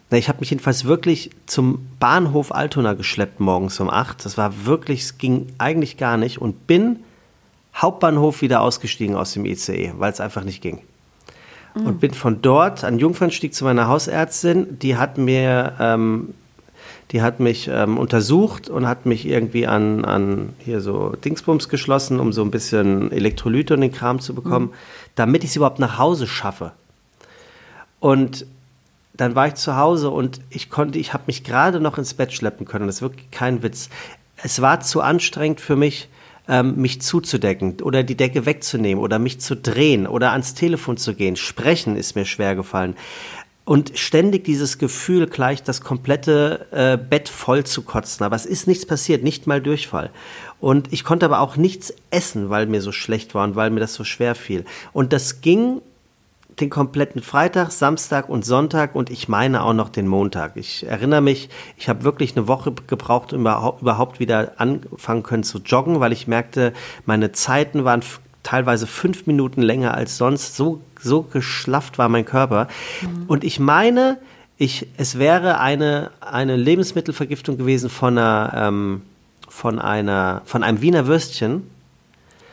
na, 0.09 0.17
ich 0.17 0.29
habe 0.29 0.39
mich 0.39 0.51
jedenfalls 0.51 0.85
wirklich 0.85 1.31
zum 1.45 1.87
Bahnhof 1.99 2.53
Altona 2.53 2.93
geschleppt 2.93 3.39
morgens 3.39 3.79
um 3.79 3.89
acht. 3.89 4.23
Das 4.23 4.37
war 4.37 4.65
wirklich, 4.65 5.01
es 5.01 5.17
ging 5.17 5.47
eigentlich 5.57 5.97
gar 5.97 6.17
nicht 6.17 6.39
und 6.39 6.67
bin 6.67 6.99
Hauptbahnhof 7.75 8.41
wieder 8.41 8.61
ausgestiegen 8.61 9.15
aus 9.15 9.33
dem 9.33 9.45
ICE, 9.45 9.93
weil 9.97 10.11
es 10.11 10.21
einfach 10.21 10.43
nicht 10.43 10.61
ging. 10.61 10.81
Mhm. 11.73 11.87
Und 11.87 11.99
bin 11.99 12.13
von 12.13 12.41
dort 12.41 12.83
an 12.83 12.99
Jungfernstieg 12.99 13.53
zu 13.53 13.65
meiner 13.65 13.87
Hausärztin. 13.87 14.79
Die 14.79 14.95
hat 14.95 15.17
mir 15.17 15.73
ähm, 15.79 16.35
die 17.11 17.21
hat 17.21 17.39
mich 17.39 17.69
ähm, 17.71 17.97
untersucht 17.97 18.69
und 18.69 18.87
hat 18.87 19.05
mich 19.05 19.27
irgendwie 19.27 19.67
an, 19.67 20.05
an 20.05 20.53
hier 20.59 20.81
so 20.81 21.15
Dingsbums 21.23 21.69
geschlossen, 21.69 22.19
um 22.19 22.33
so 22.33 22.41
ein 22.41 22.51
bisschen 22.51 23.11
Elektrolyte 23.11 23.75
und 23.75 23.81
den 23.81 23.91
Kram 23.91 24.19
zu 24.19 24.33
bekommen, 24.33 24.67
mhm. 24.67 24.73
damit 25.15 25.43
ich 25.43 25.51
es 25.51 25.55
überhaupt 25.55 25.79
nach 25.79 25.97
Hause 25.97 26.27
schaffe. 26.27 26.71
Und 27.99 28.45
dann 29.17 29.35
war 29.35 29.47
ich 29.47 29.55
zu 29.55 29.77
Hause 29.77 30.09
und 30.09 30.41
ich 30.49 30.69
konnte, 30.69 30.99
ich 30.99 31.13
habe 31.13 31.23
mich 31.27 31.43
gerade 31.43 31.79
noch 31.79 31.97
ins 31.97 32.13
Bett 32.13 32.33
schleppen 32.33 32.65
können. 32.65 32.87
Das 32.87 32.97
ist 32.97 33.01
wirklich 33.01 33.31
kein 33.31 33.63
Witz. 33.63 33.89
Es 34.37 34.61
war 34.61 34.81
zu 34.81 35.01
anstrengend 35.01 35.61
für 35.61 35.75
mich, 35.75 36.09
ähm, 36.47 36.75
mich 36.75 37.01
zuzudecken 37.01 37.81
oder 37.81 38.03
die 38.03 38.15
Decke 38.15 38.45
wegzunehmen 38.45 39.03
oder 39.03 39.17
mich 39.19 39.39
zu 39.39 39.55
drehen 39.55 40.05
oder 40.05 40.31
ans 40.31 40.53
Telefon 40.53 40.97
zu 40.97 41.15
gehen. 41.15 41.35
Sprechen 41.35 41.95
ist 41.95 42.15
mir 42.15 42.25
schwer 42.25 42.55
gefallen 42.55 42.95
und 43.65 43.97
ständig 43.97 44.43
dieses 44.43 44.77
Gefühl, 44.77 45.25
gleich 45.25 45.63
das 45.63 45.81
komplette 45.81 46.67
äh, 46.71 46.97
Bett 46.97 47.29
voll 47.29 47.63
zu 47.63 47.81
kotzen. 47.81 48.23
Aber 48.23 48.35
es 48.35 48.45
ist 48.45 48.67
nichts 48.67 48.85
passiert, 48.85 49.23
nicht 49.23 49.47
mal 49.47 49.59
Durchfall. 49.59 50.11
Und 50.59 50.93
ich 50.93 51.03
konnte 51.03 51.25
aber 51.25 51.39
auch 51.39 51.57
nichts 51.57 51.93
essen, 52.11 52.49
weil 52.51 52.67
mir 52.67 52.81
so 52.81 52.91
schlecht 52.91 53.33
war 53.33 53.43
und 53.43 53.55
weil 53.55 53.71
mir 53.71 53.79
das 53.79 53.95
so 53.95 54.03
schwer 54.03 54.35
fiel. 54.35 54.65
Und 54.93 55.13
das 55.13 55.41
ging 55.41 55.81
den 56.59 56.69
kompletten 56.69 57.21
Freitag, 57.21 57.71
Samstag 57.71 58.29
und 58.29 58.45
Sonntag 58.45 58.95
und 58.95 59.09
ich 59.09 59.27
meine 59.27 59.63
auch 59.63 59.73
noch 59.73 59.89
den 59.89 60.07
Montag. 60.07 60.55
Ich 60.55 60.87
erinnere 60.87 61.21
mich, 61.21 61.49
ich 61.77 61.89
habe 61.89 62.03
wirklich 62.03 62.35
eine 62.35 62.47
Woche 62.47 62.73
gebraucht, 62.87 63.33
um 63.33 63.41
überhaupt 63.41 64.19
wieder 64.19 64.53
anfangen 64.57 65.23
können 65.23 65.43
zu 65.43 65.59
joggen, 65.59 65.99
weil 65.99 66.13
ich 66.13 66.27
merkte, 66.27 66.73
meine 67.05 67.33
Zeiten 67.33 67.83
waren 67.83 68.01
teilweise 68.43 68.87
fünf 68.87 69.27
Minuten 69.27 69.61
länger 69.61 69.95
als 69.95 70.17
sonst. 70.17 70.55
So, 70.55 70.81
so 71.01 71.23
geschlafft 71.23 71.97
war 71.97 72.07
mein 72.07 72.25
Körper. 72.25 72.67
Mhm. 73.01 73.25
Und 73.27 73.43
ich 73.43 73.59
meine, 73.59 74.17
ich, 74.57 74.87
es 74.95 75.19
wäre 75.19 75.59
eine, 75.59 76.11
eine 76.21 76.55
Lebensmittelvergiftung 76.55 77.57
gewesen 77.57 77.89
von 77.89 78.17
einer, 78.17 78.53
ähm, 78.55 79.01
von 79.49 79.79
einer, 79.79 80.41
von 80.45 80.63
einem 80.63 80.81
Wiener 80.81 81.07
Würstchen. 81.07 81.69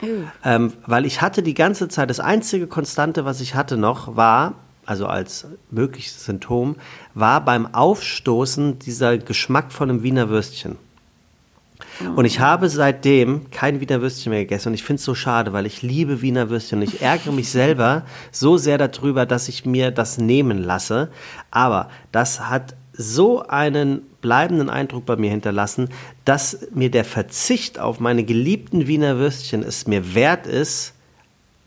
Mhm. 0.02 0.30
Ähm, 0.44 0.72
weil 0.86 1.06
ich 1.06 1.22
hatte 1.22 1.42
die 1.42 1.54
ganze 1.54 1.88
Zeit, 1.88 2.10
das 2.10 2.20
einzige 2.20 2.66
Konstante, 2.66 3.24
was 3.24 3.40
ich 3.40 3.54
hatte 3.54 3.76
noch, 3.76 4.16
war, 4.16 4.54
also 4.84 5.06
als 5.06 5.46
mögliches 5.70 6.24
Symptom, 6.24 6.76
war 7.14 7.44
beim 7.44 7.72
Aufstoßen 7.72 8.78
dieser 8.80 9.16
Geschmack 9.18 9.72
von 9.72 9.88
einem 9.88 10.02
Wiener 10.02 10.28
Würstchen. 10.28 10.76
Und 12.16 12.24
ich 12.24 12.40
habe 12.40 12.68
seitdem 12.68 13.50
kein 13.50 13.80
Wiener 13.80 14.00
Würstchen 14.00 14.30
mehr 14.30 14.42
gegessen 14.42 14.68
und 14.68 14.74
ich 14.74 14.82
finde 14.82 14.98
es 14.98 15.04
so 15.04 15.14
schade, 15.14 15.52
weil 15.52 15.66
ich 15.66 15.82
liebe 15.82 16.22
Wiener 16.22 16.50
Würstchen 16.50 16.78
und 16.78 16.84
ich 16.84 17.02
ärgere 17.02 17.32
mich 17.32 17.48
selber 17.50 18.02
so 18.30 18.56
sehr 18.56 18.78
darüber, 18.78 19.26
dass 19.26 19.48
ich 19.48 19.64
mir 19.66 19.90
das 19.90 20.18
nehmen 20.18 20.58
lasse. 20.58 21.10
Aber 21.50 21.90
das 22.10 22.48
hat 22.48 22.74
so 22.92 23.46
einen 23.46 24.02
bleibenden 24.22 24.70
Eindruck 24.70 25.04
bei 25.04 25.16
mir 25.16 25.30
hinterlassen, 25.30 25.90
dass 26.24 26.66
mir 26.72 26.90
der 26.90 27.04
Verzicht 27.04 27.78
auf 27.78 28.00
meine 28.00 28.24
geliebten 28.24 28.86
Wiener 28.86 29.18
Würstchen 29.18 29.62
es 29.62 29.86
mir 29.86 30.14
wert 30.14 30.46
ist, 30.46 30.94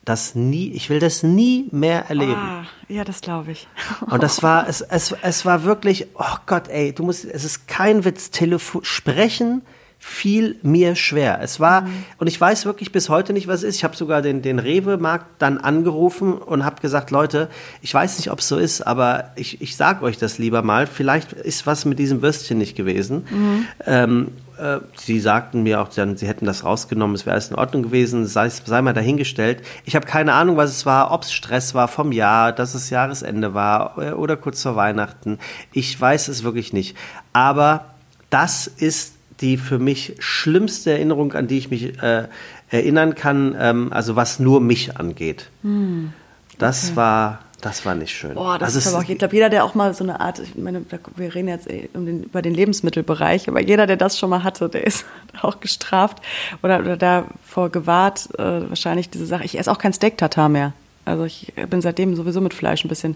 das 0.06 0.36
nie, 0.36 0.72
ich 0.72 0.90
will 0.90 1.00
das 1.00 1.24
nie 1.24 1.68
mehr 1.72 2.06
erleben. 2.10 2.36
Ah, 2.36 2.66
ja, 2.88 3.04
das 3.04 3.22
glaube 3.22 3.52
ich. 3.52 3.68
Und 4.10 4.22
das 4.22 4.42
war, 4.44 4.68
es, 4.70 4.82
es, 4.82 5.16
es 5.22 5.46
war 5.46 5.64
wirklich, 5.64 6.08
oh 6.16 6.38
Gott, 6.46 6.68
ey, 6.68 6.94
du 6.94 7.04
musst, 7.04 7.26
es 7.26 7.44
ist 7.44 7.68
kein 7.68 8.06
Witz, 8.06 8.30
Telefon, 8.30 8.84
sprechen 8.84 9.62
fiel 10.08 10.56
mir 10.62 10.96
schwer. 10.96 11.40
Es 11.42 11.60
war, 11.60 11.82
mhm. 11.82 12.06
und 12.20 12.28
ich 12.28 12.40
weiß 12.40 12.68
wirklich 12.68 12.92
bis 12.92 13.10
heute 13.10 13.34
nicht, 13.34 13.48
was 13.48 13.64
es 13.64 13.70
ist. 13.70 13.76
Ich 13.78 13.84
habe 13.84 13.96
sogar 13.96 14.22
den, 14.22 14.44
den 14.44 14.60
Rewe-Markt 14.60 15.26
dann 15.40 15.58
angerufen 15.58 16.34
und 16.34 16.64
habe 16.64 16.80
gesagt, 16.80 17.10
Leute, 17.10 17.50
ich 17.82 17.92
weiß 17.92 18.20
nicht, 18.20 18.30
ob 18.30 18.38
es 18.38 18.48
so 18.48 18.58
ist, 18.58 18.86
aber 18.86 19.32
ich, 19.36 19.62
ich 19.62 19.76
sage 19.76 20.06
euch 20.06 20.20
das 20.20 20.38
lieber 20.38 20.62
mal. 20.62 20.86
Vielleicht 20.86 21.34
ist 21.34 21.66
was 21.66 21.86
mit 21.86 21.98
diesem 21.98 22.22
Würstchen 22.22 22.60
nicht 22.60 22.78
gewesen. 22.78 23.26
Mhm. 23.32 23.68
Ähm, 23.88 24.28
äh, 24.60 24.78
sie 24.96 25.20
sagten 25.20 25.64
mir 25.64 25.82
auch 25.82 25.90
dann, 25.90 26.18
sie 26.18 26.28
hätten 26.28 26.46
das 26.46 26.64
rausgenommen, 26.64 27.16
es 27.16 27.26
wäre 27.26 27.34
alles 27.34 27.50
in 27.50 27.56
Ordnung 27.56 27.82
gewesen, 27.82 28.28
sei, 28.28 28.48
sei 28.50 28.84
mal 28.84 28.94
dahingestellt. 28.94 29.64
Ich 29.86 29.96
habe 29.96 30.06
keine 30.06 30.34
Ahnung, 30.34 30.56
was 30.56 30.70
es 30.70 30.86
war, 30.86 31.12
ob 31.12 31.24
es 31.24 31.34
Stress 31.34 31.74
war 31.74 31.88
vom 31.88 32.12
Jahr, 32.12 32.52
dass 32.52 32.76
es 32.76 32.92
Jahresende 32.92 33.56
war 33.56 33.98
äh, 33.98 34.12
oder 34.12 34.38
kurz 34.38 34.62
vor 34.62 34.76
Weihnachten. 34.76 35.40
Ich 35.74 36.00
weiß 36.00 36.28
es 36.28 36.44
wirklich 36.44 36.74
nicht. 36.74 36.96
Aber 37.34 37.86
das 38.30 38.68
ist 38.68 39.15
die 39.42 39.58
für 39.58 39.80
mich 39.80 40.16
schlimmste 40.20 40.92
Erinnerung, 40.92 41.34
an 41.34 41.48
die 41.48 41.58
ich 41.58 41.70
mich 41.70 42.02
äh, 42.02 42.28
erinnern 42.70 43.16
kann, 43.16 43.56
ähm, 43.60 43.94
also 43.94 44.16
was 44.16 44.40
nur 44.40 44.62
mich 44.62 44.98
angeht. 44.98 45.50
Hm. 45.62 46.14
Das 46.58 46.86
okay. 46.88 46.96
war 46.96 47.40
das 47.66 47.84
war 47.84 47.96
nicht 47.96 48.16
schön. 48.16 48.36
Boah, 48.36 48.60
das 48.60 48.76
also 48.76 48.80
ist 48.80 48.88
aber 48.94 49.04
auch, 49.04 49.10
ich 49.10 49.18
glaube, 49.18 49.34
jeder, 49.34 49.50
der 49.50 49.66
auch 49.66 49.74
mal 49.74 49.92
so 49.96 50.04
eine 50.04 50.20
Art, 50.20 50.38
ich 50.38 50.56
meine, 50.56 50.86
wir 51.16 51.34
reden 51.34 51.48
jetzt 51.48 51.68
eh 51.68 51.90
um 51.96 52.06
den, 52.06 52.24
über 52.24 52.44
den 52.44 52.54
Lebensmittelbereich, 52.54 53.48
aber 53.48 53.60
jeder, 53.60 53.88
der 53.88 53.98
das 53.98 54.20
schon 54.20 54.30
mal 54.30 54.44
hatte, 54.44 54.70
der 54.70 54.86
ist 54.86 55.04
auch 55.42 55.60
gestraft 55.62 56.20
oder, 56.62 56.80
oder 56.82 56.96
davor 56.96 57.70
gewahrt, 57.70 58.30
äh, 58.38 58.70
wahrscheinlich 58.70 59.10
diese 59.10 59.26
Sache. 59.26 59.46
Ich 59.46 59.58
esse 59.58 59.72
auch 59.72 59.80
kein 59.80 59.94
Steak-Tatar 59.94 60.48
mehr. 60.48 60.74
Also 61.06 61.24
ich 61.24 61.54
bin 61.70 61.82
seitdem 61.82 62.16
sowieso 62.16 62.42
mit 62.42 62.56
Fleisch 62.56 62.84
ein 62.84 62.90
bisschen 62.90 63.16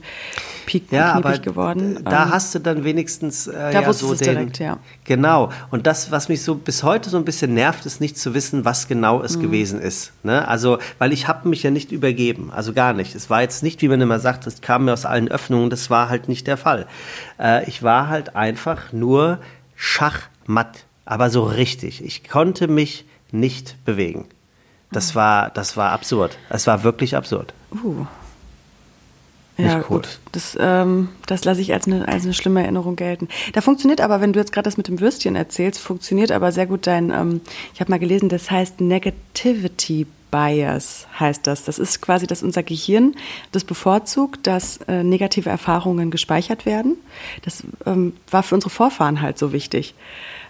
piek 0.68 0.92
ja, 0.92 1.14
aber 1.14 1.40
geworden. 1.40 2.00
Da 2.06 2.26
ähm, 2.26 2.30
hast 2.32 2.54
du 2.54 2.60
dann 2.60 2.84
wenigstens 2.84 3.48
äh, 3.48 3.74
da 3.74 3.82
ja, 3.82 3.94
so 3.94 4.14
den, 4.14 4.36
direkt, 4.36 4.60
ja. 4.60 4.78
Genau. 5.06 5.52
Und 5.72 5.88
das, 5.88 6.12
was 6.12 6.30
mich 6.30 6.44
so 6.44 6.54
bis 6.54 6.84
heute 6.84 7.10
so 7.10 7.18
ein 7.18 7.26
bisschen 7.26 7.56
nervt, 7.56 7.88
ist 7.88 8.00
nicht 8.00 8.18
zu 8.18 8.36
wissen, 8.36 8.64
was 8.64 8.88
genau 8.88 9.24
es 9.24 9.38
mhm. 9.38 9.42
gewesen 9.42 9.82
ist. 9.82 10.14
Ne? 10.22 10.48
Also, 10.48 10.78
weil 11.00 11.12
ich 11.12 11.28
habe 11.28 11.50
mich 11.50 11.64
ja 11.64 11.72
nicht 11.72 11.92
übergeben, 11.92 12.52
also 12.52 12.74
gar 12.74 12.94
nicht. 12.94 13.16
Es 13.16 13.32
war 13.32 13.42
jetzt 13.42 13.64
nicht, 13.64 13.82
wie 13.82 13.88
man 13.88 14.00
immer 14.00 14.20
sagt, 14.20 14.46
es 14.46 14.62
kam 14.62 14.86
mir 14.86 14.94
aus 14.94 15.06
allen 15.06 15.28
Öffnungen. 15.28 15.72
Das 15.72 15.90
war 15.90 16.10
halt 16.10 16.30
nicht 16.30 16.46
der 16.46 16.58
Fall. 16.58 16.86
Äh, 17.40 17.68
ich 17.68 17.82
war 17.82 18.08
halt 18.08 18.36
einfach 18.36 18.94
nur 18.94 19.40
schachmatt, 19.76 20.86
aber 21.06 21.32
so 21.32 21.44
richtig. 21.44 22.04
Ich 22.06 22.30
konnte 22.30 22.68
mich 22.68 23.06
nicht 23.32 23.84
bewegen. 23.84 24.26
Das 24.92 25.16
war, 25.16 25.50
das 25.52 25.78
war 25.78 25.92
absurd. 25.92 26.38
Es 26.50 26.66
war 26.68 26.84
wirklich 26.84 27.16
absurd. 27.16 27.54
Uh. 27.84 28.06
Ja, 29.58 29.76
Nicht 29.76 29.88
gut. 29.88 30.04
gut. 30.04 30.20
Das, 30.32 30.58
ähm, 30.60 31.10
das 31.26 31.44
lasse 31.44 31.60
ich 31.60 31.74
als 31.74 31.86
eine, 31.86 32.08
als 32.08 32.24
eine 32.24 32.34
schlimme 32.34 32.64
Erinnerung 32.64 32.96
gelten. 32.96 33.28
Da 33.52 33.60
funktioniert 33.60 34.00
aber, 34.00 34.22
wenn 34.22 34.32
du 34.32 34.40
jetzt 34.40 34.54
gerade 34.54 34.64
das 34.64 34.78
mit 34.78 34.88
dem 34.88 35.02
Würstchen 35.02 35.36
erzählst, 35.36 35.82
funktioniert 35.82 36.32
aber 36.32 36.54
sehr 36.54 36.66
gut 36.66 36.88
dein, 36.88 37.12
ähm, 37.12 37.42
ich 37.74 37.82
habe 37.82 37.92
mal 37.92 38.00
gelesen, 38.00 38.30
das 38.30 38.50
heißt 38.50 38.80
Negativity 38.80 40.08
Bias 40.32 41.08
heißt 41.20 41.48
das. 41.48 41.66
Das 41.66 41.80
ist 41.80 42.02
quasi, 42.02 42.28
dass 42.28 42.44
unser 42.44 42.64
Gehirn 42.64 43.16
das 43.52 43.64
bevorzugt, 43.64 44.46
dass 44.48 44.78
äh, 44.88 45.04
negative 45.04 45.50
Erfahrungen 45.50 46.12
gespeichert 46.12 46.66
werden. 46.66 46.98
Das 47.44 47.64
ähm, 47.86 48.14
war 48.30 48.44
für 48.44 48.56
unsere 48.56 48.70
Vorfahren 48.70 49.22
halt 49.22 49.38
so 49.38 49.52
wichtig. 49.52 49.96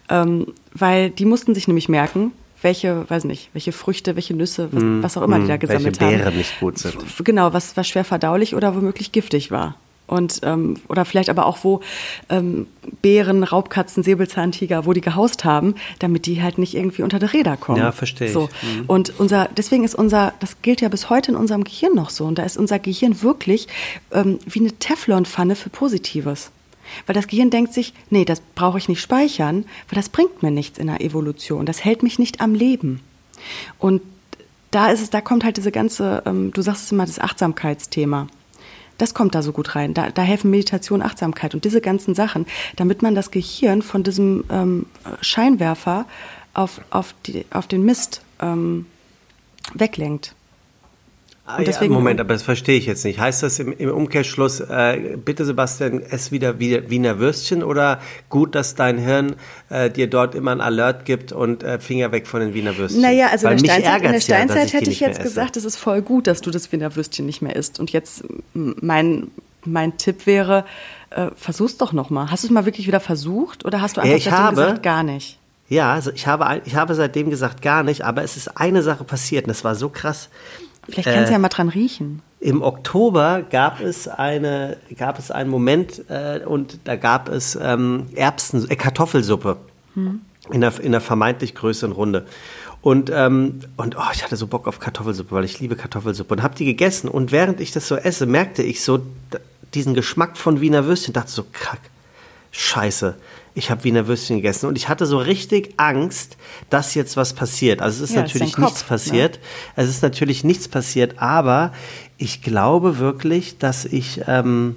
Ähm, 0.10 0.54
weil 0.73 1.10
die 1.10 1.25
mussten 1.25 1.56
sich 1.56 1.67
nämlich 1.67 1.88
merken, 1.88 2.32
welche, 2.61 3.09
weiß 3.09 3.25
nicht, 3.25 3.49
welche 3.53 3.71
Früchte, 3.71 4.15
welche 4.15 4.33
Nüsse, 4.33 4.69
was, 4.71 4.83
mm, 4.83 5.03
was 5.03 5.17
auch 5.17 5.21
immer 5.21 5.37
mm, 5.37 5.41
die 5.41 5.47
da 5.47 5.57
gesammelt 5.57 5.99
welche 5.99 6.11
Beeren 6.15 6.25
haben. 6.25 6.37
nicht 6.37 6.59
gut 6.59 6.77
sind. 6.77 6.97
Genau, 7.23 7.53
was, 7.53 7.77
was 7.77 7.87
schwer 7.87 8.03
verdaulich 8.03 8.55
oder 8.55 8.75
womöglich 8.75 9.11
giftig 9.11 9.51
war. 9.51 9.75
Und, 10.09 10.39
ähm, 10.41 10.77
oder 10.87 11.05
vielleicht 11.05 11.29
aber 11.29 11.45
auch, 11.45 11.59
wo 11.63 11.81
ähm, 12.29 12.65
Bären, 13.03 13.43
Raubkatzen, 13.43 14.01
Säbelzahntiger, 14.01 14.87
wo 14.87 14.93
die 14.93 15.01
gehaust 15.01 15.45
haben, 15.45 15.75
damit 15.99 16.25
die 16.25 16.41
halt 16.41 16.57
nicht 16.57 16.73
irgendwie 16.73 17.03
unter 17.03 17.19
die 17.19 17.27
Räder 17.27 17.57
kommen. 17.57 17.77
Ja, 17.77 17.91
verstehe 17.91 18.27
ich. 18.27 18.33
So. 18.33 18.49
Mhm. 18.63 18.85
Und 18.87 19.19
unser, 19.19 19.49
deswegen 19.55 19.83
ist 19.83 19.93
unser, 19.93 20.33
das 20.39 20.63
gilt 20.63 20.81
ja 20.81 20.89
bis 20.89 21.11
heute 21.11 21.31
in 21.31 21.37
unserem 21.37 21.63
Gehirn 21.63 21.93
noch 21.93 22.09
so. 22.09 22.25
Und 22.25 22.39
da 22.39 22.43
ist 22.43 22.57
unser 22.57 22.79
Gehirn 22.79 23.21
wirklich 23.21 23.67
ähm, 24.11 24.39
wie 24.47 24.61
eine 24.61 24.71
Teflonpfanne 24.71 25.55
für 25.55 25.69
Positives. 25.69 26.49
Weil 27.06 27.15
das 27.15 27.28
Gehirn 27.28 27.49
denkt 27.49 27.73
sich, 27.73 27.93
nee, 28.10 28.25
das 28.25 28.41
brauche 28.56 28.78
ich 28.78 28.89
nicht 28.89 29.02
speichern, 29.02 29.65
weil 29.89 29.95
das 29.95 30.10
bringt 30.10 30.43
mir 30.43 30.52
nichts 30.52 30.78
in 30.78 30.88
der 30.88 31.02
Evolution. 31.02 31.65
Das 31.65 31.84
hält 31.84 32.04
mich 32.04 32.19
nicht 32.19 32.41
am 32.41 32.54
Leben. 32.54 33.02
Und 33.78 34.02
da 34.71 34.91
ist 34.91 35.02
es, 35.02 35.10
da 35.10 35.21
kommt 35.21 35.43
halt 35.43 35.58
diese 35.58 35.71
ganze, 35.71 36.23
ähm, 36.25 36.52
du 36.52 36.62
sagst 36.62 36.86
es 36.86 36.91
immer, 36.91 37.06
das 37.06 37.19
Achtsamkeitsthema. 37.19 38.28
Das 38.97 39.13
kommt 39.13 39.34
da 39.34 39.41
so 39.41 39.54
gut 39.54 39.75
rein. 39.75 39.93
Da, 39.93 40.12
da 40.12 40.21
helfen 40.21 40.52
Meditation, 40.52 41.02
Achtsamkeit 41.02 41.56
und 41.56 41.63
diese 41.63 41.82
ganzen 41.82 42.15
Sachen, 42.15 42.45
damit 42.75 43.02
man 43.02 43.15
das 43.15 43.32
Gehirn 43.32 43.82
von 43.82 44.04
diesem 44.04 44.43
ähm, 44.49 44.86
Scheinwerfer 45.21 46.06
auf, 46.54 46.82
auf, 46.89 47.15
die, 47.25 47.45
auf 47.52 47.67
den 47.67 47.84
Mist 47.84 48.21
ähm, 48.41 48.86
weglenkt. 49.73 50.36
Ah, 51.51 51.63
ja, 51.63 51.88
Moment, 51.88 52.19
aber 52.19 52.33
das 52.33 52.43
verstehe 52.43 52.77
ich 52.77 52.85
jetzt 52.85 53.03
nicht. 53.03 53.19
Heißt 53.19 53.41
das 53.41 53.57
im, 53.57 53.73
im 53.73 53.89
Umkehrschluss, 53.89 54.59
äh, 54.59 55.17
bitte 55.17 55.45
Sebastian, 55.45 56.03
ess 56.03 56.31
wieder 56.31 56.59
Wiener 56.59 57.17
Würstchen 57.17 57.63
oder 57.63 57.99
gut, 58.29 58.53
dass 58.53 58.75
dein 58.75 58.99
Hirn 58.99 59.35
äh, 59.69 59.89
dir 59.89 60.07
dort 60.07 60.35
immer 60.35 60.51
ein 60.51 60.62
Alert 60.62 61.05
gibt 61.05 61.31
und 61.31 61.63
äh, 61.63 61.79
Finger 61.79 62.12
weg 62.12 62.27
von 62.27 62.41
den 62.41 62.53
Wiener 62.53 62.77
Würstchen? 62.77 63.01
Naja, 63.01 63.29
also 63.31 63.47
Weil 63.47 63.57
in 63.57 63.63
der 63.63 63.71
Steinzeit, 63.71 64.01
in 64.03 64.12
der 64.12 64.21
Steinzeit 64.21 64.57
ja, 64.57 64.63
ich 64.65 64.73
hätte 64.73 64.91
ich 64.91 64.99
jetzt 64.99 65.23
gesagt, 65.23 65.57
es 65.57 65.65
ist 65.65 65.77
voll 65.77 66.03
gut, 66.03 66.27
dass 66.27 66.41
du 66.41 66.51
das 66.51 66.71
Wiener 66.71 66.95
Würstchen 66.95 67.25
nicht 67.25 67.41
mehr 67.41 67.55
isst. 67.55 67.79
Und 67.79 67.91
jetzt 67.91 68.23
mein, 68.53 69.31
mein 69.65 69.97
Tipp 69.97 70.27
wäre, 70.27 70.65
äh, 71.09 71.29
versuch's 71.35 71.77
doch 71.77 71.93
nochmal. 71.93 72.29
Hast 72.29 72.43
du 72.43 72.47
es 72.47 72.51
mal 72.51 72.65
wirklich 72.65 72.85
wieder 72.85 72.99
versucht 72.99 73.65
oder 73.65 73.81
hast 73.81 73.97
du 73.97 74.01
einfach 74.01 74.17
ich 74.17 74.31
habe, 74.31 74.55
gesagt, 74.55 74.83
gar 74.83 75.01
nicht? 75.01 75.39
Ja, 75.67 75.93
also 75.93 76.12
ich 76.12 76.27
habe, 76.27 76.62
ich 76.65 76.75
habe 76.75 76.93
seitdem 76.93 77.31
gesagt, 77.31 77.63
gar 77.63 77.81
nicht, 77.81 78.03
aber 78.03 78.23
es 78.23 78.38
ist 78.38 78.57
eine 78.57 78.83
Sache 78.83 79.03
passiert 79.03 79.45
und 79.45 79.49
das 79.49 79.63
war 79.63 79.75
so 79.75 79.89
krass. 79.89 80.29
Vielleicht 80.87 81.09
kannst 81.09 81.27
du 81.27 81.31
äh, 81.31 81.33
ja 81.33 81.39
mal 81.39 81.49
dran 81.49 81.69
riechen. 81.69 82.21
Im 82.39 82.61
Oktober 82.61 83.43
gab 83.49 83.81
es 83.81 84.07
eine, 84.07 84.77
gab 84.97 85.19
es 85.19 85.29
einen 85.29 85.49
Moment 85.49 86.03
äh, 86.09 86.39
und 86.45 86.79
da 86.85 86.95
gab 86.95 87.29
es 87.29 87.57
ähm, 87.61 88.07
Erbsen, 88.15 88.69
äh, 88.69 88.75
Kartoffelsuppe 88.75 89.57
hm. 89.95 90.21
in, 90.49 90.61
der, 90.61 90.79
in 90.79 90.93
der 90.93 91.01
vermeintlich 91.01 91.53
größeren 91.53 91.91
Runde. 91.91 92.25
Und, 92.81 93.11
ähm, 93.13 93.59
und 93.75 93.97
oh, 93.97 94.11
ich 94.13 94.23
hatte 94.23 94.37
so 94.37 94.47
Bock 94.47 94.67
auf 94.67 94.79
Kartoffelsuppe, 94.79 95.35
weil 95.35 95.43
ich 95.43 95.59
liebe 95.59 95.75
Kartoffelsuppe 95.75 96.35
und 96.35 96.43
habe 96.43 96.55
die 96.55 96.65
gegessen. 96.65 97.09
Und 97.09 97.33
während 97.33 97.59
ich 97.59 97.71
das 97.71 97.87
so 97.87 97.97
esse, 97.97 98.25
merkte 98.25 98.63
ich 98.63 98.83
so 98.83 99.01
diesen 99.73 99.93
Geschmack 99.93 100.37
von 100.37 100.61
Wiener 100.61 100.85
Würstchen. 100.85 101.13
Dachte 101.13 101.31
so, 101.31 101.45
kack, 101.51 101.81
scheiße 102.51 103.15
ich 103.55 103.71
habe 103.71 103.83
Wiener 103.83 104.07
Würstchen 104.07 104.38
gegessen 104.38 104.67
und 104.67 104.77
ich 104.77 104.89
hatte 104.89 105.05
so 105.05 105.17
richtig 105.17 105.73
Angst, 105.77 106.38
dass 106.69 106.95
jetzt 106.95 107.17
was 107.17 107.33
passiert. 107.33 107.81
Also 107.81 108.03
es 108.03 108.12
ist 108.12 108.15
ja, 108.15 108.21
natürlich 108.21 108.51
ist 108.51 108.57
nichts 108.57 108.79
Kopf, 108.79 108.88
passiert. 108.88 109.35
Ne? 109.35 109.41
Es 109.75 109.89
ist 109.89 110.03
natürlich 110.03 110.43
nichts 110.43 110.67
passiert, 110.67 111.21
aber 111.21 111.73
ich 112.17 112.41
glaube 112.41 112.99
wirklich, 112.99 113.57
dass 113.57 113.85
ich, 113.85 114.21
ähm, 114.27 114.75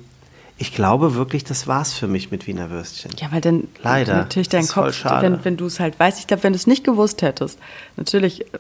ich 0.58 0.74
glaube 0.74 1.14
wirklich, 1.14 1.44
das 1.44 1.66
war's 1.66 1.92
für 1.92 2.06
mich 2.06 2.30
mit 2.30 2.46
Wiener 2.46 2.70
Würstchen. 2.70 3.10
Ja, 3.18 3.30
weil 3.32 3.40
dann 3.40 3.68
leider 3.82 4.16
natürlich 4.16 4.48
dein 4.48 4.66
Kopf, 4.66 5.04
wenn, 5.04 5.44
wenn 5.44 5.56
du 5.56 5.66
es 5.66 5.80
halt 5.80 5.98
weißt, 5.98 6.18
ich 6.18 6.26
glaube, 6.26 6.44
wenn 6.44 6.52
du 6.52 6.56
es 6.56 6.66
nicht 6.66 6.84
gewusst 6.84 7.22
hättest, 7.22 7.58
natürlich 7.96 8.42
äh, 8.42 8.58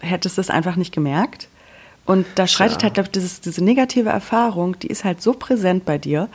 hättest 0.00 0.36
du 0.36 0.40
es 0.40 0.50
einfach 0.50 0.76
nicht 0.76 0.92
gemerkt. 0.92 1.48
Und 2.06 2.26
da 2.34 2.46
schreitet 2.46 2.78
ja. 2.78 2.84
halt, 2.84 2.94
glaube 2.94 3.08
ich, 3.08 3.12
dieses, 3.12 3.40
diese 3.40 3.64
negative 3.64 4.10
Erfahrung, 4.10 4.78
die 4.78 4.88
ist 4.88 5.04
halt 5.04 5.22
so 5.22 5.32
präsent 5.32 5.84
bei 5.84 5.96
dir, 5.96 6.28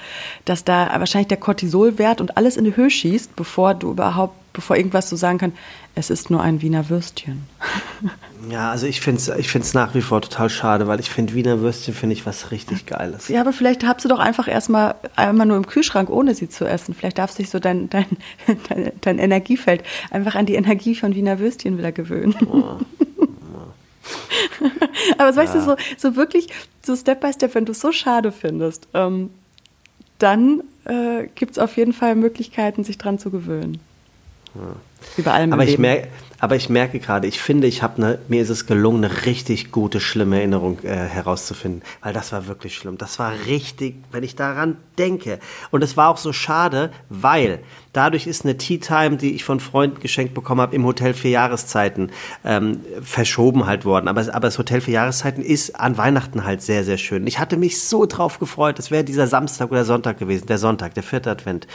dass 0.45 0.63
da 0.63 0.87
wahrscheinlich 0.97 1.27
der 1.27 1.37
Cortisolwert 1.37 2.21
und 2.21 2.37
alles 2.37 2.57
in 2.57 2.65
die 2.65 2.75
Höhe 2.75 2.89
schießt, 2.89 3.35
bevor 3.35 3.75
du 3.75 3.91
überhaupt, 3.91 4.33
bevor 4.53 4.77
irgendwas 4.77 5.09
so 5.09 5.15
sagen 5.15 5.37
kann, 5.37 5.53
es 5.93 6.09
ist 6.09 6.31
nur 6.31 6.41
ein 6.41 6.61
Wiener 6.61 6.89
Würstchen. 6.89 7.47
Ja, 8.49 8.71
also 8.71 8.87
ich 8.87 9.01
finde 9.01 9.19
es 9.19 9.27
ich 9.27 9.49
find's 9.49 9.73
nach 9.73 9.93
wie 9.95 10.01
vor 10.01 10.21
total 10.21 10.49
schade, 10.49 10.87
weil 10.87 11.01
ich 11.01 11.09
finde 11.09 11.33
Wiener 11.33 11.59
Würstchen 11.59 11.93
finde 11.93 12.13
ich 12.13 12.25
was 12.25 12.51
richtig 12.51 12.85
Geiles. 12.85 13.27
Ja, 13.27 13.41
aber 13.41 13.51
vielleicht 13.51 13.85
habst 13.85 14.05
du 14.05 14.09
doch 14.09 14.19
einfach 14.19 14.47
erstmal 14.47 14.95
einmal 15.17 15.45
nur 15.45 15.57
im 15.57 15.67
Kühlschrank, 15.67 16.09
ohne 16.09 16.33
sie 16.33 16.47
zu 16.47 16.65
essen. 16.65 16.95
Vielleicht 16.95 17.17
darfst 17.17 17.37
du 17.37 17.43
dich 17.43 17.49
so 17.49 17.59
dein, 17.59 17.89
dein, 17.89 18.05
dein, 18.69 18.91
dein 19.01 19.19
Energiefeld 19.19 19.83
einfach 20.09 20.35
an 20.35 20.45
die 20.45 20.55
Energie 20.55 20.95
von 20.95 21.15
Wiener 21.15 21.39
Würstchen 21.39 21.77
wieder 21.77 21.91
gewöhnen. 21.91 22.33
Oh. 22.49 22.77
Aber 25.17 25.29
ja. 25.29 25.35
weißt 25.35 25.55
du, 25.55 25.61
so, 25.61 25.75
so 25.97 26.15
wirklich, 26.15 26.47
so 26.83 26.95
Step 26.95 27.21
by 27.21 27.33
Step, 27.33 27.55
wenn 27.55 27.65
du 27.65 27.71
es 27.71 27.79
so 27.79 27.91
schade 27.91 28.31
findest, 28.31 28.87
ähm, 28.93 29.29
dann 30.17 30.63
äh, 30.85 31.27
gibt 31.35 31.53
es 31.53 31.59
auf 31.59 31.77
jeden 31.77 31.93
Fall 31.93 32.15
Möglichkeiten, 32.15 32.83
sich 32.83 32.97
dran 32.97 33.19
zu 33.19 33.31
gewöhnen. 33.31 33.79
Ja. 34.55 34.75
Über 35.17 35.33
allem 35.33 35.53
aber 35.53 35.63
ich 35.63 35.77
merke, 35.77 36.09
aber 36.39 36.55
ich 36.55 36.69
merke 36.69 36.99
gerade, 36.99 37.27
ich 37.27 37.39
finde, 37.41 37.67
ich 37.67 37.83
habe 37.83 38.01
ne, 38.01 38.19
mir 38.27 38.41
ist 38.41 38.49
es 38.49 38.65
gelungen, 38.65 39.03
eine 39.03 39.25
richtig 39.25 39.71
gute, 39.71 39.99
schlimme 39.99 40.37
Erinnerung 40.37 40.79
äh, 40.83 40.87
herauszufinden, 40.87 41.81
weil 42.01 42.13
das 42.13 42.31
war 42.31 42.47
wirklich 42.47 42.75
schlimm. 42.75 42.97
Das 42.97 43.19
war 43.19 43.33
richtig, 43.45 43.95
wenn 44.11 44.23
ich 44.23 44.35
daran 44.35 44.77
denke. 44.99 45.39
Und 45.71 45.83
es 45.83 45.97
war 45.97 46.09
auch 46.09 46.17
so 46.17 46.33
schade, 46.33 46.91
weil 47.09 47.59
dadurch 47.93 48.27
ist 48.27 48.45
eine 48.45 48.57
Tea 48.57 48.79
Time, 48.79 49.17
die 49.17 49.33
ich 49.33 49.43
von 49.43 49.59
Freunden 49.59 49.99
geschenkt 49.99 50.33
bekommen 50.33 50.61
habe, 50.61 50.75
im 50.75 50.85
Hotel 50.85 51.13
für 51.13 51.29
Jahreszeiten 51.29 52.11
ähm, 52.45 52.81
verschoben 53.01 53.65
halt 53.65 53.85
worden. 53.85 54.07
Aber, 54.07 54.21
aber 54.21 54.47
das 54.47 54.57
Hotel 54.57 54.81
für 54.81 54.91
Jahreszeiten 54.91 55.41
ist 55.41 55.79
an 55.79 55.97
Weihnachten 55.97 56.43
halt 56.45 56.61
sehr, 56.61 56.83
sehr 56.83 56.97
schön. 56.97 57.25
Ich 57.25 57.39
hatte 57.39 57.57
mich 57.57 57.81
so 57.81 58.05
drauf 58.05 58.39
gefreut. 58.39 58.77
Es 58.77 58.91
wäre 58.91 59.03
dieser 59.03 59.27
Samstag 59.27 59.71
oder 59.71 59.85
Sonntag 59.85 60.19
gewesen, 60.19 60.47
der 60.47 60.57
Sonntag, 60.57 60.93
der 60.93 61.03
vierte 61.03 61.31
Advent. 61.31 61.67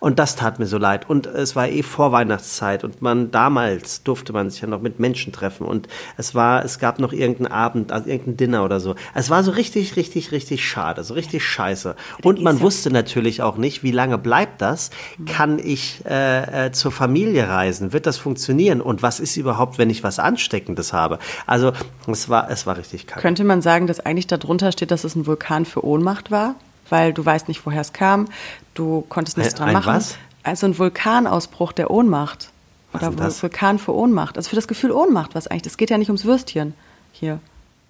Und 0.00 0.18
das 0.18 0.36
tat 0.36 0.58
mir 0.58 0.66
so 0.66 0.76
leid. 0.76 1.08
Und 1.08 1.26
es 1.26 1.56
war 1.56 1.68
eh 1.68 1.82
Vorweihnachtszeit 1.82 2.84
und 2.84 3.00
man 3.00 3.30
damals 3.30 4.02
durfte 4.02 4.32
man 4.32 4.50
sich 4.50 4.60
ja 4.60 4.68
noch 4.68 4.82
mit 4.82 4.98
Menschen 4.98 5.32
treffen 5.32 5.66
und 5.66 5.88
es 6.16 6.34
war, 6.34 6.64
es 6.64 6.78
gab 6.78 6.98
noch 6.98 7.12
irgendeinen 7.12 7.52
Abend, 7.52 7.92
also 7.92 8.08
irgendein 8.08 8.36
Dinner 8.36 8.64
oder 8.64 8.80
so. 8.80 8.94
Es 9.14 9.30
war 9.30 9.42
so 9.42 9.52
richtig, 9.52 9.96
richtig, 9.96 10.32
richtig 10.32 10.68
schade, 10.68 11.04
so 11.04 11.14
richtig 11.14 11.44
scheiße. 11.44 11.96
Und 12.22 12.42
man 12.42 12.60
wusste 12.64 12.90
natürlich 12.90 13.42
auch 13.42 13.56
nicht, 13.56 13.82
wie 13.82 13.92
lange 13.92 14.18
bleibt 14.18 14.60
das? 14.60 14.90
Kann 15.26 15.58
ich 15.58 16.02
äh, 16.06 16.66
äh, 16.66 16.72
zur 16.72 16.90
Familie 16.90 17.48
reisen? 17.48 17.92
Wird 17.92 18.06
das 18.06 18.16
funktionieren? 18.16 18.80
Und 18.80 19.02
was 19.02 19.20
ist 19.20 19.36
überhaupt, 19.36 19.78
wenn 19.78 19.90
ich 19.90 20.02
was 20.02 20.18
Ansteckendes 20.18 20.92
habe? 20.92 21.18
Also 21.46 21.72
es 22.08 22.28
war, 22.28 22.50
es 22.50 22.66
war 22.66 22.76
richtig 22.76 23.06
kacke. 23.06 23.20
Könnte 23.20 23.44
man 23.44 23.62
sagen, 23.62 23.86
dass 23.86 24.00
eigentlich 24.00 24.26
darunter 24.26 24.72
steht, 24.72 24.90
dass 24.90 25.04
es 25.04 25.14
ein 25.14 25.26
Vulkan 25.26 25.64
für 25.64 25.84
Ohnmacht 25.84 26.30
war? 26.30 26.56
Weil 26.88 27.12
du 27.12 27.24
weißt 27.24 27.48
nicht, 27.48 27.64
woher 27.64 27.80
es 27.80 27.92
kam, 27.92 28.28
du 28.74 29.04
konntest 29.08 29.38
nichts 29.38 29.54
dran 29.54 29.72
machen. 29.72 29.94
Was? 29.94 30.16
Also 30.42 30.66
ein 30.66 30.78
Vulkanausbruch 30.78 31.72
der 31.72 31.90
Ohnmacht. 31.90 32.50
Oder 32.92 33.16
Vulkan 33.16 33.78
für 33.78 33.94
Ohnmacht. 33.94 34.36
Also 34.36 34.50
für 34.50 34.56
das 34.56 34.68
Gefühl 34.68 34.92
Ohnmacht, 34.92 35.34
was 35.34 35.46
eigentlich. 35.46 35.72
Es 35.72 35.76
geht 35.76 35.90
ja 35.90 35.98
nicht 35.98 36.08
ums 36.08 36.24
Würstchen 36.24 36.74
hier. 37.12 37.40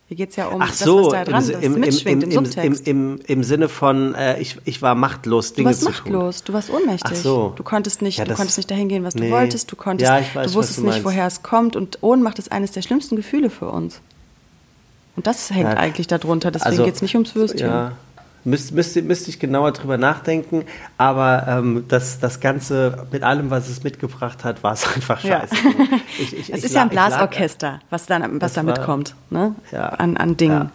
Hier 0.06 0.18
geht 0.18 0.30
es 0.30 0.36
ja 0.36 0.48
um 0.48 0.60
Ach 0.60 0.72
so, 0.72 1.10
das, 1.10 1.28
was 1.30 1.46
da 1.46 1.50
dran 1.50 1.62
im, 1.62 1.74
im, 1.74 1.80
mitschwingt, 1.80 2.24
im, 2.24 2.30
im, 2.30 2.44
im, 2.44 2.80
im, 2.84 3.20
im 3.26 3.44
Sinne 3.44 3.70
von, 3.70 4.14
äh, 4.14 4.38
ich, 4.38 4.58
ich 4.66 4.82
war 4.82 4.94
machtlos, 4.94 5.54
Dinge 5.54 5.72
zu 5.72 5.86
tun. 5.86 5.86
Du 5.86 5.92
warst 5.92 6.04
machtlos, 6.04 6.44
du 6.44 6.52
warst 6.52 6.70
ohnmächtig. 6.70 7.10
Ach 7.10 7.22
so. 7.22 7.52
Du 7.56 7.62
konntest 7.62 8.02
nicht, 8.02 8.18
ja, 8.18 8.26
du 8.26 8.34
konntest 8.34 8.58
nicht 8.58 8.70
dahin 8.70 8.88
gehen, 8.88 9.02
was 9.02 9.14
nee. 9.14 9.28
du 9.28 9.34
wolltest. 9.34 9.72
Du, 9.72 9.76
konntest, 9.76 10.10
ja, 10.10 10.22
weiß, 10.34 10.52
du 10.52 10.58
wusstest 10.58 10.80
du 10.80 10.84
nicht, 10.84 11.04
woher 11.04 11.26
es 11.26 11.42
kommt. 11.42 11.74
Und 11.74 12.02
Ohnmacht 12.02 12.38
ist 12.38 12.52
eines 12.52 12.72
der 12.72 12.82
schlimmsten 12.82 13.16
Gefühle 13.16 13.48
für 13.48 13.70
uns. 13.70 14.02
Und 15.16 15.26
das 15.26 15.50
hängt 15.50 15.70
ja, 15.70 15.76
eigentlich 15.76 16.06
darunter. 16.06 16.50
Deswegen 16.50 16.70
also, 16.70 16.84
geht 16.84 16.96
es 16.96 17.02
nicht 17.02 17.14
ums 17.14 17.34
Würstchen. 17.34 17.68
Ja. 17.68 17.92
Müsste, 18.44 18.74
müsste, 18.74 19.02
müsste 19.02 19.30
ich 19.30 19.38
genauer 19.38 19.72
drüber 19.72 19.96
nachdenken, 19.96 20.64
aber 20.98 21.46
ähm, 21.48 21.84
das, 21.88 22.20
das 22.20 22.40
Ganze 22.40 23.06
mit 23.10 23.22
allem, 23.22 23.50
was 23.50 23.70
es 23.70 23.82
mitgebracht 23.82 24.44
hat, 24.44 24.62
war 24.62 24.74
es 24.74 24.86
einfach 24.94 25.20
scheiße. 25.20 25.54
Ja. 25.54 25.98
Ich, 26.18 26.36
ich, 26.36 26.52
es 26.52 26.64
ist 26.64 26.74
ja 26.74 26.82
ein 26.82 26.90
Blasorchester, 26.90 27.80
was, 27.88 28.06
dann, 28.06 28.40
was 28.40 28.52
da 28.52 28.62
mitkommt, 28.62 29.14
ne? 29.30 29.54
ja, 29.72 29.88
an, 29.88 30.16
an 30.18 30.36
Dingen. 30.36 30.70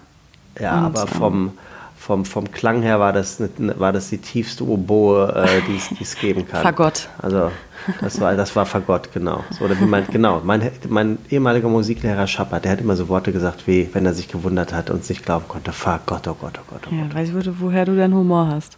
Ja, 0.55 0.63
ja 0.63 0.71
aber 0.71 1.05
vom, 1.05 1.51
vom, 1.99 2.23
vom 2.23 2.49
Klang 2.51 2.81
her 2.81 2.99
war 2.99 3.11
das, 3.11 3.41
war 3.57 3.91
das 3.91 4.09
die 4.09 4.19
tiefste 4.19 4.63
Oboe, 4.63 5.33
äh, 5.35 5.61
die 5.67 6.01
es 6.01 6.15
geben 6.15 6.47
kann. 6.47 6.63
Fagott. 6.63 7.09
Also 7.21 7.51
das 7.99 8.21
war, 8.21 8.35
das 8.35 8.55
war 8.55 8.65
Fagott, 8.65 9.11
genau. 9.13 9.43
So, 9.51 9.65
oder 9.65 9.79
wie 9.79 9.85
mein, 9.85 10.07
genau, 10.07 10.41
mein, 10.43 10.71
mein 10.87 11.17
ehemaliger 11.29 11.67
Musiklehrer 11.67 12.25
Schapper, 12.25 12.61
der 12.61 12.71
hat 12.71 12.79
immer 12.79 12.95
so 12.95 13.09
Worte 13.09 13.33
gesagt, 13.33 13.67
wie 13.67 13.89
wenn 13.93 14.05
er 14.05 14.13
sich 14.13 14.29
gewundert 14.29 14.71
hat 14.71 14.89
und 14.89 15.07
nicht 15.09 15.25
glauben 15.25 15.45
konnte, 15.49 15.73
Fagott, 15.73 16.27
oh 16.27 16.37
Gott, 16.39 16.57
oh 16.57 16.63
Gott, 16.69 16.83
oh 16.87 16.89
Gott. 16.89 17.11
Ja, 17.11 17.13
weiß 17.13 17.29
ich, 17.29 17.59
woher 17.59 17.83
du 17.83 17.95
deinen 17.97 18.15
Humor 18.15 18.47
hast. 18.47 18.77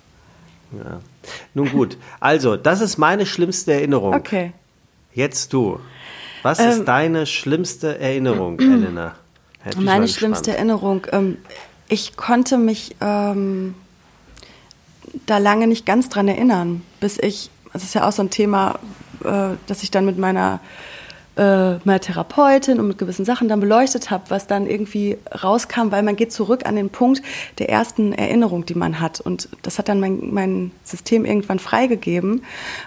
Ja. 0.71 0.99
Nun 1.53 1.69
gut, 1.69 1.97
also, 2.19 2.57
das 2.57 2.81
ist 2.81 2.97
meine 2.97 3.27
schlimmste 3.27 3.73
Erinnerung. 3.73 4.15
Okay. 4.15 4.53
Jetzt 5.13 5.53
du. 5.53 5.79
Was 6.41 6.59
ähm, 6.59 6.69
ist 6.69 6.85
deine 6.85 7.27
schlimmste 7.27 7.99
Erinnerung, 7.99 8.59
Elena? 8.59 9.13
Meine 9.77 10.07
schlimmste 10.07 10.57
Erinnerung, 10.57 11.05
ähm, 11.11 11.37
ich 11.91 12.15
konnte 12.15 12.57
mich 12.57 12.95
ähm, 13.01 13.75
da 15.25 15.39
lange 15.39 15.67
nicht 15.67 15.85
ganz 15.85 16.07
dran 16.07 16.29
erinnern, 16.29 16.83
bis 17.01 17.17
ich, 17.17 17.49
das 17.73 17.83
ist 17.83 17.93
ja 17.93 18.07
auch 18.07 18.13
so 18.13 18.23
ein 18.23 18.29
Thema, 18.29 18.79
äh, 19.25 19.57
dass 19.67 19.83
ich 19.83 19.91
dann 19.91 20.05
mit 20.05 20.17
meiner, 20.17 20.61
äh, 21.35 21.75
meiner 21.83 21.99
Therapeutin 21.99 22.79
und 22.79 22.87
mit 22.87 22.97
gewissen 22.97 23.25
Sachen 23.25 23.49
dann 23.49 23.59
beleuchtet 23.59 24.09
habe, 24.09 24.23
was 24.29 24.47
dann 24.47 24.67
irgendwie 24.67 25.17
rauskam, 25.43 25.91
weil 25.91 26.01
man 26.01 26.15
geht 26.15 26.31
zurück 26.31 26.65
an 26.65 26.77
den 26.77 26.89
Punkt 26.89 27.21
der 27.59 27.69
ersten 27.69 28.13
Erinnerung, 28.13 28.65
die 28.65 28.75
man 28.75 29.01
hat. 29.01 29.19
Und 29.19 29.49
das 29.61 29.77
hat 29.77 29.89
dann 29.89 29.99
mein, 29.99 30.33
mein 30.33 30.71
System 30.85 31.25
irgendwann 31.25 31.59
freigegeben. 31.59 32.45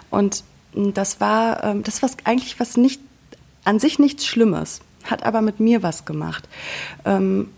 Und 0.08 0.44
das 0.72 1.20
war, 1.20 1.62
äh, 1.62 1.80
das 1.82 2.00
war 2.00 2.08
eigentlich 2.24 2.58
was 2.58 2.78
nicht, 2.78 3.02
an 3.64 3.78
sich 3.78 3.98
nichts 3.98 4.24
Schlimmes, 4.24 4.80
hat 5.04 5.26
aber 5.26 5.42
mit 5.42 5.60
mir 5.60 5.82
was 5.82 6.06
gemacht. 6.06 6.48
Ähm, 7.04 7.50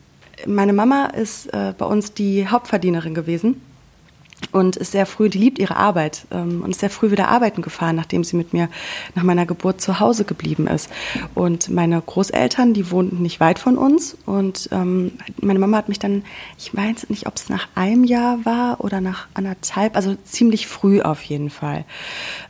meine 0.47 0.72
Mama 0.72 1.07
ist 1.07 1.47
äh, 1.53 1.72
bei 1.76 1.87
uns 1.87 2.12
die 2.12 2.49
Hauptverdienerin 2.49 3.14
gewesen 3.14 3.61
und 4.53 4.76
ist 4.76 4.93
sehr 4.93 5.07
früh, 5.07 5.28
die 5.28 5.39
liebt 5.39 5.59
ihre 5.59 5.76
Arbeit 5.76 6.26
ähm, 6.30 6.62
und 6.62 6.70
ist 6.70 6.80
sehr 6.80 6.91
früh 6.91 7.11
wieder 7.11 7.28
arbeiten 7.28 7.62
gefahren, 7.62 7.97
nachdem 7.97 8.22
sie 8.22 8.37
mit 8.37 8.53
mir 8.53 8.68
nach 9.14 9.22
meiner 9.22 9.47
Geburt 9.47 9.80
zu 9.80 9.99
Hause 9.99 10.24
geblieben 10.24 10.66
ist. 10.66 10.91
Und 11.34 11.70
meine 11.70 12.01
Großeltern, 12.01 12.74
die 12.74 12.91
wohnten 12.91 13.22
nicht 13.22 13.41
weit 13.41 13.59
von 13.59 13.78
uns 13.78 14.16
und 14.26 14.68
ähm, 14.72 15.12
meine 15.41 15.59
Mama 15.59 15.78
hat 15.78 15.89
mich 15.89 15.99
dann, 15.99 16.24
ich 16.59 16.74
weiß 16.74 17.09
nicht, 17.09 17.26
ob 17.26 17.37
es 17.37 17.49
nach 17.49 17.68
einem 17.74 18.05
Jahr 18.05 18.45
war 18.45 18.80
oder 18.84 19.01
nach 19.01 19.26
anderthalb, 19.34 19.97
also 19.97 20.16
ziemlich 20.24 20.66
früh 20.66 21.01
auf 21.01 21.22
jeden 21.22 21.51
Fall, 21.51 21.84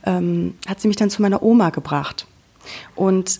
ähm, 0.05 0.55
hat 0.67 0.81
sie 0.81 0.87
mich 0.87 0.97
dann 0.97 1.09
zu 1.09 1.21
meiner 1.21 1.41
Oma 1.41 1.69
gebracht. 1.69 2.27
Und 2.95 3.39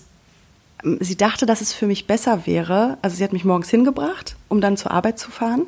sie 0.82 1.16
dachte, 1.16 1.46
dass 1.46 1.60
es 1.60 1.72
für 1.72 1.86
mich 1.86 2.06
besser 2.06 2.46
wäre. 2.46 2.98
Also 3.02 3.16
sie 3.16 3.24
hat 3.24 3.32
mich 3.32 3.44
morgens 3.44 3.70
hingebracht, 3.70 4.36
um 4.48 4.60
dann 4.60 4.76
zur 4.76 4.90
Arbeit 4.90 5.18
zu 5.18 5.30
fahren. 5.30 5.62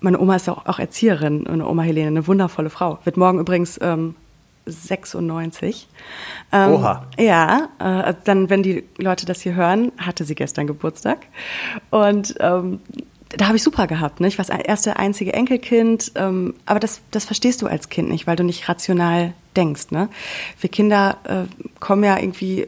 Meine 0.00 0.20
Oma 0.20 0.36
ist 0.36 0.48
auch, 0.48 0.78
Erzieherin, 0.78 1.46
eine 1.46 1.66
Oma 1.66 1.82
Helene, 1.82 2.08
eine 2.08 2.26
wundervolle 2.26 2.70
Frau. 2.70 2.98
Wird 3.04 3.16
morgen 3.16 3.38
übrigens 3.38 3.78
ähm, 3.82 4.14
96. 4.66 5.88
Ähm, 6.52 6.72
Oha. 6.72 7.06
Ja, 7.18 7.68
äh, 7.78 8.14
dann, 8.24 8.50
wenn 8.50 8.62
die 8.62 8.84
Leute 8.98 9.26
das 9.26 9.40
hier 9.40 9.54
hören, 9.54 9.92
hatte 9.96 10.24
sie 10.24 10.34
gestern 10.34 10.66
Geburtstag. 10.66 11.18
Und 11.90 12.34
ähm, 12.40 12.80
da 13.30 13.46
habe 13.46 13.56
ich 13.56 13.62
super 13.62 13.86
gehabt. 13.86 14.20
Ne? 14.20 14.28
Ich 14.28 14.38
war 14.38 14.44
das 14.44 14.56
erste 14.58 14.96
einzige 14.96 15.32
Enkelkind. 15.32 16.12
Ähm, 16.14 16.54
aber 16.66 16.80
das, 16.80 17.00
das 17.10 17.24
verstehst 17.24 17.62
du 17.62 17.66
als 17.66 17.88
Kind 17.88 18.08
nicht, 18.08 18.26
weil 18.26 18.36
du 18.36 18.44
nicht 18.44 18.68
rational 18.68 19.34
denkst. 19.56 19.90
Ne? 19.90 20.08
Wir 20.60 20.70
Kinder 20.70 21.16
äh, 21.24 21.44
kommen 21.80 22.04
ja 22.04 22.18
irgendwie 22.18 22.66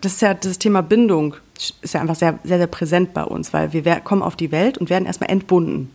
das 0.00 0.14
ist 0.14 0.22
ja 0.22 0.34
das 0.34 0.58
Thema 0.58 0.82
Bindung 0.82 1.36
ist 1.80 1.94
ja 1.94 2.00
einfach 2.00 2.16
sehr, 2.16 2.38
sehr, 2.44 2.58
sehr 2.58 2.66
präsent 2.66 3.14
bei 3.14 3.24
uns, 3.24 3.52
weil 3.52 3.72
wir 3.72 3.82
kommen 4.00 4.22
auf 4.22 4.36
die 4.36 4.50
Welt 4.50 4.78
und 4.78 4.90
werden 4.90 5.06
erstmal 5.06 5.30
entbunden. 5.30 5.90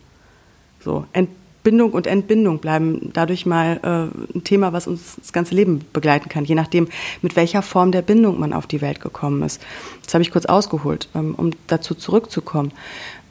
So, 0.82 1.04
Entbindung 1.12 1.92
und 1.92 2.06
Entbindung 2.06 2.58
bleiben 2.58 3.10
dadurch 3.12 3.44
mal 3.44 3.80
äh, 3.82 4.36
ein 4.36 4.44
Thema, 4.44 4.72
was 4.72 4.86
uns 4.86 5.16
das 5.16 5.32
ganze 5.32 5.54
Leben 5.54 5.84
begleiten 5.92 6.28
kann, 6.28 6.44
je 6.44 6.54
nachdem, 6.54 6.88
mit 7.20 7.36
welcher 7.36 7.62
Form 7.62 7.92
der 7.92 8.02
Bindung 8.02 8.40
man 8.40 8.52
auf 8.52 8.66
die 8.66 8.80
Welt 8.80 9.00
gekommen 9.00 9.42
ist. 9.42 9.60
Das 10.04 10.14
habe 10.14 10.22
ich 10.22 10.30
kurz 10.30 10.46
ausgeholt, 10.46 11.08
ähm, 11.14 11.34
um 11.36 11.50
dazu 11.66 11.94
zurückzukommen. 11.94 12.72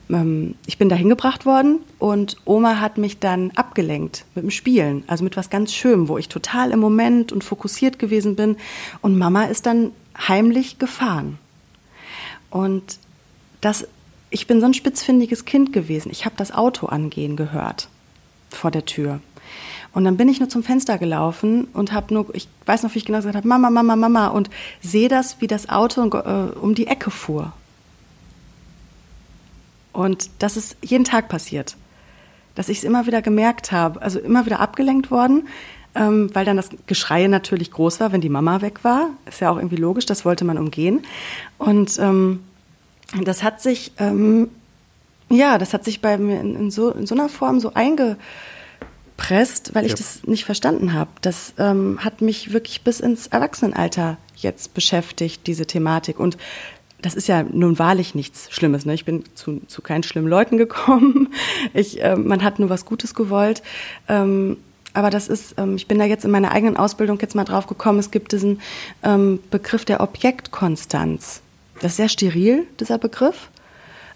Ähm, 0.10 0.56
ich 0.66 0.78
bin 0.78 0.90
da 0.90 0.96
hingebracht 0.96 1.46
worden 1.46 1.80
und 2.00 2.38
Oma 2.46 2.80
hat 2.80 2.98
mich 2.98 3.20
dann 3.20 3.52
abgelenkt 3.56 4.26
mit 4.36 4.44
dem 4.44 4.52
Spielen, 4.52 5.04
also 5.08 5.24
mit 5.24 5.38
was 5.38 5.50
ganz 5.50 5.74
Schönem, 5.74 6.08
wo 6.08 6.18
ich 6.18 6.30
total 6.30 6.72
im 6.72 6.80
Moment 6.80 7.32
und 7.32 7.44
fokussiert 7.44 7.98
gewesen 7.98 8.36
bin. 8.36 8.58
Und 9.02 9.18
Mama 9.18 9.46
ist 9.46 9.66
dann 9.66 9.92
heimlich 10.18 10.80
gefahren. 10.80 11.38
Und 12.50 13.00
das, 13.62 13.88
ich 14.30 14.48
bin 14.48 14.60
so 14.60 14.66
ein 14.66 14.74
spitzfindiges 14.74 15.46
Kind 15.46 15.74
gewesen. 15.74 16.12
Ich 16.12 16.26
habe 16.26 16.36
das 16.38 16.52
Auto 16.52 16.88
angehen 16.88 17.36
gehört 17.36 17.90
vor 18.50 18.72
der 18.72 18.86
Tür. 18.86 19.20
Und 19.94 20.04
dann 20.06 20.18
bin 20.18 20.30
ich 20.30 20.40
nur 20.40 20.50
zum 20.50 20.64
Fenster 20.64 20.98
gelaufen 20.98 21.66
und 21.74 21.92
habe 21.92 22.14
nur, 22.14 22.34
ich 22.36 22.48
weiß 22.66 22.84
noch, 22.84 22.94
wie 22.94 23.00
ich 23.00 23.06
genau 23.06 23.18
gesagt 23.20 23.36
habe, 23.36 23.48
Mama, 23.48 23.70
Mama, 23.70 23.96
Mama, 23.96 24.28
und 24.28 24.50
sehe 24.82 25.10
das, 25.10 25.42
wie 25.42 25.48
das 25.48 25.70
Auto 25.70 26.06
äh, 26.06 26.58
um 26.60 26.76
die 26.76 26.88
Ecke 26.88 27.10
fuhr. 27.10 27.54
Und 29.94 30.30
das 30.40 30.58
ist 30.58 30.78
jeden 30.84 31.04
Tag 31.04 31.30
passiert, 31.30 31.76
dass 32.54 32.70
ich 32.70 32.80
es 32.80 32.84
immer 32.84 33.08
wieder 33.08 33.24
gemerkt 33.24 33.72
habe, 33.72 34.00
also 34.02 34.20
immer 34.20 34.46
wieder 34.46 34.60
abgelenkt 34.60 35.10
worden, 35.10 35.48
ähm, 35.98 36.30
weil 36.34 36.46
dann 36.46 36.58
das 36.58 36.70
Geschrei 36.86 37.28
natürlich 37.28 37.72
groß 37.72 38.00
war, 38.00 38.12
wenn 38.12 38.22
die 38.22 38.30
Mama 38.30 38.62
weg 38.62 38.84
war. 38.84 39.10
Ist 39.26 39.42
ja 39.42 39.50
auch 39.50 39.58
irgendwie 39.58 39.78
logisch, 39.78 40.06
das 40.06 40.26
wollte 40.26 40.46
man 40.46 40.58
umgehen. 40.58 41.02
Und 41.58 41.98
ähm, 42.00 42.42
das 43.24 43.44
hat 43.44 43.62
sich, 43.62 43.92
ähm, 43.98 44.50
ja, 45.30 45.58
das 45.58 45.74
hat 45.74 45.84
sich 45.84 46.02
bei 46.02 46.18
mir 46.18 46.40
in, 46.40 46.56
in, 46.56 46.72
so, 46.72 46.92
in 46.92 47.08
so 47.08 47.16
einer 47.16 47.30
Form 47.30 47.60
so 47.60 47.74
eingepresst, 47.74 49.74
weil 49.74 49.86
ich 49.86 49.94
ja. 49.94 49.98
das 49.98 50.24
nicht 50.26 50.46
verstanden 50.46 50.94
habe. 50.94 51.10
Das 51.22 51.54
ähm, 51.58 52.00
hat 52.04 52.22
mich 52.22 52.54
wirklich 52.54 52.84
bis 52.84 53.00
ins 53.00 53.28
Erwachsenenalter 53.28 54.18
jetzt 54.36 54.76
beschäftigt, 54.76 55.48
diese 55.48 55.66
Thematik. 55.66 56.20
Und 56.20 56.38
das 57.02 57.16
ist 57.16 57.28
ja 57.28 57.44
nun 57.44 57.80
wahrlich 57.80 58.14
nichts 58.14 58.52
Schlimmes. 58.52 58.86
Ne? 58.86 58.94
Ich 58.94 59.06
bin 59.06 59.24
zu, 59.36 59.62
zu 59.68 59.82
keinen 59.82 60.04
schlimmen 60.04 60.28
Leuten 60.28 60.58
gekommen. 60.58 61.30
Ich, 61.74 62.04
äh, 62.04 62.16
man 62.16 62.44
hat 62.44 62.60
nur 62.60 62.70
was 62.70 62.86
Gutes 62.86 63.14
gewollt. 63.14 63.62
Ähm, 64.08 64.58
aber 64.98 65.12
das 65.12 65.28
ist, 65.28 65.54
ähm, 65.60 65.76
ich 65.76 65.88
bin 65.88 66.00
da 66.00 66.06
jetzt 66.06 66.26
in 66.26 66.32
meiner 66.32 66.52
eigenen 66.52 66.76
Ausbildung 66.76 67.20
jetzt 67.22 67.36
mal 67.36 67.44
drauf 67.44 67.68
gekommen, 67.68 68.00
es 68.00 68.10
gibt 68.10 68.32
diesen 68.32 68.62
ähm, 69.04 69.40
Begriff 69.52 69.86
der 69.86 70.02
Objektkonstanz. 70.02 71.42
Das 71.80 71.92
ist 71.92 71.98
sehr 71.98 72.10
steril, 72.10 72.66
dieser 72.80 72.98
Begriff. 72.98 73.50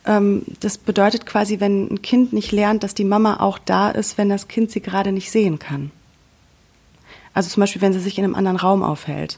Ähm, 0.07 0.41
das 0.59 0.79
bedeutet 0.79 1.27
quasi, 1.27 1.59
wenn 1.59 1.87
ein 1.87 2.01
Kind 2.01 2.33
nicht 2.33 2.51
lernt, 2.51 2.81
dass 2.81 2.95
die 2.95 3.03
Mama 3.03 3.39
auch 3.41 3.59
da 3.59 3.91
ist, 3.91 4.17
wenn 4.17 4.27
das 4.27 4.47
Kind 4.47 4.71
sie 4.71 4.81
gerade 4.81 5.11
nicht 5.11 5.29
sehen 5.29 5.59
kann. 5.59 5.91
Also 7.35 7.51
zum 7.51 7.61
Beispiel, 7.61 7.83
wenn 7.83 7.93
sie 7.93 7.99
sich 7.99 8.17
in 8.17 8.23
einem 8.23 8.33
anderen 8.33 8.57
Raum 8.57 8.81
aufhält. 8.81 9.37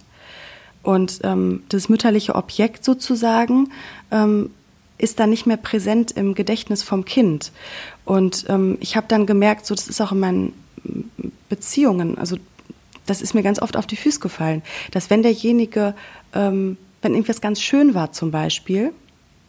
Und 0.81 1.19
ähm, 1.23 1.63
das 1.67 1.89
mütterliche 1.89 2.35
Objekt 2.35 2.85
sozusagen 2.85 3.69
ähm, 4.11 4.49
ist 4.97 5.19
dann 5.19 5.29
nicht 5.29 5.45
mehr 5.45 5.57
präsent 5.57 6.11
im 6.11 6.35
Gedächtnis 6.35 6.83
vom 6.83 7.03
Kind. 7.03 7.51
Und 8.05 8.45
ähm, 8.47 8.77
ich 8.79 8.95
habe 8.95 9.07
dann 9.09 9.25
gemerkt, 9.25 9.65
so 9.65 9.75
das 9.75 9.89
ist 9.89 9.99
auch 9.99 10.13
in 10.13 10.19
meinen 10.19 10.62
Beziehungen, 11.49 12.17
also 12.17 12.37
das 13.05 13.21
ist 13.21 13.33
mir 13.33 13.43
ganz 13.43 13.61
oft 13.61 13.75
auf 13.75 13.85
die 13.85 13.95
Füße 13.95 14.19
gefallen, 14.19 14.61
dass 14.91 15.09
wenn 15.09 15.23
derjenige, 15.23 15.93
ähm, 16.33 16.77
wenn 17.01 17.13
irgendwas 17.13 17.41
ganz 17.41 17.61
schön 17.61 17.93
war 17.93 18.13
zum 18.13 18.31
Beispiel, 18.31 18.93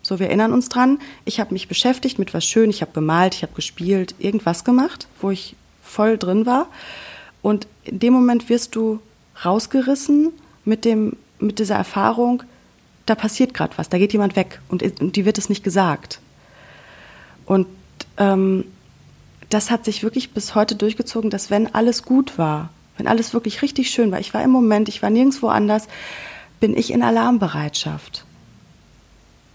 so 0.02 0.18
wir 0.18 0.26
erinnern 0.26 0.52
uns 0.52 0.68
dran, 0.68 0.98
ich 1.24 1.40
habe 1.40 1.52
mich 1.52 1.68
beschäftigt 1.68 2.18
mit 2.18 2.34
was 2.34 2.44
schön, 2.44 2.68
ich 2.68 2.82
habe 2.82 2.92
gemalt, 2.92 3.34
ich 3.34 3.42
habe 3.42 3.54
gespielt, 3.54 4.14
irgendwas 4.18 4.64
gemacht, 4.64 5.06
wo 5.20 5.30
ich 5.30 5.56
voll 5.82 6.18
drin 6.18 6.46
war. 6.46 6.66
Und 7.42 7.66
in 7.84 8.00
dem 8.00 8.12
Moment 8.12 8.48
wirst 8.48 8.74
du 8.74 9.00
rausgerissen 9.44 10.32
mit 10.64 10.84
dem 10.84 11.16
mit 11.38 11.58
dieser 11.58 11.76
Erfahrung, 11.76 12.42
da 13.06 13.14
passiert 13.14 13.54
gerade 13.54 13.76
was, 13.76 13.88
da 13.88 13.98
geht 13.98 14.12
jemand 14.12 14.36
weg 14.36 14.60
und, 14.68 14.82
und 15.00 15.16
die 15.16 15.24
wird 15.24 15.38
es 15.38 15.48
nicht 15.48 15.62
gesagt. 15.62 16.20
Und 17.44 17.66
ähm, 18.16 18.64
das 19.50 19.70
hat 19.70 19.84
sich 19.84 20.02
wirklich 20.02 20.32
bis 20.32 20.54
heute 20.54 20.76
durchgezogen, 20.76 21.30
dass 21.30 21.50
wenn 21.50 21.74
alles 21.74 22.02
gut 22.02 22.38
war, 22.38 22.70
wenn 22.96 23.06
alles 23.06 23.34
wirklich 23.34 23.62
richtig 23.62 23.90
schön 23.90 24.12
war, 24.12 24.20
ich 24.20 24.34
war 24.34 24.42
im 24.42 24.50
Moment, 24.50 24.88
ich 24.88 25.02
war 25.02 25.10
nirgendwo 25.10 25.48
anders, 25.48 25.88
bin 26.60 26.76
ich 26.76 26.92
in 26.92 27.02
Alarmbereitschaft 27.02 28.24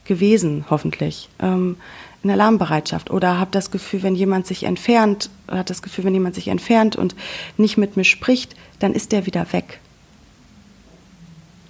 gewesen, 0.05 0.65
hoffentlich. 0.69 1.29
Ähm, 1.39 1.77
in 2.23 2.31
Alarmbereitschaft 2.31 3.11
oder 3.11 3.39
habe 3.39 3.51
das 3.51 3.71
Gefühl, 3.71 4.03
wenn 4.03 4.15
jemand 4.15 4.45
sich 4.45 4.63
entfernt, 4.63 5.29
hat 5.47 5.69
das 5.69 5.81
Gefühl, 5.81 6.03
wenn 6.03 6.13
jemand 6.13 6.35
sich 6.35 6.49
entfernt 6.49 6.95
und 6.97 7.15
nicht 7.57 7.77
mit 7.77 7.95
mir 7.95 8.03
spricht, 8.03 8.55
dann 8.79 8.93
ist 8.93 9.13
der 9.13 9.25
wieder 9.25 9.53
weg. 9.53 9.79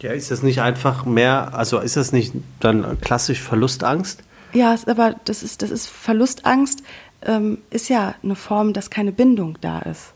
Ja, 0.01 0.11
ist 0.11 0.32
das 0.32 0.41
nicht 0.41 0.61
einfach 0.61 1.05
mehr, 1.05 1.53
also 1.53 1.80
ist 1.80 1.97
das 1.97 2.13
nicht 2.13 2.34
dann 2.59 2.99
klassisch 3.01 3.41
Verlustangst? 3.41 4.24
Ja, 4.53 4.76
aber 4.88 5.15
das 5.26 5.43
ist, 5.43 5.61
das 5.61 5.70
ist 5.70 5.88
Verlustangst, 5.88 6.82
ähm, 7.26 7.59
ist 7.70 7.89
ja 7.89 8.15
eine 8.24 8.36
Form, 8.36 8.74
dass 8.74 8.89
keine 8.89 9.11
Bindung 9.11 9.57
da 9.61 9.80
ist. 9.80 10.13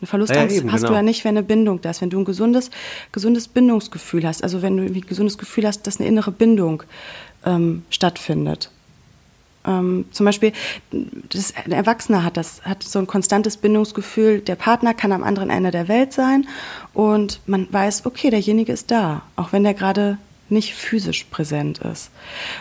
Eine 0.00 0.06
Verlustangst 0.06 0.56
ja, 0.56 0.62
eben, 0.62 0.72
hast 0.72 0.80
genau. 0.80 0.92
du 0.92 0.96
ja 0.96 1.02
nicht, 1.02 1.24
wenn 1.24 1.36
eine 1.36 1.42
Bindung 1.42 1.80
da 1.82 1.90
ist. 1.90 2.00
Wenn 2.00 2.10
du 2.10 2.18
ein 2.18 2.24
gesundes, 2.24 2.70
gesundes 3.12 3.48
Bindungsgefühl 3.48 4.26
hast, 4.26 4.42
also 4.42 4.62
wenn 4.62 4.76
du 4.76 4.84
ein 4.84 5.00
gesundes 5.02 5.36
Gefühl 5.36 5.66
hast, 5.66 5.86
dass 5.86 6.00
eine 6.00 6.08
innere 6.08 6.30
Bindung 6.30 6.82
ähm, 7.44 7.82
stattfindet. 7.90 8.70
Ähm, 9.66 10.06
zum 10.10 10.24
Beispiel, 10.24 10.52
das, 10.90 11.52
ein 11.54 11.72
Erwachsener 11.72 12.24
hat 12.24 12.38
das, 12.38 12.62
hat 12.64 12.82
so 12.82 12.98
ein 12.98 13.06
konstantes 13.06 13.58
Bindungsgefühl. 13.58 14.40
Der 14.40 14.54
Partner 14.54 14.94
kann 14.94 15.12
am 15.12 15.22
anderen 15.22 15.50
Ende 15.50 15.70
der 15.70 15.88
Welt 15.88 16.14
sein 16.14 16.46
und 16.94 17.40
man 17.46 17.70
weiß, 17.70 18.06
okay, 18.06 18.30
derjenige 18.30 18.72
ist 18.72 18.90
da, 18.90 19.22
auch 19.36 19.52
wenn 19.52 19.64
der 19.64 19.74
gerade 19.74 20.16
nicht 20.48 20.74
physisch 20.74 21.24
präsent 21.24 21.78
ist. 21.78 22.10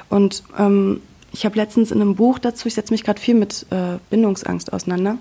Und 0.09 0.43
ähm, 0.57 1.01
ich 1.31 1.45
habe 1.45 1.55
letztens 1.55 1.91
in 1.91 2.01
einem 2.01 2.15
Buch 2.15 2.39
dazu, 2.39 2.67
ich 2.67 2.73
setze 2.73 2.93
mich 2.93 3.03
gerade 3.03 3.19
viel 3.19 3.35
mit 3.35 3.65
äh, 3.69 3.97
Bindungsangst 4.09 4.73
auseinander, 4.73 5.17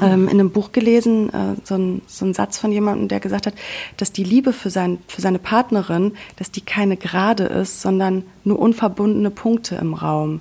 ähm, 0.00 0.24
in 0.28 0.38
einem 0.38 0.50
Buch 0.50 0.72
gelesen, 0.72 1.32
äh, 1.32 1.56
so, 1.64 1.74
ein, 1.74 2.02
so 2.06 2.24
ein 2.24 2.34
Satz 2.34 2.58
von 2.58 2.70
jemandem, 2.70 3.08
der 3.08 3.20
gesagt 3.20 3.46
hat, 3.46 3.54
dass 3.96 4.12
die 4.12 4.24
Liebe 4.24 4.52
für, 4.52 4.70
sein, 4.70 4.98
für 5.08 5.20
seine 5.20 5.38
Partnerin, 5.38 6.12
dass 6.36 6.50
die 6.50 6.60
keine 6.60 6.96
Gerade 6.96 7.44
ist, 7.44 7.80
sondern 7.80 8.24
nur 8.44 8.58
unverbundene 8.58 9.30
Punkte 9.30 9.76
im 9.76 9.94
Raum. 9.94 10.40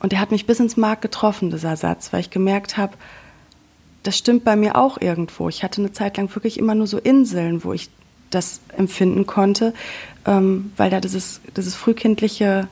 Und 0.00 0.12
der 0.12 0.20
hat 0.20 0.30
mich 0.30 0.46
bis 0.46 0.60
ins 0.60 0.76
Mark 0.76 1.02
getroffen, 1.02 1.50
dieser 1.50 1.76
Satz, 1.76 2.12
weil 2.12 2.20
ich 2.20 2.30
gemerkt 2.30 2.76
habe, 2.76 2.94
das 4.04 4.16
stimmt 4.16 4.44
bei 4.44 4.56
mir 4.56 4.76
auch 4.76 5.00
irgendwo. 5.00 5.48
Ich 5.48 5.62
hatte 5.62 5.82
eine 5.82 5.92
Zeit 5.92 6.16
lang 6.16 6.34
wirklich 6.34 6.58
immer 6.58 6.74
nur 6.74 6.86
so 6.86 6.98
Inseln, 6.98 7.64
wo 7.64 7.72
ich 7.72 7.90
das 8.30 8.60
empfinden 8.76 9.26
konnte, 9.26 9.74
ähm, 10.24 10.72
weil 10.76 10.90
da 10.90 11.00
dieses, 11.00 11.40
dieses 11.56 11.74
frühkindliche 11.74 12.68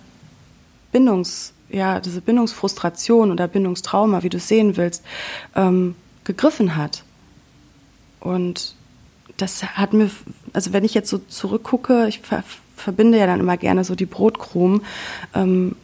Bindungs, 0.97 1.53
ja, 1.69 2.01
diese 2.01 2.23
Bindungsfrustration 2.23 3.31
oder 3.31 3.49
Bindungstrauma, 3.49 4.23
wie 4.23 4.31
du 4.31 4.39
es 4.39 4.49
sehen 4.49 4.79
willst, 4.79 5.05
ähm, 5.55 5.95
gegriffen 6.25 6.75
hat. 6.75 7.03
Und 8.19 8.75
das 9.37 9.63
hat 9.63 9.93
mir, 9.93 10.11
also 10.55 10.73
wenn 10.73 10.87
ich 10.87 10.95
jetzt 10.95 11.11
so 11.11 11.19
zurückgucke, 11.19 12.09
ich 12.09 12.21
ver 12.21 12.43
verbinde 12.77 13.19
ja 13.19 13.27
dann 13.27 13.41
immer 13.41 13.59
gerne 13.59 13.85
so 13.85 13.95
die 13.95 14.07
Brotkrumen, 14.07 14.81
ähm, 15.35 15.77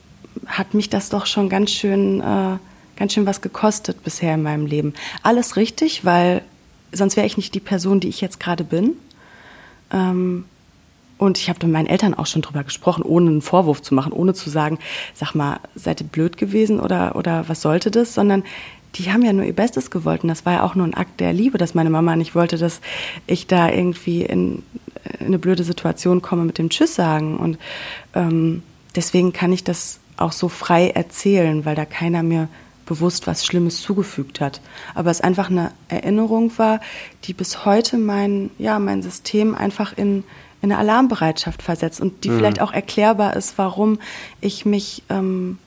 hat 0.47 0.73
mich 0.73 0.89
das 0.89 1.11
doch 1.11 1.27
schon 1.27 1.51
ganz 1.51 1.71
schön, 1.71 2.21
äh, 2.21 2.57
ganz 2.97 3.13
schön 3.13 3.27
was 3.27 3.43
gekostet 3.43 4.03
bisher 4.03 4.35
in 4.35 4.43
meinem 4.43 4.65
Leben. 4.65 4.95
Alles 5.23 5.57
richtig, 5.57 6.07
weil 6.07 6.43
sonst 6.91 7.17
wäre 7.17 7.27
ich 7.27 7.37
nicht 7.37 7.55
die 7.55 7.61
Person, 7.61 8.01
die 8.01 8.09
ich 8.09 8.23
jetzt 8.23 8.41
gerade 8.41 8.65
bin. 8.65 8.95
Ähm, 9.93 10.47
und 11.23 11.39
ich 11.39 11.49
habe 11.49 11.65
mit 11.65 11.73
meinen 11.73 11.87
Eltern 11.87 12.15
auch 12.15 12.27
schon 12.27 12.43
drüber 12.43 12.65
gesprochen, 12.65 13.03
ohne 13.05 13.31
einen 13.31 13.43
Vorwurf 13.43 13.81
zu 13.81 13.95
machen, 13.95 14.13
ohne 14.13 14.35
zu 14.35 14.51
sagen, 14.51 14.79
sag 15.15 15.37
mal, 15.37 15.61
seid 15.77 16.01
ihr 16.01 16.07
blöd 16.09 16.37
gewesen 16.37 16.81
oder, 16.81 17.15
oder 17.15 17.49
was 17.49 17.63
sollte 17.63 17.93
das, 17.93 18.13
sondern 18.13 18.43
die 18.97 19.13
haben 19.13 19.23
ja 19.23 19.33
nur 19.33 19.45
ihr 19.45 19.55
Bestes 19.55 19.93
gewollt. 19.93 20.25
Und 20.25 20.29
das 20.31 20.45
war 20.45 20.55
ja 20.55 20.63
auch 20.65 20.75
nur 20.75 20.85
ein 20.85 20.95
Akt 20.95 21.21
der 21.21 21.33
Liebe, 21.33 21.59
dass 21.59 21.75
meine 21.75 21.91
Mama 21.91 22.17
nicht 22.17 22.35
wollte, 22.35 22.59
dass 22.59 22.81
ich 23.29 23.47
da 23.47 23.71
irgendwie 23.71 24.23
in, 24.23 24.65
in 25.21 25.27
eine 25.27 25.39
blöde 25.39 25.63
Situation 25.63 26.23
komme 26.23 26.45
mit 26.45 26.59
dem 26.59 26.71
Tschüss 26.71 26.97
sagen. 26.97 27.37
Und 27.37 27.57
ähm, 28.15 28.65
deswegen 28.97 29.33
kann 29.33 29.53
ich 29.53 29.63
das 29.63 30.01
auch 30.17 30.33
so 30.33 30.49
frei 30.49 30.91
erzählen, 30.91 31.65
weil 31.65 31.77
da 31.77 31.85
keiner 31.85 32.25
mir 32.25 32.49
bewusst 32.85 33.29
was 33.29 33.47
Schlimmes 33.47 33.81
zugefügt 33.81 34.41
hat. 34.41 34.61
Aber 34.97 35.13
es 35.13 35.21
einfach 35.21 35.51
eine 35.51 35.71
Erinnerung 35.89 36.53
war, 36.59 36.81
die 37.25 37.33
bis 37.33 37.65
heute 37.65 37.97
mein, 37.97 38.51
ja, 38.59 38.81
mein 38.81 39.03
System 39.03 39.55
einfach 39.55 39.97
in, 39.97 40.25
in 40.63 40.71
eine 40.73 40.79
Alarmbereitschaft 40.79 41.63
versetzt 41.63 42.01
und 42.01 42.25
die 42.25 42.31
mhm. 42.31 42.39
vielleicht 42.39 42.61
auch 42.61 42.73
erklärbar 42.73 43.37
ist, 43.37 43.59
warum 43.59 43.99
ich 44.41 44.65
mich 44.65 45.03
ähm, 45.11 45.59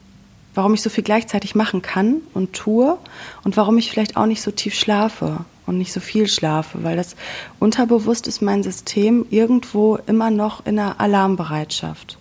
warum 0.55 0.73
ich 0.73 0.81
so 0.81 0.89
viel 0.89 1.03
gleichzeitig 1.03 1.53
machen 1.53 1.81
kann 1.81 2.21
und 2.33 2.53
tue 2.53 2.97
und 3.43 3.57
warum 3.57 3.77
ich 3.77 3.91
vielleicht 3.91 4.17
auch 4.17 4.25
nicht 4.25 4.41
so 4.41 4.51
tief 4.51 4.73
schlafe 4.73 5.45
und 5.65 5.77
nicht 5.77 5.91
so 5.91 5.99
viel 5.99 6.27
schlafe, 6.27 6.83
weil 6.83 6.95
das 6.95 7.15
unterbewusst 7.59 8.27
ist 8.27 8.41
mein 8.41 8.63
System 8.63 9.25
irgendwo 9.29 9.97
immer 10.07 10.31
noch 10.31 10.65
in 10.65 10.79
einer 10.79 10.99
Alarmbereitschaft. 10.99 12.17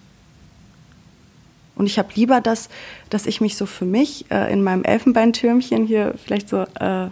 Und 1.76 1.86
ich 1.86 1.98
habe 1.98 2.08
lieber 2.14 2.40
das, 2.40 2.68
dass 3.10 3.26
ich 3.26 3.40
mich 3.40 3.56
so 3.56 3.66
für 3.66 3.84
mich 3.84 4.30
äh, 4.30 4.52
in 4.52 4.62
meinem 4.62 4.84
Elfenbeintürmchen 4.84 5.86
hier 5.86 6.14
vielleicht 6.22 6.48
so 6.48 6.64
äh, 6.78 7.08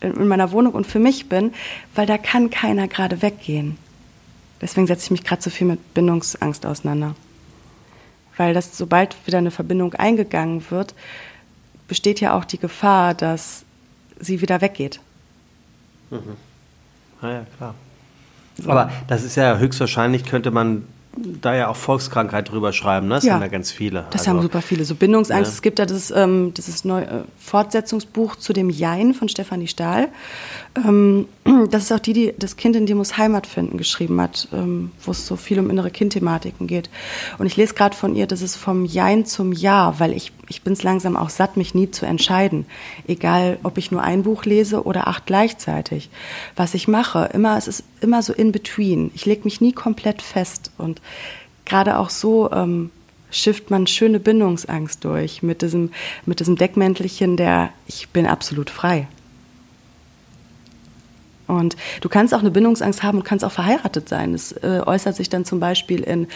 in 0.00 0.28
meiner 0.28 0.52
Wohnung 0.52 0.72
und 0.72 0.86
für 0.86 0.98
mich 0.98 1.28
bin, 1.28 1.52
weil 1.94 2.06
da 2.06 2.18
kann 2.18 2.50
keiner 2.50 2.86
gerade 2.88 3.22
weggehen. 3.22 3.76
Deswegen 4.64 4.88
setze 4.88 5.04
ich 5.04 5.10
mich 5.12 5.22
gerade 5.22 5.42
so 5.42 5.50
viel 5.50 5.68
mit 5.68 5.94
Bindungsangst 5.94 6.66
auseinander 6.66 7.14
weil 8.36 8.54
das, 8.54 8.76
sobald 8.76 9.16
wieder 9.26 9.38
eine 9.38 9.50
Verbindung 9.50 9.94
eingegangen 9.94 10.62
wird, 10.70 10.94
besteht 11.88 12.20
ja 12.20 12.36
auch 12.36 12.44
die 12.44 12.58
Gefahr, 12.58 13.14
dass 13.14 13.64
sie 14.18 14.40
wieder 14.40 14.60
weggeht. 14.60 15.00
Mhm. 16.10 16.36
Ah 17.20 17.28
ja, 17.28 17.46
klar. 17.56 17.74
So. 18.60 18.70
Aber 18.70 18.90
das 19.08 19.24
ist 19.24 19.36
ja 19.36 19.58
höchstwahrscheinlich, 19.58 20.24
könnte 20.24 20.50
man 20.50 20.84
da 21.16 21.54
ja 21.54 21.68
auch 21.68 21.76
Volkskrankheit 21.76 22.50
drüber 22.50 22.72
schreiben, 22.72 23.06
ne? 23.06 23.14
Das 23.16 23.24
ja. 23.24 23.34
haben 23.34 23.42
ja 23.42 23.48
ganz 23.48 23.70
viele. 23.70 24.04
Das 24.10 24.22
also, 24.22 24.32
haben 24.32 24.42
super 24.42 24.62
viele. 24.62 24.84
So 24.84 24.96
Bindungsangst. 24.96 25.50
Ja. 25.50 25.54
Es 25.54 25.62
gibt 25.62 25.78
ja 25.78 25.86
das, 25.86 26.10
ähm, 26.10 26.52
dieses 26.54 26.84
neue 26.84 27.06
äh, 27.06 27.22
Fortsetzungsbuch 27.38 28.36
zu 28.36 28.52
dem 28.52 28.68
Jein 28.68 29.14
von 29.14 29.28
Stefanie 29.28 29.68
Stahl. 29.68 30.08
Ähm, 30.76 31.26
das 31.70 31.84
ist 31.84 31.92
auch 31.92 32.00
die, 32.00 32.12
die 32.12 32.34
das 32.38 32.56
Kind 32.56 32.76
in 32.76 32.86
dir 32.86 32.96
muss 32.96 33.16
Heimat 33.16 33.46
finden 33.46 33.78
geschrieben 33.78 34.20
hat, 34.20 34.48
ähm, 34.52 34.90
wo 35.02 35.12
es 35.12 35.26
so 35.26 35.36
viel 35.36 35.58
um 35.58 35.70
innere 35.70 35.90
Kindthematiken 35.90 36.66
geht. 36.66 36.90
Und 37.38 37.46
ich 37.46 37.56
lese 37.56 37.74
gerade 37.74 37.96
von 37.96 38.14
ihr, 38.14 38.26
das 38.26 38.42
ist 38.42 38.56
vom 38.56 38.84
Jein 38.84 39.26
zum 39.26 39.52
Ja, 39.52 39.98
weil 39.98 40.12
ich, 40.12 40.32
ich 40.48 40.62
bin 40.62 40.72
es 40.72 40.82
langsam 40.82 41.16
auch 41.16 41.30
satt, 41.30 41.56
mich 41.56 41.74
nie 41.74 41.90
zu 41.90 42.06
entscheiden. 42.06 42.66
Egal, 43.06 43.58
ob 43.62 43.78
ich 43.78 43.90
nur 43.90 44.02
ein 44.02 44.22
Buch 44.22 44.44
lese 44.44 44.84
oder 44.84 45.08
acht 45.08 45.26
gleichzeitig. 45.26 46.10
Was 46.56 46.74
ich 46.74 46.88
mache, 46.88 47.30
immer, 47.32 47.56
es 47.56 47.68
ist 47.68 47.84
immer 48.00 48.22
so 48.22 48.32
in 48.32 48.52
between. 48.52 49.10
Ich 49.14 49.26
lege 49.26 49.44
mich 49.44 49.60
nie 49.60 49.72
komplett 49.72 50.22
fest. 50.22 50.72
Und 50.76 51.00
gerade 51.64 51.98
auch 51.98 52.10
so 52.10 52.50
ähm, 52.50 52.90
schifft 53.30 53.70
man 53.70 53.86
schöne 53.86 54.20
Bindungsangst 54.20 55.04
durch 55.04 55.42
mit 55.42 55.62
diesem, 55.62 55.90
mit 56.26 56.40
diesem 56.40 56.56
Deckmäntelchen 56.56 57.36
der 57.36 57.70
Ich 57.86 58.08
bin 58.08 58.26
absolut 58.26 58.70
frei. 58.70 59.08
Und 61.46 61.76
du 62.00 62.08
kannst 62.08 62.32
auch 62.32 62.38
eine 62.38 62.50
Bindungsangst 62.50 63.02
haben 63.02 63.18
und 63.18 63.24
kannst 63.24 63.44
auch 63.44 63.52
verheiratet 63.52 64.08
sein. 64.08 64.34
Es 64.34 64.52
äh, 64.52 64.80
äußert 64.84 65.14
sich 65.16 65.28
dann 65.28 65.44
zum 65.44 65.60
Beispiel 65.60 66.02
in 66.02 66.26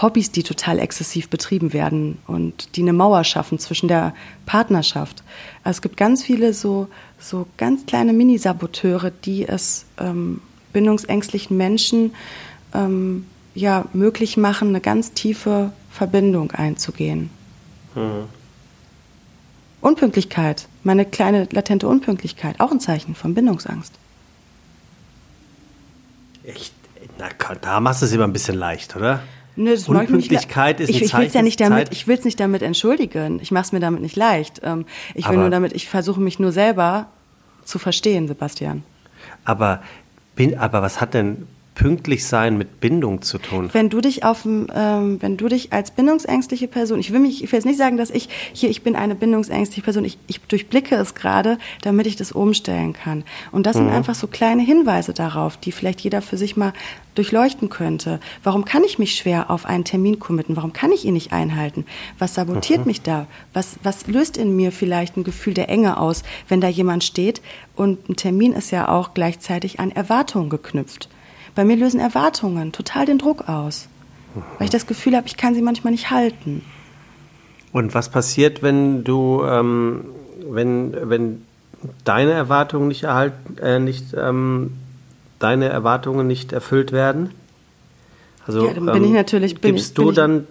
Hobbys, 0.00 0.32
die 0.32 0.42
total 0.42 0.78
exzessiv 0.78 1.28
betrieben 1.28 1.72
werden 1.72 2.18
und 2.26 2.76
die 2.76 2.82
eine 2.82 2.92
Mauer 2.92 3.22
schaffen 3.24 3.58
zwischen 3.58 3.88
der 3.88 4.14
Partnerschaft. 4.44 5.22
Also 5.62 5.78
es 5.78 5.82
gibt 5.82 5.96
ganz 5.96 6.24
viele 6.24 6.52
so, 6.52 6.88
so 7.18 7.46
ganz 7.56 7.86
kleine 7.86 8.12
Mini-Saboteure, 8.12 9.10
die 9.10 9.46
es 9.46 9.86
ähm, 9.98 10.40
bindungsängstlichen 10.72 11.56
Menschen 11.56 12.14
ähm, 12.74 13.26
ja, 13.54 13.86
möglich 13.92 14.36
machen, 14.36 14.68
eine 14.68 14.80
ganz 14.80 15.12
tiefe 15.12 15.72
Verbindung 15.90 16.50
einzugehen. 16.50 17.30
Mhm. 17.94 18.24
Unpünktlichkeit, 19.80 20.68
meine 20.82 21.04
kleine 21.04 21.48
latente 21.52 21.86
Unpünktlichkeit, 21.86 22.60
auch 22.60 22.72
ein 22.72 22.80
Zeichen 22.80 23.14
von 23.14 23.34
Bindungsangst. 23.34 23.94
Echt? 26.46 26.72
Na, 27.18 27.28
da 27.60 27.80
machst 27.80 28.02
du 28.02 28.06
es 28.06 28.12
immer 28.12 28.24
ein 28.24 28.32
bisschen 28.32 28.56
leicht, 28.56 28.96
oder? 28.96 29.20
Nö, 29.56 29.70
das 29.70 29.88
Unpünktlichkeit 29.88 30.80
ist 30.80 30.90
ein 30.90 30.94
ich, 30.94 31.10
Zeichen. 31.10 31.26
Ich, 31.26 31.34
ja 31.34 31.42
nicht 31.42 31.60
damit, 31.60 31.88
ich 31.90 32.06
will 32.06 32.18
es 32.18 32.24
nicht 32.24 32.38
damit 32.38 32.62
entschuldigen. 32.62 33.40
Ich 33.40 33.50
mache 33.50 33.64
es 33.64 33.72
mir 33.72 33.80
damit 33.80 34.02
nicht 34.02 34.16
leicht. 34.16 34.60
Ähm, 34.62 34.84
ich 35.14 35.24
will 35.24 35.32
aber, 35.32 35.42
nur 35.42 35.50
damit, 35.50 35.72
ich 35.72 35.88
versuche 35.88 36.20
mich 36.20 36.38
nur 36.38 36.52
selber 36.52 37.06
zu 37.64 37.78
verstehen, 37.78 38.28
Sebastian. 38.28 38.82
Aber, 39.44 39.82
bin, 40.34 40.58
aber 40.58 40.82
was 40.82 41.00
hat 41.00 41.14
denn 41.14 41.46
pünktlich 41.76 42.24
sein 42.26 42.56
mit 42.56 42.80
Bindung 42.80 43.22
zu 43.22 43.38
tun. 43.38 43.68
Wenn 43.72 43.90
du 43.90 44.00
dich 44.00 44.24
auf, 44.24 44.44
ähm, 44.46 45.18
wenn 45.20 45.36
du 45.36 45.46
dich 45.46 45.72
als 45.72 45.90
bindungsängstliche 45.90 46.68
Person, 46.68 46.98
ich 46.98 47.12
will 47.12 47.20
mich, 47.20 47.44
ich 47.44 47.52
will 47.52 47.58
jetzt 47.58 47.66
nicht 47.66 47.78
sagen, 47.78 47.98
dass 47.98 48.10
ich 48.10 48.28
hier, 48.52 48.70
ich 48.70 48.82
bin 48.82 48.96
eine 48.96 49.14
bindungsängstliche 49.14 49.82
Person, 49.82 50.04
ich, 50.04 50.18
ich 50.26 50.40
durchblicke 50.40 50.96
es 50.96 51.14
gerade, 51.14 51.58
damit 51.82 52.06
ich 52.06 52.16
das 52.16 52.32
umstellen 52.32 52.94
kann. 52.94 53.24
Und 53.52 53.66
das 53.66 53.76
mhm. 53.76 53.80
sind 53.80 53.90
einfach 53.90 54.14
so 54.14 54.26
kleine 54.26 54.62
Hinweise 54.62 55.12
darauf, 55.12 55.58
die 55.58 55.70
vielleicht 55.70 56.00
jeder 56.00 56.22
für 56.22 56.38
sich 56.38 56.56
mal 56.56 56.72
durchleuchten 57.14 57.68
könnte. 57.68 58.20
Warum 58.42 58.64
kann 58.64 58.82
ich 58.82 58.98
mich 58.98 59.14
schwer 59.14 59.50
auf 59.50 59.66
einen 59.66 59.84
Termin 59.84 60.18
committen? 60.18 60.56
Warum 60.56 60.72
kann 60.72 60.92
ich 60.92 61.04
ihn 61.04 61.14
nicht 61.14 61.34
einhalten? 61.34 61.84
Was 62.18 62.34
sabotiert 62.34 62.80
mhm. 62.80 62.86
mich 62.86 63.02
da? 63.02 63.26
Was, 63.52 63.76
was 63.82 64.06
löst 64.06 64.38
in 64.38 64.56
mir 64.56 64.72
vielleicht 64.72 65.18
ein 65.18 65.24
Gefühl 65.24 65.52
der 65.52 65.68
Enge 65.68 65.98
aus, 65.98 66.22
wenn 66.48 66.62
da 66.62 66.68
jemand 66.68 67.04
steht? 67.04 67.42
Und 67.74 68.08
ein 68.08 68.16
Termin 68.16 68.54
ist 68.54 68.70
ja 68.70 68.88
auch 68.88 69.12
gleichzeitig 69.12 69.78
an 69.78 69.90
Erwartungen 69.90 70.48
geknüpft. 70.48 71.10
Bei 71.56 71.64
mir 71.64 71.76
lösen 71.76 71.98
Erwartungen 71.98 72.70
total 72.70 73.06
den 73.06 73.16
Druck 73.16 73.48
aus, 73.48 73.88
weil 74.58 74.66
ich 74.66 74.70
das 74.70 74.86
Gefühl 74.86 75.16
habe, 75.16 75.26
ich 75.26 75.38
kann 75.38 75.54
sie 75.54 75.62
manchmal 75.62 75.90
nicht 75.90 76.10
halten. 76.10 76.62
Und 77.72 77.94
was 77.94 78.10
passiert, 78.10 78.62
wenn 78.62 79.04
du, 79.04 79.42
ähm, 79.42 80.04
wenn, 80.48 80.94
wenn 81.10 81.42
deine 82.04 82.32
Erwartungen 82.32 82.88
nicht 82.88 83.04
erhalten, 83.04 83.56
äh, 83.58 83.78
nicht, 83.78 84.14
ähm, 84.14 84.72
deine 85.38 85.70
Erwartungen 85.70 86.26
nicht 86.26 86.52
erfüllt 86.52 86.92
werden? 86.92 87.30
Also 88.46 88.66
ja, 88.66 88.74
dann 88.74 88.84
bin 88.84 88.96
ähm, 88.96 89.04
ich 89.04 89.12
natürlich, 89.12 89.58
bin 89.58 89.76
gibst 89.76 89.88
ich, 89.88 89.94
du 89.94 90.12
dann 90.12 90.46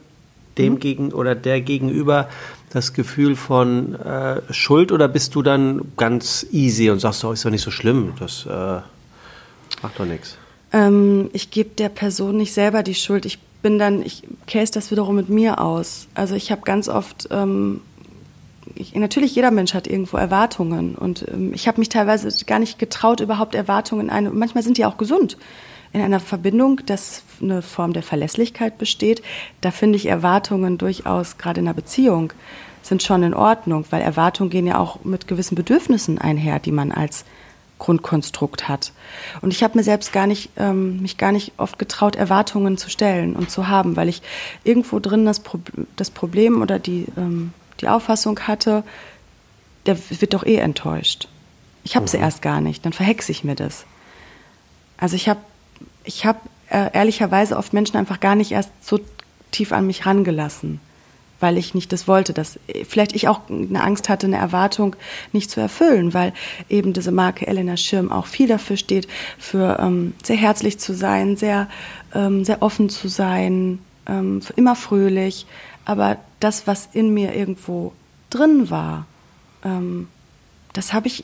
dem 0.58 0.74
mhm. 0.74 0.80
gegen 0.80 1.14
oder 1.14 1.36
der 1.36 1.62
gegenüber 1.62 2.30
das 2.72 2.94
Gefühl 2.94 3.36
von 3.36 3.94
äh, 3.96 4.42
Schuld 4.52 4.92
oder 4.92 5.08
bist 5.08 5.36
du 5.36 5.44
dann 5.44 5.82
ganz 5.98 6.48
easy 6.52 6.90
und 6.90 7.00
sagst, 7.00 7.24
oh, 7.24 7.32
ist 7.32 7.46
doch 7.46 7.52
nicht 7.52 7.62
so 7.62 7.72
schlimm, 7.72 8.14
das 8.20 8.48
äh, 8.48 8.82
macht 9.82 10.00
doch 10.00 10.06
nichts? 10.06 10.38
Ähm, 10.74 11.30
ich 11.34 11.52
gebe 11.52 11.70
der 11.72 11.90
Person 11.90 12.38
nicht 12.38 12.54
selber 12.54 12.84
die 12.84 12.96
Schuld. 12.96 13.26
Ich 13.26 13.40
bin 13.62 13.80
dann, 13.80 14.04
ich 14.04 14.24
case 14.46 14.72
das 14.72 14.92
wiederum 14.92 15.16
mit 15.16 15.30
mir 15.30 15.60
aus. 15.60 16.08
Also 16.14 16.36
ich 16.36 16.52
habe 16.52 16.62
ganz 16.62 16.88
oft, 16.88 17.28
ähm, 17.32 17.82
ich, 18.76 18.94
natürlich 18.94 19.34
jeder 19.36 19.52
Mensch 19.52 19.74
hat 19.74 19.88
irgendwo 19.88 20.18
Erwartungen 20.18 20.96
und 20.96 21.26
ähm, 21.28 21.52
ich 21.54 21.68
habe 21.68 21.80
mich 21.80 21.90
teilweise 21.90 22.46
gar 22.46 22.60
nicht 22.60 22.78
getraut, 22.78 23.22
überhaupt 23.22 23.56
Erwartungen 23.56 24.08
in 24.08 24.10
eine, 24.12 24.30
manchmal 24.30 24.64
sind 24.64 24.78
die 24.78 24.86
auch 24.86 24.98
gesund. 24.98 25.38
In 25.94 26.02
einer 26.02 26.20
Verbindung, 26.20 26.82
dass 26.86 27.24
eine 27.42 27.62
Form 27.62 27.94
der 27.94 28.04
Verlässlichkeit 28.04 28.78
besteht, 28.78 29.24
da 29.62 29.72
finde 29.72 29.96
ich 29.96 30.08
Erwartungen 30.08 30.78
durchaus, 30.78 31.38
gerade 31.38 31.62
in 31.62 31.68
einer 31.68 31.74
Beziehung, 31.74 32.34
sind 32.84 33.02
schon 33.02 33.24
in 33.24 33.34
Ordnung, 33.34 33.86
weil 33.90 34.02
Erwartungen 34.02 34.52
gehen 34.52 34.68
ja 34.68 34.78
auch 34.78 35.04
mit 35.04 35.28
gewissen 35.28 35.56
Bedürfnissen 35.56 36.20
einher, 36.20 36.60
die 36.60 36.72
man 36.72 36.92
als 36.92 37.26
Grundkonstrukt 37.86 38.68
hat. 38.68 38.92
Und 39.42 39.52
ich 39.52 39.64
habe 39.64 39.78
mir 39.78 39.84
selbst 39.84 40.12
gar 40.12 40.26
nicht, 40.26 40.50
ähm, 40.58 41.02
mich 41.04 41.18
gar 41.18 41.32
nicht 41.32 41.54
oft 41.58 41.78
getraut, 41.78 42.16
Erwartungen 42.16 42.78
zu 42.78 42.90
stellen 42.90 43.36
und 43.36 43.52
zu 43.52 43.68
haben, 43.68 43.96
weil 43.96 44.10
ich 44.10 44.24
irgendwo 44.64 45.00
drin 45.00 45.24
das, 45.26 45.40
Pro 45.40 45.60
das 45.96 46.10
Problem 46.10 46.64
oder 46.64 46.80
die, 46.80 47.06
ähm, 47.16 47.54
die 47.82 47.88
Auffassung 47.88 48.40
hatte, 48.40 48.84
der 49.86 49.98
wird 50.10 50.34
doch 50.34 50.44
eh 50.44 50.56
enttäuscht. 50.56 51.28
Ich 51.84 51.96
habe 51.96 52.08
sie 52.08 52.18
mhm. 52.18 52.24
erst 52.24 52.42
gar 52.42 52.60
nicht, 52.60 52.84
dann 52.86 52.94
verhexe 52.94 53.32
ich 53.32 53.44
mir 53.44 53.56
das. 53.56 53.86
Also 54.98 55.16
ich 55.16 55.30
habe 55.30 55.42
ich 56.04 56.26
hab, 56.26 56.42
äh, 56.70 56.90
ehrlicherweise 56.92 57.56
oft 57.56 57.72
Menschen 57.72 57.98
einfach 57.98 58.20
gar 58.20 58.36
nicht 58.36 58.52
erst 58.52 58.72
so 58.82 59.00
tief 59.52 59.72
an 59.72 59.86
mich 59.86 60.08
rangelassen 60.08 60.80
weil 61.40 61.58
ich 61.58 61.74
nicht 61.74 61.92
das 61.92 62.08
wollte, 62.08 62.34
dass 62.34 62.60
vielleicht 62.88 63.14
ich 63.14 63.28
auch 63.28 63.42
eine 63.50 63.84
Angst 63.84 64.10
hatte, 64.10 64.28
eine 64.28 64.38
Erwartung 64.38 64.96
nicht 65.32 65.52
zu 65.52 65.60
erfüllen, 65.60 66.14
weil 66.14 66.34
eben 66.70 66.94
diese 66.94 67.12
Marke 67.12 67.48
Elena 67.48 67.78
Schirm 67.78 68.12
auch 68.12 68.26
viel 68.28 68.48
dafür 68.48 68.78
steht, 68.78 69.08
für 69.38 69.78
ähm, 69.80 70.14
sehr 70.24 70.38
herzlich 70.38 70.80
zu 70.80 70.94
sein, 70.94 71.38
sehr, 71.38 71.68
ähm, 72.14 72.46
sehr 72.46 72.62
offen 72.62 72.90
zu 72.90 73.08
sein, 73.08 73.80
ähm, 74.08 74.42
immer 74.56 74.76
fröhlich. 74.76 75.46
Aber 75.84 76.18
das, 76.40 76.68
was 76.68 76.90
in 76.94 77.14
mir 77.14 77.36
irgendwo 77.36 77.94
drin 78.30 78.70
war, 78.70 79.06
ähm, 79.64 80.08
das 80.74 80.94
habe 80.94 81.08
ich 81.08 81.24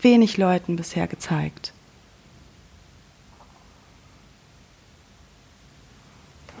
wenig 0.00 0.36
Leuten 0.36 0.76
bisher 0.76 1.06
gezeigt. 1.06 1.72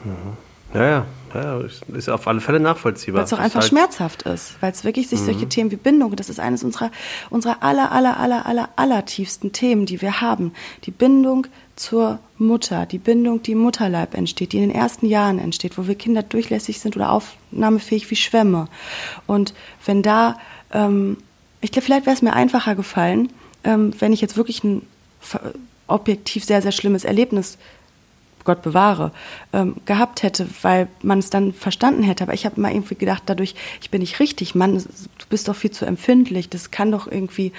Mhm. 0.04 0.47
Ja, 0.74 0.86
ja, 0.86 1.06
ja, 1.34 1.60
ist 1.94 2.08
auf 2.08 2.26
alle 2.26 2.40
Fälle 2.40 2.60
nachvollziehbar. 2.60 3.20
Weil 3.20 3.24
es 3.24 3.32
auch 3.32 3.38
einfach 3.38 3.60
halt 3.60 3.68
schmerzhaft 3.68 4.22
ist, 4.22 4.56
weil 4.60 4.72
es 4.72 4.84
wirklich 4.84 5.08
sich 5.08 5.20
mhm. 5.20 5.24
solche 5.24 5.48
Themen 5.48 5.70
wie 5.70 5.76
Bindung, 5.76 6.14
das 6.16 6.28
ist 6.28 6.40
eines 6.40 6.62
unserer, 6.62 6.90
unserer 7.30 7.62
aller, 7.62 7.90
aller, 7.92 8.18
aller, 8.18 8.46
aller, 8.46 8.68
aller 8.76 9.04
tiefsten 9.04 9.52
Themen, 9.52 9.86
die 9.86 10.02
wir 10.02 10.20
haben. 10.20 10.52
Die 10.84 10.90
Bindung 10.90 11.46
zur 11.76 12.18
Mutter, 12.38 12.86
die 12.86 12.98
Bindung, 12.98 13.42
die 13.42 13.52
im 13.52 13.58
Mutterleib 13.58 14.14
entsteht, 14.14 14.52
die 14.52 14.58
in 14.58 14.68
den 14.68 14.76
ersten 14.76 15.06
Jahren 15.06 15.38
entsteht, 15.38 15.78
wo 15.78 15.86
wir 15.86 15.94
Kinder 15.94 16.22
durchlässig 16.22 16.80
sind 16.80 16.96
oder 16.96 17.12
aufnahmefähig 17.12 18.10
wie 18.10 18.16
Schwämme. 18.16 18.68
Und 19.26 19.54
wenn 19.86 20.02
da, 20.02 20.38
ähm, 20.72 21.16
ich 21.60 21.72
glaube, 21.72 21.86
vielleicht 21.86 22.06
wäre 22.06 22.16
es 22.16 22.22
mir 22.22 22.34
einfacher 22.34 22.74
gefallen, 22.74 23.32
ähm, 23.64 23.92
wenn 23.98 24.12
ich 24.12 24.20
jetzt 24.20 24.36
wirklich 24.36 24.64
ein 24.64 24.82
objektiv 25.86 26.44
sehr, 26.44 26.62
sehr 26.62 26.72
schlimmes 26.72 27.04
Erlebnis 27.04 27.58
Gott 28.48 28.62
bewahre, 28.62 29.12
ähm, 29.52 29.76
gehabt 29.84 30.22
hätte, 30.22 30.48
weil 30.62 30.88
man 31.02 31.18
es 31.18 31.28
dann 31.28 31.52
verstanden 31.52 32.02
hätte. 32.02 32.24
Aber 32.24 32.32
ich 32.32 32.46
habe 32.46 32.56
immer 32.56 32.72
irgendwie 32.72 32.94
gedacht, 32.94 33.24
dadurch, 33.26 33.54
ich 33.82 33.90
bin 33.90 34.00
nicht 34.00 34.18
richtig, 34.20 34.54
Mann, 34.54 34.78
du 34.78 35.26
bist 35.28 35.48
doch 35.48 35.54
viel 35.54 35.70
zu 35.70 35.84
empfindlich, 35.84 36.48
das 36.48 36.70
kann 36.70 36.90
doch 36.90 37.06
irgendwie, 37.06 37.52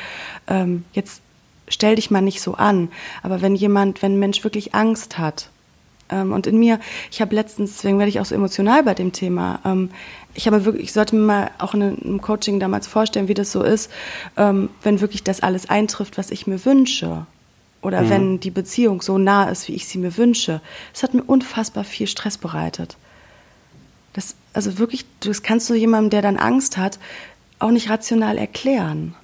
ähm, 0.48 0.84
jetzt 0.94 1.22
stell 1.68 1.96
dich 1.96 2.10
mal 2.10 2.22
nicht 2.22 2.42
so 2.42 2.56
an. 2.56 2.90
Aber 3.22 3.42
wenn 3.42 3.56
jemand, 3.56 4.02
wenn 4.02 4.14
ein 4.14 4.20
Mensch 4.20 4.44
wirklich 4.44 4.74
Angst 4.74 5.20
hat, 5.20 5.50
ähm, 6.10 6.34
und 6.34 6.48
in 6.48 6.58
mir, 6.58 6.80
ich 7.12 7.22
habe 7.22 7.36
letztens, 7.36 7.74
deswegen 7.74 8.00
werde 8.00 8.10
ich 8.10 8.20
auch 8.20 8.26
so 8.26 8.34
emotional 8.34 8.82
bei 8.82 8.96
dem 8.96 9.12
Thema, 9.12 9.60
ähm, 9.64 9.92
ich 10.34 10.48
habe 10.48 10.66
wirklich, 10.66 10.86
ich 10.86 10.94
sollte 10.94 11.16
mir 11.16 11.22
mal 11.22 11.52
auch 11.60 11.76
in 11.76 11.84
einem 11.84 12.22
Coaching 12.22 12.60
damals 12.60 12.88
vorstellen, 12.88 13.28
wie 13.28 13.36
das 13.36 13.52
so 13.52 13.62
ist, 13.62 13.92
ähm, 14.38 14.70
wenn 14.82 15.02
wirklich 15.02 15.24
das 15.24 15.42
alles 15.42 15.70
eintrifft, 15.70 16.18
was 16.18 16.32
ich 16.32 16.48
mir 16.48 16.66
wünsche 16.66 17.28
oder 17.82 18.02
mhm. 18.02 18.10
wenn 18.10 18.40
die 18.40 18.52
Beziehung 18.52 19.02
so 19.02 19.18
nah 19.18 19.50
ist, 19.50 19.68
wie 19.68 19.74
ich 19.74 19.88
sie 19.88 19.98
mir 19.98 20.18
wünsche. 20.18 20.62
Es 20.94 21.04
hat 21.04 21.14
mir 21.14 21.24
unfassbar 21.24 21.84
viel 21.84 22.08
Stress 22.08 22.38
bereitet. 22.38 22.98
Das, 24.14 24.36
also 24.54 24.80
wirklich, 24.80 25.06
das 25.22 25.44
kannst 25.44 25.70
du 25.70 25.76
jemandem, 25.76 26.10
der 26.10 26.22
dann 26.22 26.38
Angst 26.38 26.78
hat, 26.78 27.00
auch 27.60 27.72
nicht 27.72 27.90
rational 27.90 28.38
erklären. 28.38 29.16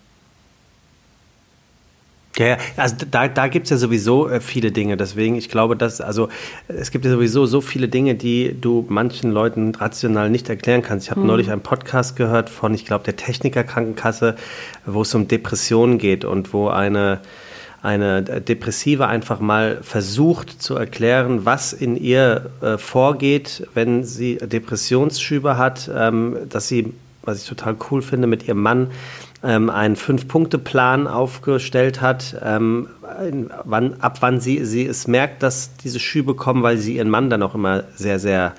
Ja, 2.38 2.58
also 2.76 2.97
da, 3.10 3.30
da 3.30 3.47
gibt 3.47 3.66
es 3.66 3.70
ja 3.70 3.78
sowieso 3.78 4.28
äh, 4.28 4.41
viele 4.41 4.72
Dinge. 4.72 4.97
Deswegen, 4.97 5.36
ich 5.36 5.47
glaube, 5.47 5.78
dass, 5.78 6.01
also 6.01 6.28
es 6.68 6.91
gibt 6.91 7.06
ja 7.06 7.12
sowieso 7.12 7.45
so 7.45 7.62
viele 7.62 7.88
Dinge, 7.88 8.16
die 8.16 8.56
du 8.60 8.86
manchen 8.89 9.32
Leuten 9.32 9.74
rational 9.74 10.30
nicht 10.30 10.49
erklären 10.49 10.82
kannst. 10.82 11.06
Ich 11.06 11.12
habe 11.12 11.22
hm. 11.22 11.28
neulich 11.28 11.49
einen 11.49 11.62
Podcast 11.62 12.18
gehört 12.18 12.49
von, 12.49 12.74
ich 12.74 12.86
glaube, 12.86 13.06
der 13.06 13.16
Techniker 13.16 13.64
Krankenkasse, 13.64 14.36
wo 14.86 15.03
es 15.03 15.16
um 15.16 15.30
Depressionen 15.30 15.97
geht 15.97 16.26
und 16.26 16.51
wo 16.51 16.68
eine 16.68 17.22
eine 17.86 18.24
Depressive 18.24 19.08
einfach 19.08 19.40
mal 19.40 19.78
versucht 19.84 20.62
zu 20.62 20.76
erklären, 20.76 21.46
was 21.46 21.72
in 21.72 21.96
ihr 21.96 22.50
äh, 22.62 22.78
vorgeht, 22.80 23.68
wenn 23.76 24.04
sie 24.04 24.38
Depressionsschübe 24.38 25.58
hat, 25.58 25.90
ähm, 25.96 26.36
dass 26.50 26.68
sie, 26.68 26.94
was 27.22 27.44
ich 27.44 27.48
total 27.48 27.76
cool 27.92 28.02
finde, 28.02 28.26
mit 28.28 28.48
ihrem 28.48 28.62
Mann 28.62 28.92
ähm, 29.44 29.70
einen 29.70 29.96
Fünf-Punkte-Plan 29.96 31.08
aufgestellt 31.08 32.02
hat, 32.02 32.36
ähm, 32.44 32.88
wann, 33.64 33.94
ab 34.00 34.18
wann 34.22 34.40
sie, 34.40 34.66
sie 34.66 34.88
es 34.88 35.08
merkt, 35.08 35.44
dass 35.44 35.78
diese 35.78 36.00
Schübe 36.00 36.34
kommen, 36.34 36.64
weil 36.64 36.78
sie 36.78 36.96
ihren 36.96 37.10
Mann 37.10 37.30
dann 37.30 37.44
auch 37.44 37.54
immer 37.54 37.84
sehr, 37.96 38.18
sehr 38.18 38.56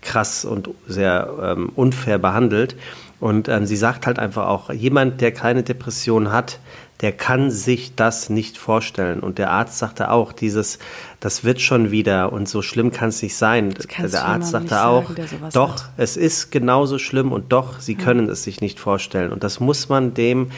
krass 0.00 0.46
und 0.46 0.70
sehr 0.88 1.28
ähm, 1.42 1.70
unfair 1.76 2.18
behandelt. 2.18 2.76
Und 3.20 3.50
ähm, 3.50 3.66
sie 3.66 3.76
sagt 3.76 4.06
halt 4.06 4.18
einfach 4.18 4.46
auch, 4.46 4.72
jemand, 4.72 5.20
der 5.20 5.32
keine 5.32 5.62
Depression 5.62 6.32
hat, 6.32 6.58
der 7.00 7.12
kann 7.12 7.50
sich 7.50 7.94
das 7.94 8.28
nicht 8.28 8.58
vorstellen. 8.58 9.20
Und 9.20 9.38
der 9.38 9.50
Arzt 9.50 9.78
sagte 9.78 10.10
auch, 10.10 10.32
dieses, 10.32 10.78
das 11.18 11.44
wird 11.44 11.60
schon 11.60 11.90
wieder 11.90 12.32
und 12.32 12.48
so 12.48 12.60
schlimm 12.60 12.92
kann 12.92 13.08
es 13.08 13.22
nicht 13.22 13.36
sein. 13.36 13.74
Der 13.98 14.24
Arzt 14.24 14.50
sagte 14.50 14.84
auch, 14.84 15.08
sagen, 15.08 15.50
doch, 15.52 15.84
hat. 15.84 15.92
es 15.96 16.16
ist 16.18 16.50
genauso 16.50 16.98
schlimm 16.98 17.32
und 17.32 17.52
doch, 17.52 17.80
sie 17.80 17.94
können 17.94 18.26
ja. 18.26 18.32
es 18.32 18.44
sich 18.44 18.60
nicht 18.60 18.78
vorstellen. 18.78 19.32
Und 19.32 19.44
das 19.44 19.60
muss 19.60 19.88
man 19.88 20.12
dem 20.12 20.50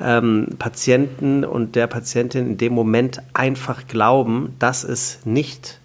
ähm, 0.00 0.48
Patienten 0.58 1.44
und 1.44 1.76
der 1.76 1.86
Patientin 1.88 2.46
in 2.46 2.56
dem 2.56 2.72
Moment 2.72 3.20
einfach 3.34 3.86
glauben, 3.86 4.54
dass 4.58 4.84
es 4.84 5.20
nicht 5.24 5.81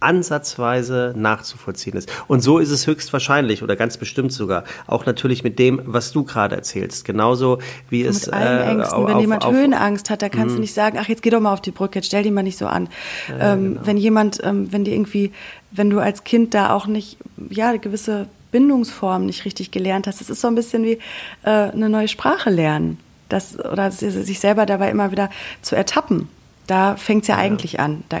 ansatzweise 0.00 1.12
nachzuvollziehen 1.16 1.96
ist. 1.96 2.10
Und 2.28 2.40
so 2.40 2.58
ist 2.58 2.70
es 2.70 2.86
höchstwahrscheinlich 2.86 3.62
oder 3.62 3.76
ganz 3.76 3.96
bestimmt 3.96 4.32
sogar. 4.32 4.64
Auch 4.86 5.06
natürlich 5.06 5.42
mit 5.42 5.58
dem, 5.58 5.80
was 5.84 6.12
du 6.12 6.24
gerade 6.24 6.54
erzählst. 6.54 7.04
Genauso 7.04 7.58
wie 7.90 8.04
und 8.04 8.10
es. 8.10 8.26
Mit 8.26 8.34
allen 8.34 8.58
äh, 8.58 8.70
Ängsten. 8.70 8.98
Auf, 8.98 9.08
wenn 9.08 9.20
jemand 9.20 9.44
auf, 9.44 9.52
Höhenangst 9.52 10.10
hat, 10.10 10.22
da 10.22 10.28
kannst 10.28 10.50
du 10.50 10.54
mhm. 10.54 10.60
nicht 10.60 10.74
sagen, 10.74 10.98
ach, 11.00 11.08
jetzt 11.08 11.22
geh 11.22 11.30
doch 11.30 11.40
mal 11.40 11.52
auf 11.52 11.60
die 11.60 11.72
Brücke, 11.72 11.98
jetzt 11.98 12.06
stell 12.06 12.22
die 12.22 12.30
mal 12.30 12.42
nicht 12.42 12.58
so 12.58 12.66
an. 12.66 12.88
Ja, 13.28 13.54
ähm, 13.54 13.74
genau. 13.74 13.86
Wenn 13.86 13.96
jemand, 13.96 14.40
ähm, 14.44 14.72
wenn 14.72 14.84
dir 14.84 14.94
irgendwie, 14.94 15.32
wenn 15.72 15.90
du 15.90 15.98
als 15.98 16.24
Kind 16.24 16.54
da 16.54 16.72
auch 16.72 16.86
nicht, 16.86 17.16
ja, 17.50 17.68
eine 17.68 17.78
gewisse 17.78 18.28
Bindungsform 18.52 19.26
nicht 19.26 19.44
richtig 19.44 19.70
gelernt 19.70 20.06
hast, 20.06 20.20
das 20.20 20.30
ist 20.30 20.40
so 20.40 20.48
ein 20.48 20.54
bisschen 20.54 20.84
wie 20.84 20.98
äh, 21.42 21.50
eine 21.50 21.88
neue 21.88 22.08
Sprache 22.08 22.50
lernen. 22.50 22.98
Das, 23.28 23.58
oder 23.58 23.90
sich 23.90 24.40
selber 24.40 24.64
dabei 24.64 24.90
immer 24.90 25.10
wieder 25.10 25.28
zu 25.60 25.76
ertappen. 25.76 26.28
Da 26.68 26.96
fängt 26.96 27.22
es 27.22 27.28
ja, 27.28 27.36
ja, 27.36 27.40
eigentlich 27.40 27.80
an, 27.80 28.04
da, 28.10 28.20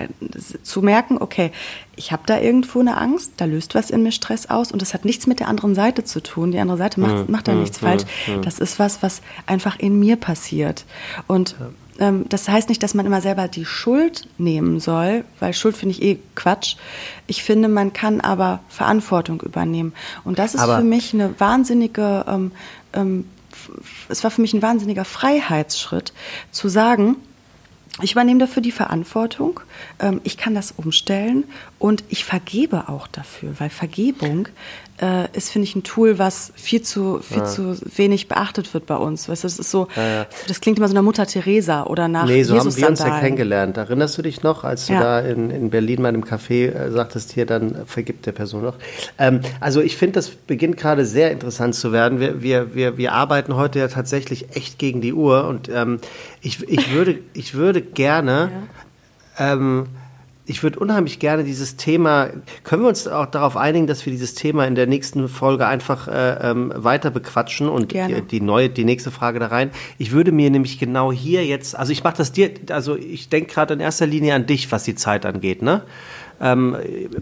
zu 0.62 0.80
merken, 0.80 1.18
okay, 1.20 1.52
ich 1.96 2.12
habe 2.12 2.22
da 2.24 2.40
irgendwo 2.40 2.80
eine 2.80 2.96
Angst, 2.96 3.32
da 3.36 3.44
löst 3.44 3.74
was 3.74 3.90
in 3.90 4.02
mir 4.02 4.10
Stress 4.10 4.48
aus 4.48 4.72
und 4.72 4.80
das 4.80 4.94
hat 4.94 5.04
nichts 5.04 5.26
mit 5.26 5.38
der 5.38 5.48
anderen 5.48 5.74
Seite 5.74 6.02
zu 6.02 6.22
tun. 6.22 6.50
Die 6.50 6.58
andere 6.58 6.78
Seite 6.78 6.98
macht, 6.98 7.28
mhm. 7.28 7.32
macht 7.32 7.46
da 7.46 7.52
mhm. 7.52 7.60
nichts 7.60 7.78
falsch. 7.78 8.04
Das 8.42 8.58
ist 8.58 8.78
was, 8.78 9.02
was 9.02 9.20
einfach 9.46 9.78
in 9.78 9.98
mir 9.98 10.16
passiert. 10.16 10.86
Und 11.26 11.56
ja. 11.98 12.08
ähm, 12.08 12.24
das 12.30 12.48
heißt 12.48 12.70
nicht, 12.70 12.82
dass 12.82 12.94
man 12.94 13.04
immer 13.04 13.20
selber 13.20 13.48
die 13.48 13.66
Schuld 13.66 14.28
nehmen 14.38 14.80
soll, 14.80 15.24
weil 15.40 15.52
Schuld 15.52 15.76
finde 15.76 15.96
ich 15.96 16.02
eh 16.02 16.18
Quatsch. 16.34 16.76
Ich 17.26 17.42
finde, 17.42 17.68
man 17.68 17.92
kann 17.92 18.22
aber 18.22 18.60
Verantwortung 18.68 19.42
übernehmen. 19.42 19.92
Und 20.24 20.38
das 20.38 20.54
ist 20.54 20.60
aber 20.60 20.78
für 20.78 20.84
mich 20.84 21.12
eine 21.12 21.38
wahnsinnige, 21.38 22.24
ähm, 22.26 22.52
ähm, 22.94 23.26
es 24.08 24.24
war 24.24 24.30
für 24.30 24.40
mich 24.40 24.54
ein 24.54 24.62
wahnsinniger 24.62 25.04
Freiheitsschritt, 25.04 26.14
zu 26.50 26.68
sagen, 26.68 27.16
ich 28.02 28.12
übernehme 28.12 28.40
dafür 28.40 28.62
die 28.62 28.72
Verantwortung. 28.72 29.60
Ähm, 29.98 30.20
ich 30.24 30.36
kann 30.36 30.54
das 30.54 30.72
umstellen 30.72 31.44
und 31.78 32.04
ich 32.08 32.24
vergebe 32.24 32.88
auch 32.88 33.06
dafür, 33.06 33.54
weil 33.58 33.70
Vergebung 33.70 34.48
äh, 35.00 35.28
ist, 35.32 35.50
finde 35.50 35.64
ich, 35.66 35.76
ein 35.76 35.82
Tool, 35.82 36.18
was 36.18 36.52
viel 36.56 36.82
zu, 36.82 37.20
viel 37.20 37.38
ja. 37.38 37.44
zu 37.44 37.76
wenig 37.96 38.28
beachtet 38.28 38.72
wird 38.74 38.86
bei 38.86 38.96
uns. 38.96 39.28
Weißt 39.28 39.44
du, 39.44 39.46
das 39.46 39.58
ist 39.58 39.70
so, 39.70 39.88
ja, 39.96 40.08
ja. 40.08 40.26
das 40.46 40.60
klingt 40.60 40.78
immer 40.78 40.88
so 40.88 40.94
nach 40.94 41.02
Mutter 41.02 41.26
Teresa 41.26 41.84
oder 41.84 42.08
nach 42.08 42.26
Nee, 42.26 42.42
so 42.42 42.54
Jesus 42.54 42.74
haben 42.74 42.82
wir 42.82 42.88
uns 42.90 43.00
ja 43.00 43.20
kennengelernt. 43.20 43.76
Erinnerst 43.76 44.18
du 44.18 44.22
dich 44.22 44.42
noch, 44.42 44.64
als 44.64 44.86
du 44.86 44.94
da 44.94 45.20
in, 45.20 45.50
in 45.50 45.70
Berlin 45.70 46.02
mal 46.02 46.14
im 46.14 46.24
Café 46.24 46.72
äh, 46.72 46.90
sagtest, 46.90 47.32
hier, 47.32 47.46
dann 47.46 47.86
vergibt 47.86 48.26
der 48.26 48.32
Person 48.32 48.62
noch. 48.62 48.74
Ähm, 49.18 49.40
also 49.60 49.80
ich 49.80 49.96
finde, 49.96 50.14
das 50.14 50.30
beginnt 50.30 50.76
gerade 50.76 51.04
sehr 51.04 51.30
interessant 51.30 51.74
zu 51.74 51.92
werden. 51.92 52.20
Wir, 52.20 52.42
wir, 52.42 52.74
wir, 52.74 52.96
wir 52.96 53.12
arbeiten 53.12 53.56
heute 53.56 53.78
ja 53.78 53.88
tatsächlich 53.88 54.56
echt 54.56 54.78
gegen 54.78 55.00
die 55.00 55.12
Uhr 55.12 55.46
und 55.46 55.68
ähm, 55.68 56.00
ich, 56.40 56.68
ich, 56.68 56.92
würde, 56.92 57.18
ich 57.32 57.54
würde 57.54 57.82
gerne 57.82 58.50
ähm, 59.38 59.86
ich 60.48 60.62
würde 60.62 60.78
unheimlich 60.78 61.18
gerne 61.18 61.44
dieses 61.44 61.76
Thema, 61.76 62.30
können 62.64 62.82
wir 62.82 62.88
uns 62.88 63.06
auch 63.06 63.26
darauf 63.26 63.56
einigen, 63.56 63.86
dass 63.86 64.06
wir 64.06 64.10
dieses 64.10 64.34
Thema 64.34 64.66
in 64.66 64.74
der 64.74 64.86
nächsten 64.86 65.28
Folge 65.28 65.66
einfach 65.66 66.08
äh, 66.08 66.50
ähm, 66.50 66.72
weiter 66.74 67.10
bequatschen 67.10 67.68
und 67.68 67.92
die, 67.92 68.22
die, 68.22 68.40
neue, 68.40 68.70
die 68.70 68.84
nächste 68.84 69.10
Frage 69.10 69.40
da 69.40 69.48
rein. 69.48 69.70
Ich 69.98 70.10
würde 70.10 70.32
mir 70.32 70.50
nämlich 70.50 70.78
genau 70.78 71.12
hier 71.12 71.44
jetzt, 71.44 71.76
also 71.76 71.92
ich 71.92 72.02
mache 72.02 72.16
das 72.16 72.32
dir, 72.32 72.50
also 72.70 72.96
ich 72.96 73.28
denke 73.28 73.52
gerade 73.52 73.74
in 73.74 73.80
erster 73.80 74.06
Linie 74.06 74.34
an 74.34 74.46
dich, 74.46 74.72
was 74.72 74.84
die 74.84 74.94
Zeit 74.94 75.26
angeht, 75.26 75.60
ne? 75.60 75.82
Ähm, 76.40 76.76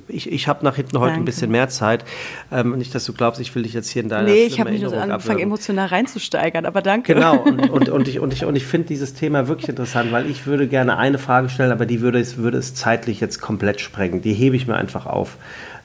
ich 0.09 0.31
ich 0.31 0.49
habe 0.49 0.65
nach 0.65 0.77
hinten 0.77 0.99
heute 0.99 1.11
Danke. 1.11 1.23
ein 1.23 1.25
bisschen 1.25 1.51
mehr 1.51 1.69
Zeit. 1.69 2.05
Ähm, 2.53 2.77
nicht, 2.77 2.95
dass 2.95 3.05
du 3.05 3.13
glaubst, 3.13 3.41
ich 3.41 3.55
will 3.55 3.63
dich 3.63 3.73
jetzt 3.73 3.89
hier 3.89 4.03
in 4.03 4.09
deiner 4.09 4.29
Nee, 4.29 4.45
ich 4.45 4.61
habe 4.61 4.71
mich 4.71 4.83
nur 4.83 4.91
so 4.91 4.97
angefangen, 4.97 5.41
emotional 5.41 5.87
reinzusteigern, 5.87 6.67
aber 6.67 6.83
danke. 6.83 7.15
Genau, 7.15 7.39
und, 7.39 7.71
und, 7.71 7.89
und 7.89 8.09
ich, 8.09 8.21
und 8.21 8.33
ich, 8.33 8.45
und 8.45 8.57
ich 8.57 8.67
finde 8.67 8.89
dieses 8.89 9.15
Thema 9.15 9.49
wirklich 9.49 9.69
interessant, 9.69 10.13
weil 10.13 10.29
ich 10.29 10.47
würde 10.47 10.69
gerne 10.69 10.99
eine 10.99 11.19
Frage 11.19 11.49
stellen, 11.49 11.73
aber 11.73 11.87
die 11.87 12.01
würde 12.01 12.21
es, 12.21 12.37
würde 12.37 12.59
es 12.59 12.75
zeitlich 12.75 13.21
jetzt 13.21 13.41
komplett 13.41 13.81
sprengen. 13.81 14.23
Die 14.23 14.33
hebe 14.33 14.57
ich 14.57 14.67
mir 14.67 14.77
einfach 14.77 15.07
auf 15.07 15.37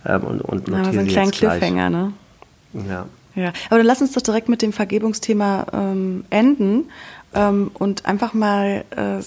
ähm, 0.05 0.23
und, 0.23 0.41
und 0.41 0.67
notiere 0.67 0.85
ja, 0.87 0.93
so 0.93 0.99
einen 0.99 1.07
kleinen 1.07 1.31
Cliffhanger, 1.31 1.89
ne? 1.89 2.13
Ja. 2.73 3.05
Ja, 3.33 3.53
aber 3.69 3.77
dann 3.77 3.87
lass 3.87 4.01
uns 4.01 4.11
doch 4.11 4.21
direkt 4.21 4.49
mit 4.49 4.61
dem 4.61 4.73
Vergebungsthema 4.73 5.67
ähm, 5.71 6.25
enden 6.29 6.89
ähm, 7.33 7.71
und 7.73 8.05
einfach 8.05 8.33
mal 8.33 8.83
äh, 8.91 9.23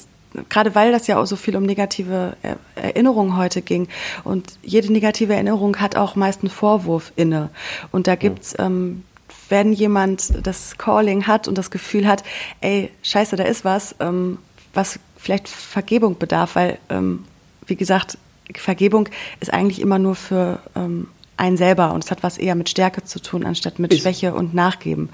gerade 0.49 0.75
weil 0.75 0.93
das 0.93 1.07
ja 1.07 1.19
auch 1.19 1.27
so 1.27 1.37
viel 1.37 1.57
um 1.57 1.65
negative 1.65 2.37
Erinnerungen 2.75 3.37
heute 3.37 3.63
ging. 3.63 3.89
Und 4.25 4.59
jede 4.63 4.93
negative 4.93 5.35
Erinnerung 5.35 5.81
hat 5.81 5.97
auch 5.97 6.17
meist 6.17 6.43
einen 6.43 6.51
Vorwurf 6.51 7.13
inne. 7.17 7.51
Und 7.91 8.07
da 8.07 8.17
gibt's, 8.17 8.55
ähm, 8.59 9.05
wenn 9.49 9.73
jemand 9.73 10.47
das 10.47 10.79
Calling 10.79 11.27
hat 11.27 11.49
und 11.49 11.59
das 11.59 11.71
Gefühl 11.71 12.07
hat, 12.07 12.23
ey, 12.61 12.91
scheiße, 13.03 13.37
da 13.37 13.45
ist 13.45 13.65
was, 13.65 13.95
ähm, 14.01 14.39
was 14.73 14.99
vielleicht 15.17 15.49
Vergebung 15.49 16.19
bedarf, 16.19 16.57
weil, 16.57 16.79
ähm, 16.91 17.25
wie 17.67 17.77
gesagt, 17.77 18.19
Vergebung 18.55 19.09
ist 19.41 19.53
eigentlich 19.53 19.81
immer 19.81 19.99
nur 19.99 20.15
für 20.15 20.61
ähm, 20.77 21.09
einen 21.37 21.57
selber 21.57 21.93
und 21.93 22.05
es 22.05 22.11
hat 22.11 22.23
was 22.23 22.39
eher 22.39 22.55
mit 22.55 22.69
Stärke 22.69 23.03
zu 23.05 23.21
tun, 23.21 23.45
anstatt 23.45 23.79
mit 23.79 23.93
ist. 23.93 24.03
Schwäche 24.03 24.35
und 24.35 24.55
Nachgeben. 24.55 25.09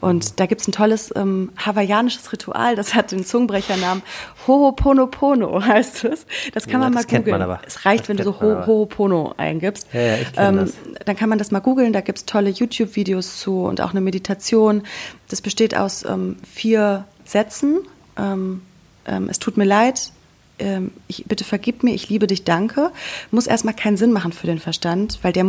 Und 0.00 0.24
mhm. 0.24 0.36
da 0.36 0.46
gibt's 0.46 0.68
ein 0.68 0.72
tolles 0.72 1.12
ähm, 1.16 1.52
hawaiianisches 1.56 2.32
Ritual, 2.32 2.76
das 2.76 2.94
hat 2.94 3.12
den 3.12 3.24
Zungenbrechernamen 3.24 4.02
Ho'oponopono 4.46 5.64
heißt 5.66 6.04
es. 6.04 6.26
Das 6.52 6.64
kann 6.64 6.82
ja, 6.82 6.90
man 6.90 6.94
mal 6.94 7.04
googeln. 7.04 7.58
Es 7.66 7.84
reicht, 7.84 8.04
das 8.04 8.08
wenn 8.10 8.16
du 8.18 8.24
so 8.24 8.32
Ho'opono 8.32 9.34
eingibst. 9.38 9.88
Ja, 9.92 10.00
ja, 10.00 10.16
ich 10.16 10.28
ähm, 10.36 10.56
das. 10.56 10.72
Dann 11.04 11.16
kann 11.16 11.28
man 11.28 11.38
das 11.38 11.50
mal 11.50 11.60
googeln, 11.60 11.92
da 11.92 12.00
gibt's 12.00 12.24
tolle 12.24 12.50
YouTube-Videos 12.50 13.40
zu 13.40 13.62
und 13.62 13.80
auch 13.80 13.90
eine 13.90 14.00
Meditation. 14.00 14.82
Das 15.28 15.40
besteht 15.40 15.76
aus 15.76 16.04
ähm, 16.04 16.36
vier 16.50 17.04
Sätzen. 17.24 17.78
Ähm, 18.18 18.62
ähm, 19.06 19.28
es 19.28 19.38
tut 19.38 19.56
mir 19.56 19.64
leid, 19.64 20.12
ähm, 20.58 20.90
ich, 21.08 21.24
bitte 21.26 21.44
vergib 21.44 21.82
mir, 21.82 21.94
ich 21.94 22.08
liebe 22.08 22.26
dich, 22.26 22.44
danke, 22.44 22.90
muss 23.30 23.46
erstmal 23.46 23.74
keinen 23.74 23.96
Sinn 23.96 24.12
machen 24.12 24.32
für 24.32 24.46
den 24.46 24.58
Verstand, 24.58 25.18
weil 25.22 25.32
der, 25.32 25.44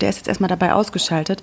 der 0.00 0.08
ist 0.08 0.16
jetzt 0.16 0.28
erstmal 0.28 0.48
dabei 0.48 0.72
ausgeschaltet. 0.72 1.42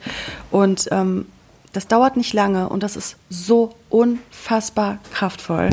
Und 0.49 0.87
ähm, 0.91 1.25
das 1.73 1.87
dauert 1.87 2.17
nicht 2.17 2.33
lange 2.33 2.69
und 2.69 2.83
das 2.83 2.95
ist 2.95 3.15
so 3.29 3.73
unfassbar 3.89 4.99
kraftvoll. 5.13 5.69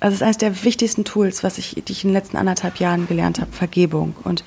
Also 0.00 0.14
es 0.14 0.20
ist 0.20 0.22
eines 0.22 0.38
der 0.38 0.64
wichtigsten 0.64 1.04
Tools, 1.04 1.42
was 1.42 1.58
ich, 1.58 1.82
die 1.86 1.92
ich 1.92 2.04
in 2.04 2.10
den 2.10 2.14
letzten 2.14 2.36
anderthalb 2.36 2.76
Jahren 2.76 3.06
gelernt 3.06 3.40
habe, 3.40 3.52
Vergebung. 3.52 4.14
Und 4.24 4.44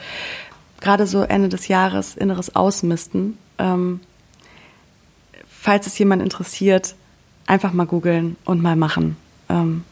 gerade 0.80 1.08
so 1.08 1.22
Ende 1.22 1.50
des 1.50 1.68
Jahres 1.68 2.16
inneres 2.16 2.56
Ausmisten. 2.56 3.38
Ähm, 3.58 4.00
falls 5.48 5.88
es 5.88 5.98
jemand 5.98 6.22
interessiert, 6.22 6.96
einfach 7.48 7.74
mal 7.74 7.86
googeln 7.86 8.36
und 8.46 8.62
mal 8.62 8.76
machen. 8.76 9.18
Ähm, 9.50 9.84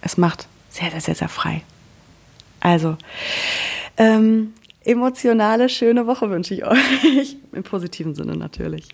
es 0.00 0.16
macht 0.16 0.48
sehr, 0.74 0.90
sehr, 0.90 1.00
sehr, 1.00 1.14
sehr 1.14 1.28
frei. 1.28 1.62
Also, 2.58 2.96
ähm, 3.96 4.54
emotionale, 4.84 5.68
schöne 5.68 6.06
Woche 6.08 6.30
wünsche 6.30 6.52
ich 6.54 6.64
euch. 6.64 7.36
Im 7.52 7.62
positiven 7.62 8.14
Sinne 8.14 8.36
natürlich. 8.36 8.88